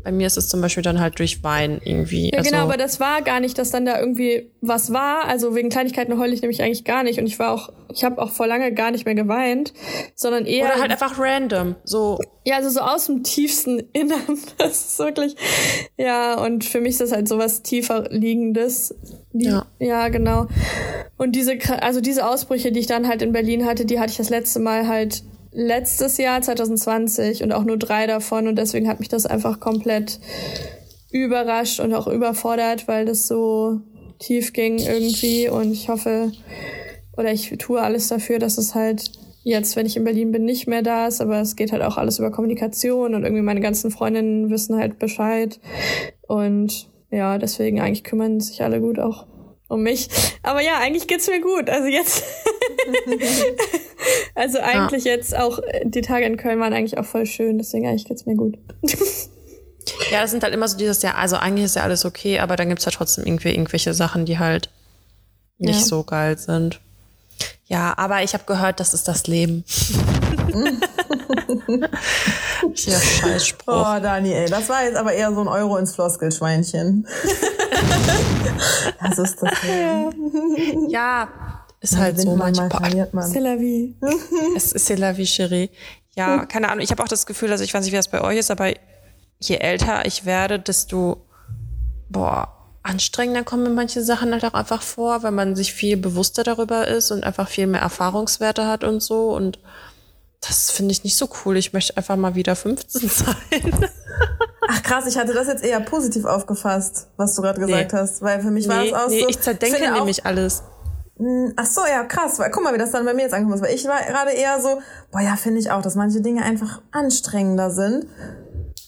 [0.08, 2.30] bei mir ist es zum Beispiel dann halt durch Wein irgendwie.
[2.32, 5.26] Ja, also, genau, aber das war gar nicht, dass dann da irgendwie was war.
[5.26, 7.20] Also wegen Kleinigkeiten heule ich nämlich eigentlich gar nicht.
[7.20, 9.74] Und ich war auch, ich habe auch vor lange gar nicht mehr geweint,
[10.16, 10.64] sondern eher.
[10.64, 11.76] Oder halt einfach random.
[11.84, 14.40] So, Ja, also so aus dem tiefsten Innern.
[14.58, 15.36] Das ist wirklich.
[15.98, 18.96] Ja, und für mich ist das halt so was tiefer liegendes.
[19.34, 19.66] Die, Ja.
[19.80, 20.48] ja, genau.
[21.18, 24.18] Und diese, also diese Ausbrüche, die ich dann halt in Berlin hatte, die hatte ich
[24.18, 25.24] das letzte Mal halt
[25.58, 28.48] letztes Jahr, 2020, und auch nur drei davon.
[28.48, 30.20] Und deswegen hat mich das einfach komplett
[31.10, 33.82] überrascht und auch überfordert, weil das so
[34.20, 35.50] tief ging irgendwie.
[35.50, 36.32] Und ich hoffe,
[37.18, 39.12] oder ich tue alles dafür, dass es halt
[39.44, 41.98] jetzt, wenn ich in Berlin bin, nicht mehr da ist, aber es geht halt auch
[41.98, 45.60] alles über Kommunikation und irgendwie meine ganzen Freundinnen wissen halt Bescheid.
[46.28, 49.26] Und ja, deswegen eigentlich kümmern sich alle gut auch
[49.68, 50.08] um mich.
[50.44, 51.70] Aber ja, eigentlich geht's mir gut.
[51.70, 52.24] Also jetzt.
[54.36, 57.88] also eigentlich jetzt auch äh, die Tage in Köln waren eigentlich auch voll schön, deswegen
[57.88, 58.58] eigentlich geht's mir gut.
[60.12, 62.56] ja, das sind halt immer so dieses Jahr, also eigentlich ist ja alles okay, aber
[62.56, 64.70] dann gibt's ja trotzdem irgendwie irgendwelche Sachen, die halt
[65.58, 65.86] nicht Ja.
[65.86, 66.80] so geil sind.
[67.66, 69.66] Ja, aber ich habe gehört, das ist das Leben.
[72.74, 73.74] Hier Scheißspruch.
[73.74, 77.08] Oh, Dani, ey, das war jetzt aber eher so ein Euro ins Floskelschweinchen.
[79.02, 79.52] das ist das.
[80.90, 81.28] Ja,
[81.80, 82.70] ist halt so manchmal.
[82.70, 83.32] mal verliert man.
[83.32, 83.96] C'est la vie.
[84.56, 85.70] Es ist c'est la vie chérie.
[86.16, 86.84] Ja, keine Ahnung.
[86.84, 88.74] Ich habe auch das Gefühl, also ich weiß nicht, wie das bei euch ist, aber
[89.40, 91.28] je älter ich werde, desto
[92.10, 92.54] boah,
[92.88, 96.88] anstrengender kommen mir manche Sachen halt auch einfach vor, weil man sich viel bewusster darüber
[96.88, 99.36] ist und einfach viel mehr Erfahrungswerte hat und so.
[99.36, 99.60] Und
[100.42, 101.58] das finde ich nicht so cool.
[101.58, 103.36] Ich möchte einfach mal wieder 15 sein.
[104.70, 108.00] Ach krass, ich hatte das jetzt eher positiv aufgefasst, was du gerade gesagt Nee.
[108.00, 108.22] hast.
[108.22, 109.30] Weil für mich war nee, das auch nee, so.
[109.30, 110.64] ich zerdenke auch- nämlich alles.
[111.56, 112.38] Ach so, ja, krass.
[112.38, 113.64] Weil, guck mal, wie das dann bei mir jetzt angekommen ist.
[113.68, 114.82] Weil ich war gerade eher so,
[115.12, 118.06] boah, ja, finde ich auch, dass manche Dinge einfach anstrengender sind.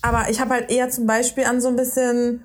[0.04, 2.44] Aber ich habe halt eher zum Beispiel an so ein bisschen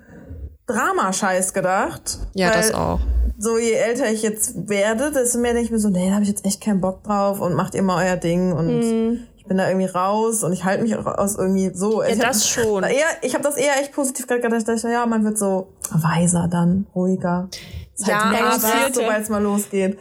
[0.67, 2.17] Dramascheiß gedacht.
[2.33, 2.99] Ja, das auch.
[3.37, 6.23] So, je älter ich jetzt werde, desto mehr denke ich mir so, nee, da habe
[6.23, 9.19] ich jetzt echt keinen Bock drauf und macht ihr mal euer Ding und Mhm.
[9.37, 12.01] ich bin da irgendwie raus und ich halte mich auch aus irgendwie so.
[12.01, 12.83] Ja, ich das hab, schon.
[12.83, 14.59] Eher, ich habe das eher echt positiv gerade gedacht.
[14.61, 17.49] Ich dachte, ja, man wird so weiser dann, ruhiger.
[17.97, 19.97] Ist Ja, halt aber- sobald es mal losgeht.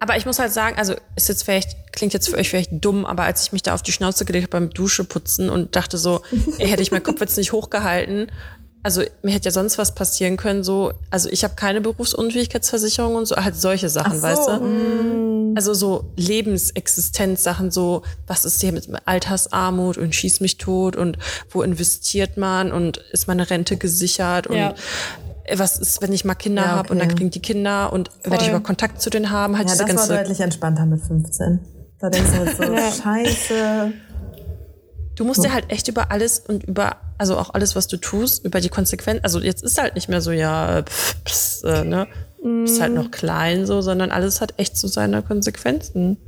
[0.00, 3.06] Aber ich muss halt sagen, also ist jetzt vielleicht, klingt jetzt für euch vielleicht dumm,
[3.06, 6.20] aber als ich mich da auf die Schnauze gelegt habe beim Duscheputzen und dachte so,
[6.58, 8.30] ey, hätte ich meinen Kopf jetzt nicht hochgehalten,
[8.84, 13.26] also mir hätte ja sonst was passieren können, so, also ich habe keine Berufsunfähigkeitsversicherung und
[13.26, 14.52] so, halt solche Sachen, Ach so, weißt du?
[14.64, 15.54] mm.
[15.56, 21.16] Also so Lebensexistenzsachen, so, was ist hier mit Altersarmut und schieß mich tot und
[21.50, 24.74] wo investiert man und ist meine Rente gesichert und Ja.
[25.56, 27.16] was ist, wenn ich mal Kinder Ja, habe und dann okay.
[27.18, 28.56] kriegen die Kinder und werde ich Voll.
[28.56, 31.60] über Kontakt zu denen haben, halt Ja, das war deutlich entspannter mit 15.
[32.00, 32.64] Da denkst du jetzt so,
[33.02, 33.92] scheiße.
[35.16, 38.44] Du musst dir halt echt über alles und über, also auch alles, was du tust,
[38.44, 42.08] über die Konsequenzen, also jetzt ist halt nicht mehr so, ja, pff, pss, äh, ne,
[42.42, 46.18] bist halt noch klein so, sondern alles hat echt so seine Konsequenzen.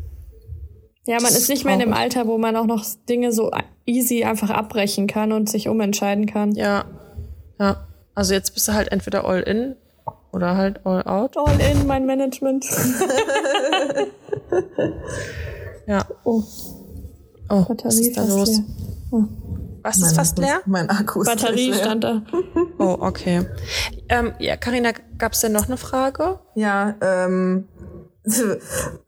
[1.04, 1.92] Ja, man Das ist nicht mehr in dem.
[1.92, 3.50] Alter, wo man auch noch Dinge so
[3.84, 6.52] easy einfach abbrechen kann und sich umentscheiden kann.
[6.52, 6.84] Ja,
[7.60, 7.86] ja.
[8.14, 9.76] Also jetzt bist du halt entweder all in
[10.32, 11.36] oder halt all out.
[11.36, 12.66] All in, mein Management.
[15.86, 16.04] Ja.
[16.24, 16.42] Oh,
[17.48, 18.48] Oh, was Batterie ist da fast los?
[18.48, 19.28] leer.
[19.82, 20.60] Was ist fast leer?
[20.66, 21.78] Mein Akku ist Batterie leer.
[21.78, 22.22] stand da.
[22.78, 23.46] Oh, okay.
[24.08, 26.40] Ähm, ja, Carina, gab's denn noch eine Frage?
[26.54, 27.68] Ja, ähm,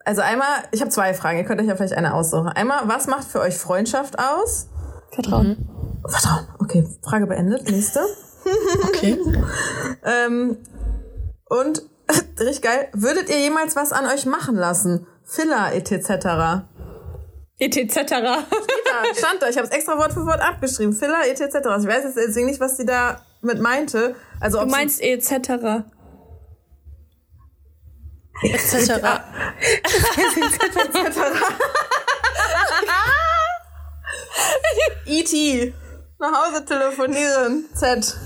[0.04, 2.48] also einmal, ich habe zwei Fragen, ihr könnt euch ja vielleicht eine aussuchen.
[2.48, 4.68] Einmal, was macht für euch Freundschaft aus?
[5.10, 5.68] Vertrauen.
[6.06, 6.46] Vertrauen.
[6.60, 7.68] Okay, Frage beendet.
[7.70, 8.00] Nächste.
[8.88, 9.18] Okay.
[10.04, 10.56] Ähm,
[11.50, 11.82] und
[12.40, 15.06] richtig geil, würdet ihr jemals was an euch machen lassen?
[15.24, 16.64] Filler etc.
[17.58, 17.96] etc.
[18.12, 18.44] Ja,
[19.16, 19.48] stand da.
[19.48, 20.92] Ich habe es extra Wort für Wort abgeschrieben.
[20.92, 21.42] Filler etc.
[21.80, 24.14] Ich weiß jetzt deswegen nicht, was sie da mit meinte.
[24.40, 25.84] Also Du meinst etc.
[28.42, 28.92] Etc.
[35.06, 35.36] E.T.
[35.36, 35.74] E
[36.18, 37.64] Nach Hause telefonieren.
[37.74, 38.16] Z.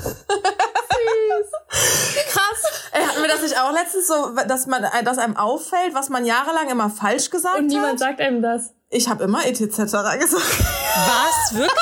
[2.29, 2.63] Krass.
[2.93, 6.25] Ey, hatten wir das nicht auch letztens so, dass man, dass einem auffällt, was man
[6.27, 7.99] jahrelang immer falsch gesagt Und niemand hat?
[7.99, 8.75] sagt einem das.
[8.93, 9.59] Ich habe immer etc.
[9.59, 10.23] gesagt.
[10.23, 11.55] Was?
[11.55, 11.75] Wirklich?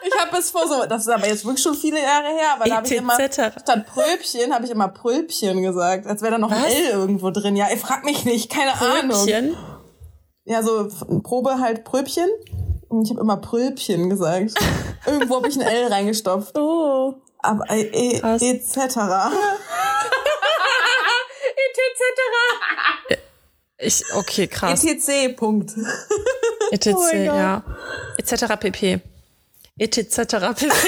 [0.00, 2.64] Ich habe es vor so, das ist aber jetzt wirklich schon viele Jahre her, aber
[2.64, 3.60] da habe ich immer etc..
[3.60, 6.64] statt Pröbchen habe ich immer Prölpchen gesagt, als wäre da noch ein?
[6.64, 7.56] L irgendwo drin.
[7.56, 9.10] Ja, ich frag mich nicht, keine Ahnung.
[9.10, 9.56] Pröbchen?
[10.44, 10.88] Ja, so
[11.22, 12.28] Probe halt Pröbchen.
[12.88, 14.52] Und ich habe immer Prölpchen gesagt.
[15.06, 16.56] Irgendwo habe ich ein L reingestopft.
[16.56, 17.14] Oh.
[17.40, 18.40] Aber äh, e, Krass.
[18.40, 18.76] etc.
[18.76, 18.96] etc.
[23.78, 24.84] Ich, okay, krass.
[24.84, 25.36] etc.
[25.36, 25.72] Punkt.
[26.72, 26.88] etc.
[26.96, 27.62] Oh ja.
[28.16, 28.44] Etc.
[28.58, 29.00] pp.
[29.78, 30.08] Etc.
[30.26, 30.68] pp.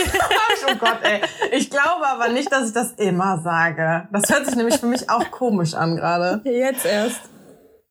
[0.69, 1.23] Oh Gott, ey.
[1.53, 4.09] Ich glaube aber nicht, dass ich das immer sage.
[4.13, 6.43] Das hört sich nämlich für mich auch komisch an gerade.
[6.45, 7.23] Jetzt erst.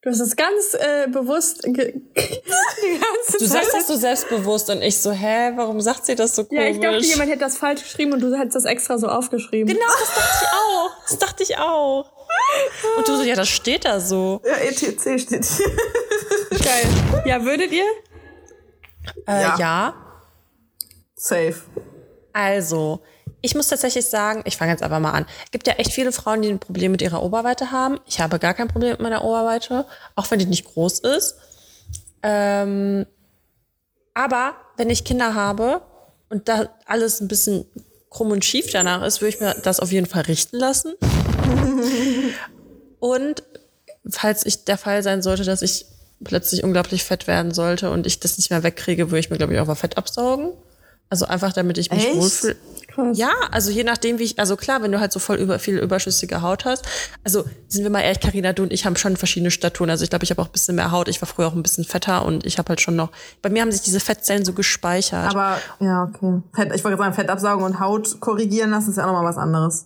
[0.01, 4.81] Du hast es ganz äh, bewusst ge die ganze Du sagst das so selbstbewusst und
[4.81, 6.63] ich so, hä, warum sagt sie das so komisch?
[6.63, 9.73] Ja, ich dachte, jemand hätte das falsch geschrieben und du hättest das extra so aufgeschrieben.
[9.73, 10.91] Genau, das dachte ich auch.
[11.09, 12.18] Das dachte ich auch.
[12.97, 14.41] Und du so, ja, das steht da so.
[14.45, 15.67] Ja, ETC steht hier.
[16.59, 16.85] Geil.
[17.25, 17.85] Ja, würdet ihr?
[19.27, 19.55] Äh, Ja.
[19.57, 19.93] ja.
[21.15, 21.55] Safe.
[22.33, 23.01] Also,
[23.41, 25.25] ich muss tatsächlich sagen, ich fange jetzt aber mal an.
[25.51, 27.99] Gibt ja echt viele Frauen, die ein Problem mit ihrer Oberweite haben.
[28.05, 29.85] Ich habe gar kein Problem mit meiner Oberweite,
[30.15, 31.35] auch wenn die nicht groß ist.
[32.23, 33.05] Ähm,
[34.13, 35.81] aber wenn ich Kinder habe
[36.29, 37.65] und da alles ein bisschen
[38.09, 40.93] krumm und schief danach ist, würde ich mir das auf jeden Fall richten lassen.
[42.99, 43.43] und
[44.09, 45.85] falls ich der Fall sein sollte, dass ich
[46.23, 49.53] plötzlich unglaublich fett werden sollte und ich das nicht mehr wegkriege, würde ich mir, glaube
[49.53, 50.51] ich, auch mal Fett absaugen.
[51.11, 52.17] Also einfach, damit ich mich Echt?
[52.17, 52.55] wohlfühle.
[52.87, 53.17] Krass.
[53.17, 55.79] Ja, also je nachdem, wie ich, also klar, wenn du halt so voll über viel
[55.79, 56.85] überschüssige Haut hast.
[57.23, 59.89] Also sind wir mal ehrlich, Carina, du und ich haben schon verschiedene Staturen.
[59.89, 61.07] Also ich glaube, ich habe auch ein bisschen mehr Haut.
[61.07, 63.11] Ich war früher auch ein bisschen fetter und ich habe halt schon noch.
[63.41, 65.31] Bei mir haben sich diese Fettzellen so gespeichert.
[65.31, 66.41] Aber, ja, okay.
[66.53, 69.37] Fett, ich wollte sagen, Fett absaugen und Haut korrigieren lassen ist ja auch nochmal was
[69.37, 69.85] anderes.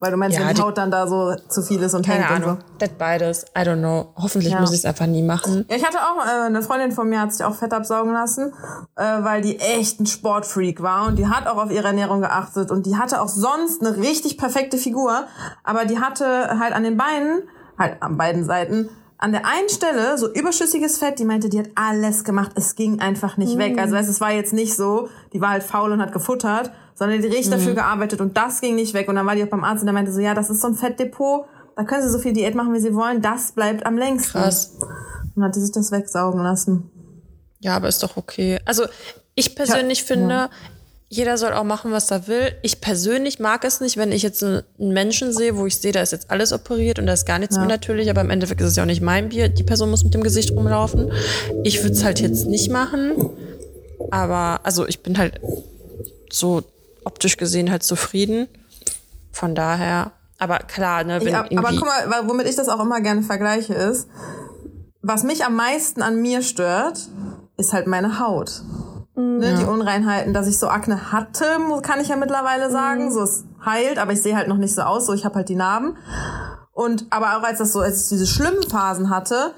[0.00, 2.20] Weil du meinst, Ja, wenn die Haut dann da so zu viel ist und Keine
[2.24, 2.50] hängt Ahnung.
[2.50, 2.66] und so.
[2.78, 3.44] Das beides.
[3.56, 4.12] I don't know.
[4.14, 4.60] Hoffentlich Ja.
[4.60, 5.66] muss ich es einfach nie machen.
[5.68, 8.52] Ja, ich hatte auch, äh, eine Freundin von mir hat sich auch Fett absaugen lassen,
[8.94, 12.70] äh, weil die echt ein Sportfreak war und die hat auch auf ihre Ernährung geachtet
[12.70, 15.24] und die hatte auch sonst eine richtig perfekte Figur,
[15.64, 17.42] aber die hatte halt an den Beinen,
[17.76, 18.88] halt an beiden Seiten,
[19.20, 23.00] an der einen Stelle so überschüssiges Fett, die meinte, die hat alles gemacht, es ging
[23.00, 23.76] einfach nicht weg.
[23.80, 27.22] Also weißt, es war jetzt nicht so, die war halt faul und hat gefuttert, sondern
[27.22, 29.08] die richtig dafür gearbeitet und das ging nicht weg.
[29.08, 30.66] Und dann war die auch beim Arzt und der meinte so, ja, das ist so
[30.66, 31.46] ein Fettdepot,
[31.76, 34.32] da können sie so viel Diät machen, wie sie wollen, das bleibt am längsten.
[34.32, 34.76] Krass.
[35.36, 36.90] Und hat die sich das wegsaugen lassen.
[37.60, 38.58] Ja, aber ist doch okay.
[38.64, 38.84] Also
[39.36, 40.50] ich persönlich Ja, finde,
[41.08, 42.52] jeder soll auch machen, was er will.
[42.62, 46.02] Ich persönlich mag es nicht, wenn ich jetzt einen Menschen sehe, wo ich sehe, da
[46.02, 47.60] ist jetzt alles operiert und da ist gar nichts ja.
[47.60, 49.48] mehr natürlich, aber im Endeffekt ist es ja auch nicht mein Bier.
[49.48, 51.12] Die Person muss mit dem Gesicht rumlaufen.
[51.62, 53.12] Ich würde es halt jetzt nicht machen.
[54.10, 55.40] Aber, also ich bin halt
[56.30, 56.62] so
[57.08, 58.48] optisch gesehen halt zufrieden.
[59.32, 63.00] Von daher, aber klar, ne, wenn ja, Aber guck mal, womit ich das auch immer
[63.00, 64.08] gerne vergleiche, ist,
[65.02, 67.08] was mich am meisten an mir stört,
[67.56, 68.62] ist halt meine Haut.
[69.16, 69.56] Ne, ja.
[69.56, 71.44] Die Unreinheiten, dass ich so Akne hatte,
[71.82, 73.06] kann ich ja mittlerweile sagen.
[73.06, 73.10] Mhm.
[73.10, 75.06] So es heilt, aber ich sehe halt noch nicht so aus.
[75.06, 75.96] So ich habe halt die Narben.
[76.72, 79.54] Und aber auch als das so, als ich diese schlimmen Phasen hatte,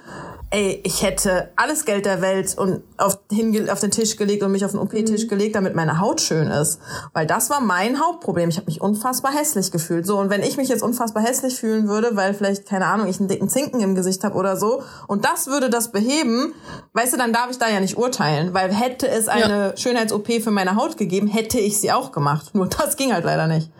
[0.51, 4.51] ey, ich hätte alles Geld der Welt und auf, hinge auf den Tisch gelegt und
[4.51, 5.29] mich auf den OP-Tisch mhm.
[5.29, 6.81] gelegt, damit meine Haut schön ist.
[7.13, 8.49] Weil das war mein Hauptproblem.
[8.49, 10.07] Ich habe mich unfassbar hässlich gefühlt.
[10.07, 13.21] So, und wenn ich mich jetzt unfassbar hässlich fühlen würde, weil vielleicht, keine Ahnung, ich
[13.21, 16.53] einen dicken Zinken im Gesicht habe oder so, und das würde das beheben,
[16.95, 18.53] weißt du, dann darf ich da ja nicht urteilen.
[18.53, 19.77] Weil hätte es eine ja.
[19.77, 22.55] Schönheits-OP für meine Haut gegeben, hätte ich sie auch gemacht.
[22.55, 23.71] Nur das ging halt leider nicht.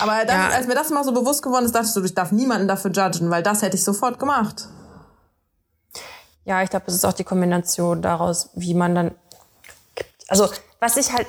[0.00, 0.48] Aber das, ja.
[0.50, 2.90] als mir das mal so bewusst geworden ist, dachte ich so, ich darf niemanden dafür
[2.90, 4.68] judgen, weil das hätte ich sofort gemacht.
[6.48, 9.14] Ja, ich glaube, es ist auch die Kombination daraus, wie man dann.
[10.28, 10.48] Also,
[10.80, 11.28] was ich halt.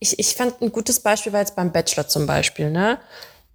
[0.00, 2.98] Ich, ich fand ein gutes Beispiel war jetzt beim Bachelor zum Beispiel, ne?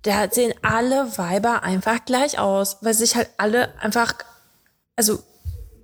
[0.04, 4.14] Da sehen alle Weiber einfach gleich aus, weil sich halt alle einfach.
[4.96, 5.24] Also,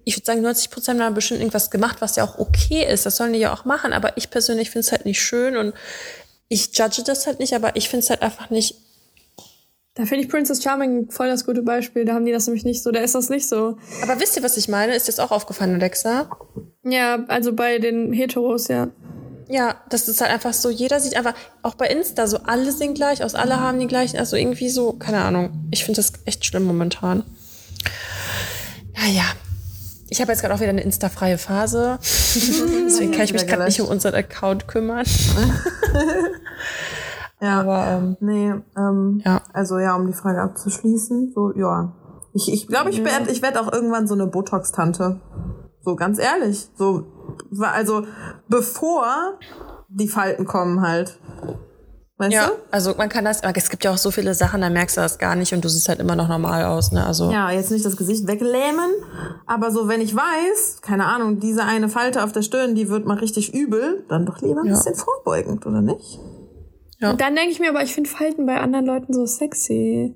[0.06, 3.08] ich würde sagen, 90 Prozent haben bestimmt irgendwas gemacht, was ja auch okay ist.
[3.08, 3.92] Das sollen die ja auch machen.
[3.92, 5.74] Aber ich persönlich finde es halt nicht schön und
[6.48, 8.76] ich judge das halt nicht, aber ich finde es halt einfach nicht
[10.00, 12.06] da finde ich Princess Charming voll das gute Beispiel.
[12.06, 12.90] Da haben die das nämlich nicht so.
[12.90, 13.76] Da ist das nicht so.
[14.02, 14.96] Aber wisst ihr, was ich meine?
[14.96, 16.30] Ist das auch aufgefallen, Alexa?
[16.86, 18.88] Ja, also bei den Heteros, ja.
[19.50, 22.94] Ja, das ist halt einfach so, jeder sieht einfach, auch bei Insta, so alle sehen
[22.94, 25.68] gleich aus, alle haben die gleichen, also irgendwie so, keine Ahnung.
[25.72, 27.24] Ich finde das echt schlimm momentan.
[28.96, 29.26] Naja,
[30.08, 32.00] ich habe jetzt gerade auch wieder eine Insta-freie Phase.
[32.86, 35.06] Deswegen kann ich mich gerade nicht um unseren Account kümmern.
[37.42, 39.42] Ja, aber ähm, nee, ähm, ja.
[39.54, 41.94] also ja, um die Frage abzuschließen, so ja.
[42.34, 43.06] Ich ich, glaube, ich ja.
[43.06, 45.20] werde ich werd auch irgendwann so eine Botox-Tante.
[45.82, 47.06] So ganz ehrlich, so
[47.62, 48.06] also
[48.48, 49.40] bevor
[49.88, 51.18] die Falten kommen halt.
[52.18, 52.54] Weißt ja, du?
[52.70, 55.20] also man kann das, es gibt ja auch so viele Sachen, da merkst du das
[55.20, 57.06] gar nicht und du siehst halt immer noch normal aus, ne?
[57.06, 58.92] Also ja, jetzt nicht das Gesicht weglähmen,
[59.48, 63.06] aber so wenn ich weiß, keine Ahnung, diese eine Falte auf der Stirn, die wird
[63.06, 64.74] mal richtig übel, dann doch lieber ein ja.
[64.74, 66.20] bisschen vorbeugend, oder nicht?
[67.02, 67.14] Ja.
[67.14, 70.16] Dann denke ich mir aber, ich finde Falten bei anderen Leuten so sexy.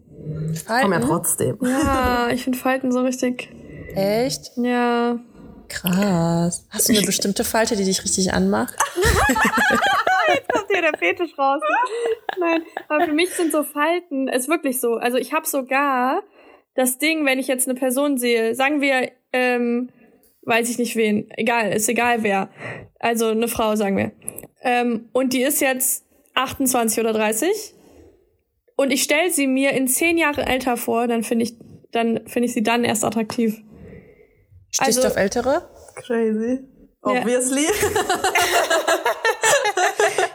[0.65, 0.83] Falten?
[0.83, 1.57] Komm ja trotzdem.
[1.61, 3.49] Ja, ich finde Falten so richtig.
[3.95, 4.51] Echt?
[4.57, 5.19] Ja.
[5.69, 6.67] Krass.
[6.69, 8.75] Hast du eine bestimmte Falte, die dich richtig anmacht?
[10.27, 11.61] Jetzt kommt hier der Fetisch raus.
[12.39, 14.95] Nein, aber für mich sind so Falten, ist wirklich so.
[14.95, 16.21] Also ich habe sogar
[16.75, 19.89] das Ding, wenn ich jetzt eine Person sehe, sagen wir, ähm,
[20.43, 22.49] weiß ich nicht wen, egal, ist egal wer.
[22.99, 24.11] Also eine Frau, sagen wir.
[24.61, 26.05] Ähm, und die ist jetzt
[26.35, 27.73] 28 oder 30
[28.75, 31.55] und ich stelle sie mir in zehn Jahre älter vor, dann finde ich,
[31.91, 33.61] dann finde ich sie dann erst attraktiv.
[34.71, 35.69] Stichst also, auf Ältere?
[35.95, 36.59] Crazy.
[37.01, 37.65] Obviously.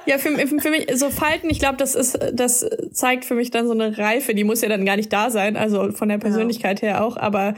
[0.07, 3.67] ja, für, für, mich, so Falten, ich glaube, das ist, das zeigt für mich dann
[3.67, 6.83] so eine Reife, die muss ja dann gar nicht da sein, also von der Persönlichkeit
[6.83, 6.89] ja.
[6.89, 7.55] her auch, aber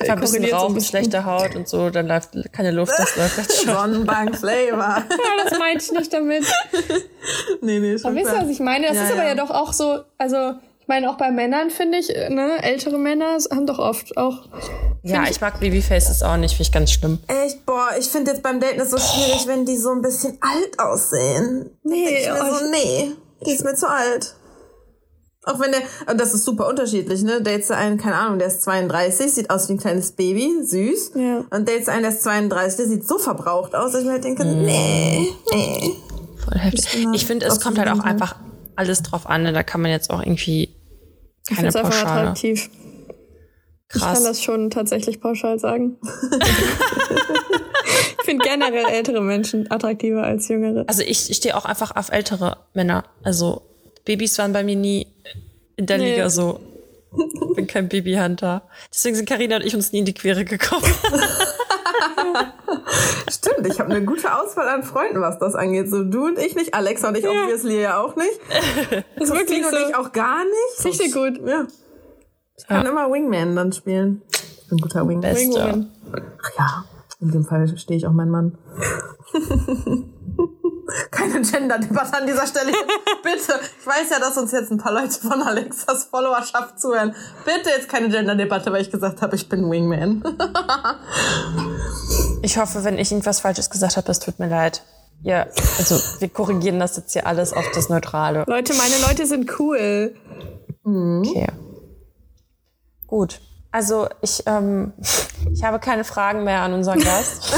[0.00, 3.74] Bisschen Rauch, so schlechte Haut und so, dann läuft keine Luft, das läuft jetzt schon.
[3.74, 5.04] Sonnenbank Flavor.
[5.10, 6.44] ja, das meinte ich nicht damit.
[7.60, 8.88] nee, nee, schon Aber wisst ihr, was ich meine?
[8.88, 9.28] Das ja, ist aber ja.
[9.28, 13.36] ja doch auch so, also ich meine, auch bei Männern finde ich, ne, ältere Männer
[13.50, 14.48] haben doch oft auch.
[15.02, 17.18] Ja, ich, ich mag Babyfaces auch nicht, finde ich ganz schlimm.
[17.26, 20.38] Echt, boah, ich finde jetzt beim Daten ist so schwierig, wenn die so ein bisschen
[20.40, 21.70] alt aussehen.
[21.82, 23.12] Nee, ich oh, so, nee,
[23.46, 24.34] die ist mir zu alt.
[25.44, 25.80] Auch wenn der,
[26.10, 27.40] und das ist super unterschiedlich, ne?
[27.40, 31.12] Dates einen, keine Ahnung, der ist 32, sieht aus wie ein kleines Baby, süß.
[31.14, 31.44] Ja.
[31.50, 34.24] Und dates einen, der ist 32, der sieht so verbraucht aus, dass ich mir halt
[34.24, 34.64] denke, mm.
[34.64, 35.96] nee, nee.
[36.44, 37.06] Voll heftig.
[37.14, 38.36] Ich finde, es kommt halt auch einfach
[38.76, 39.54] alles drauf an, ne?
[39.54, 40.76] Da kann man jetzt auch irgendwie
[41.48, 41.96] keine ich Pauschale.
[41.96, 42.70] Einfach attraktiv.
[43.88, 44.02] Krass.
[44.02, 45.96] Ich kann das schon tatsächlich pauschal sagen.
[48.18, 50.84] ich finde generell ältere Menschen attraktiver als jüngere.
[50.86, 53.04] Also ich, ich stehe auch einfach auf ältere Männer.
[53.24, 53.69] Also
[54.04, 55.06] Babys waren bei mir nie
[55.76, 56.12] in der nee.
[56.12, 56.60] Liga so.
[57.12, 58.62] Ich bin kein Babyhunter.
[58.92, 60.84] Deswegen sind Karina und ich uns nie in die Quere gekommen.
[63.30, 65.90] Stimmt, ich habe eine gute Auswahl an Freunden, was das angeht.
[65.90, 67.30] So du und ich nicht, Alexa und ich ja.
[67.30, 68.40] obviously ja auch nicht.
[69.16, 69.76] Das ist wirklich so.
[69.76, 70.84] und ich auch gar nicht.
[70.84, 71.40] Richtig gut.
[71.46, 71.66] Ja.
[72.56, 72.90] Ich kann ja.
[72.90, 74.22] immer Wingman dann spielen.
[74.30, 75.36] Ich bin ein guter Wingman.
[75.36, 75.90] Wingman.
[76.12, 76.84] Ach ja,
[77.20, 78.58] in dem Fall stehe ich auch mein Mann.
[81.30, 82.72] Keine Gender-Debatte an dieser Stelle.
[83.22, 83.60] Bitte.
[83.80, 87.14] Ich weiß ja, dass uns jetzt ein paar Leute von Alexas Followerschaft zuhören.
[87.44, 90.22] Bitte jetzt keine Gender-Debatte, weil ich gesagt habe, ich bin Wingman.
[92.42, 94.82] ich hoffe, wenn ich irgendwas Falsches gesagt habe, es tut mir leid.
[95.22, 95.46] ja,
[95.78, 98.44] also wir korrigieren das jetzt hier alles auf das Neutrale.
[98.46, 100.14] Leute, meine Leute sind cool.
[100.84, 101.46] Okay.
[103.06, 103.40] Gut.
[103.72, 104.92] Also ich, ähm,
[105.52, 107.52] ich habe keine Fragen mehr an unseren Gast.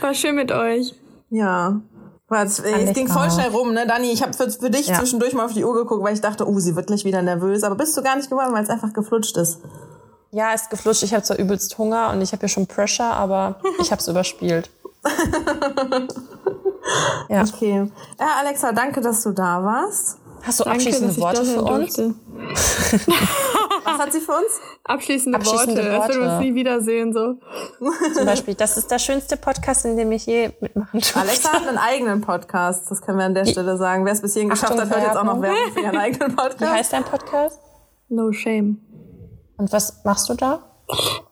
[0.00, 0.94] War schön mit euch.
[1.30, 1.80] Ja.
[2.28, 4.10] Es, es ging voll schnell rum, ne, Dani?
[4.10, 4.98] Ich habe für, für dich ja.
[4.98, 7.62] zwischendurch mal auf die Uhr geguckt, weil ich dachte, oh, sie wird gleich wieder nervös.
[7.62, 9.60] Aber bist du gar nicht geworden, weil es einfach geflutscht ist.
[10.32, 11.04] Ja, ist geflutscht.
[11.04, 14.08] Ich habe zwar übelst Hunger und ich habe hier schon Pressure, aber ich habe es
[14.08, 14.70] überspielt.
[17.28, 17.44] ja.
[17.44, 17.90] Okay.
[18.18, 20.18] Ja, Alexa, danke, dass du da warst.
[20.42, 21.96] Hast du danke, abschließende Worte für uns?
[23.86, 24.60] Was hat sie für uns?
[24.84, 25.92] Abschließende, abschließende Worte.
[25.92, 26.02] Worte.
[26.02, 27.36] Als wir uns nie wiedersehen, so.
[28.14, 31.20] Zum Beispiel, das ist der schönste Podcast, in dem ich je mitmachen durfte.
[31.20, 34.04] Alexa hat einen eigenen Podcast, das können wir an der Stelle sagen.
[34.04, 36.60] Wer es bis hierhin geschafft hat, hört jetzt auch noch Werbung für ihren eigenen Podcast.
[36.60, 37.60] Wie heißt dein Podcast?
[38.08, 38.78] No Shame.
[39.56, 40.64] Und was machst du da?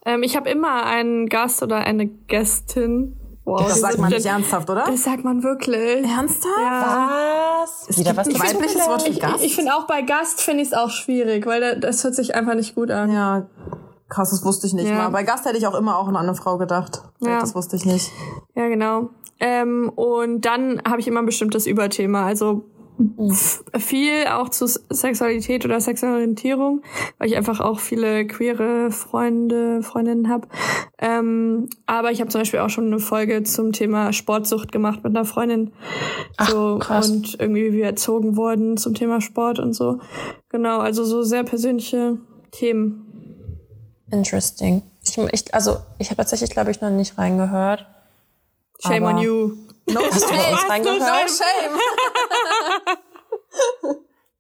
[0.04, 3.16] Ähm, ich habe immer einen Gast oder eine Gästin.
[3.44, 4.84] Wow, das sagt man nicht ernsthaft, oder?
[4.86, 6.04] Das sagt man wirklich.
[6.04, 6.58] Ernsthaft?
[6.58, 7.60] Ja.
[7.60, 7.88] Was?
[7.88, 9.36] Es Wieder was weibliches Wort für Gast?
[9.40, 12.34] Ich, ich finde auch bei Gast finde ich es auch schwierig, weil das hört sich
[12.34, 13.12] einfach nicht gut an.
[13.12, 13.46] Ja.
[14.08, 14.94] Krass, das wusste ich nicht ja.
[14.94, 15.08] mal.
[15.10, 17.02] Bei Gast hätte ich auch immer auch an eine Frau gedacht.
[17.20, 17.40] Ja.
[17.40, 18.10] Das wusste ich nicht.
[18.54, 19.10] Ja, genau.
[19.40, 22.24] Ähm, und dann habe ich immer ein bestimmtes Überthema.
[22.24, 22.64] Also
[23.76, 26.82] viel auch zu Sexualität oder Sexualorientierung,
[27.18, 30.46] weil ich einfach auch viele queere Freunde, Freundinnen habe.
[30.98, 35.16] Ähm, aber ich habe zum Beispiel auch schon eine Folge zum Thema Sportsucht gemacht mit
[35.16, 35.72] einer Freundin.
[36.36, 37.10] Ach, so krass.
[37.10, 39.98] und irgendwie wie wir erzogen wurden zum Thema Sport und so.
[40.48, 42.18] Genau, also so sehr persönliche
[42.52, 43.58] Themen.
[44.10, 44.82] Interesting.
[45.02, 47.86] Ich, ich, also ich habe tatsächlich, glaube ich, noch nicht reingehört.
[48.80, 49.52] Shame on you.
[49.86, 51.00] No Hast du bei uns reingehört?
[51.00, 51.78] No shame.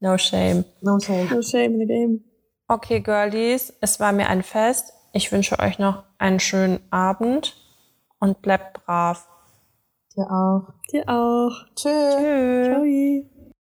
[0.04, 0.64] No shame.
[0.82, 1.28] No shame.
[1.30, 2.20] No shame in the game.
[2.68, 4.92] Okay, Girlies, es war mir ein Fest.
[5.12, 7.56] Ich wünsche euch noch einen schönen Abend
[8.20, 9.26] und bleibt brav.
[10.16, 10.72] Dir auch.
[10.92, 11.66] Dir auch.
[11.74, 12.66] Tschüss.
[12.66, 13.24] Ciao.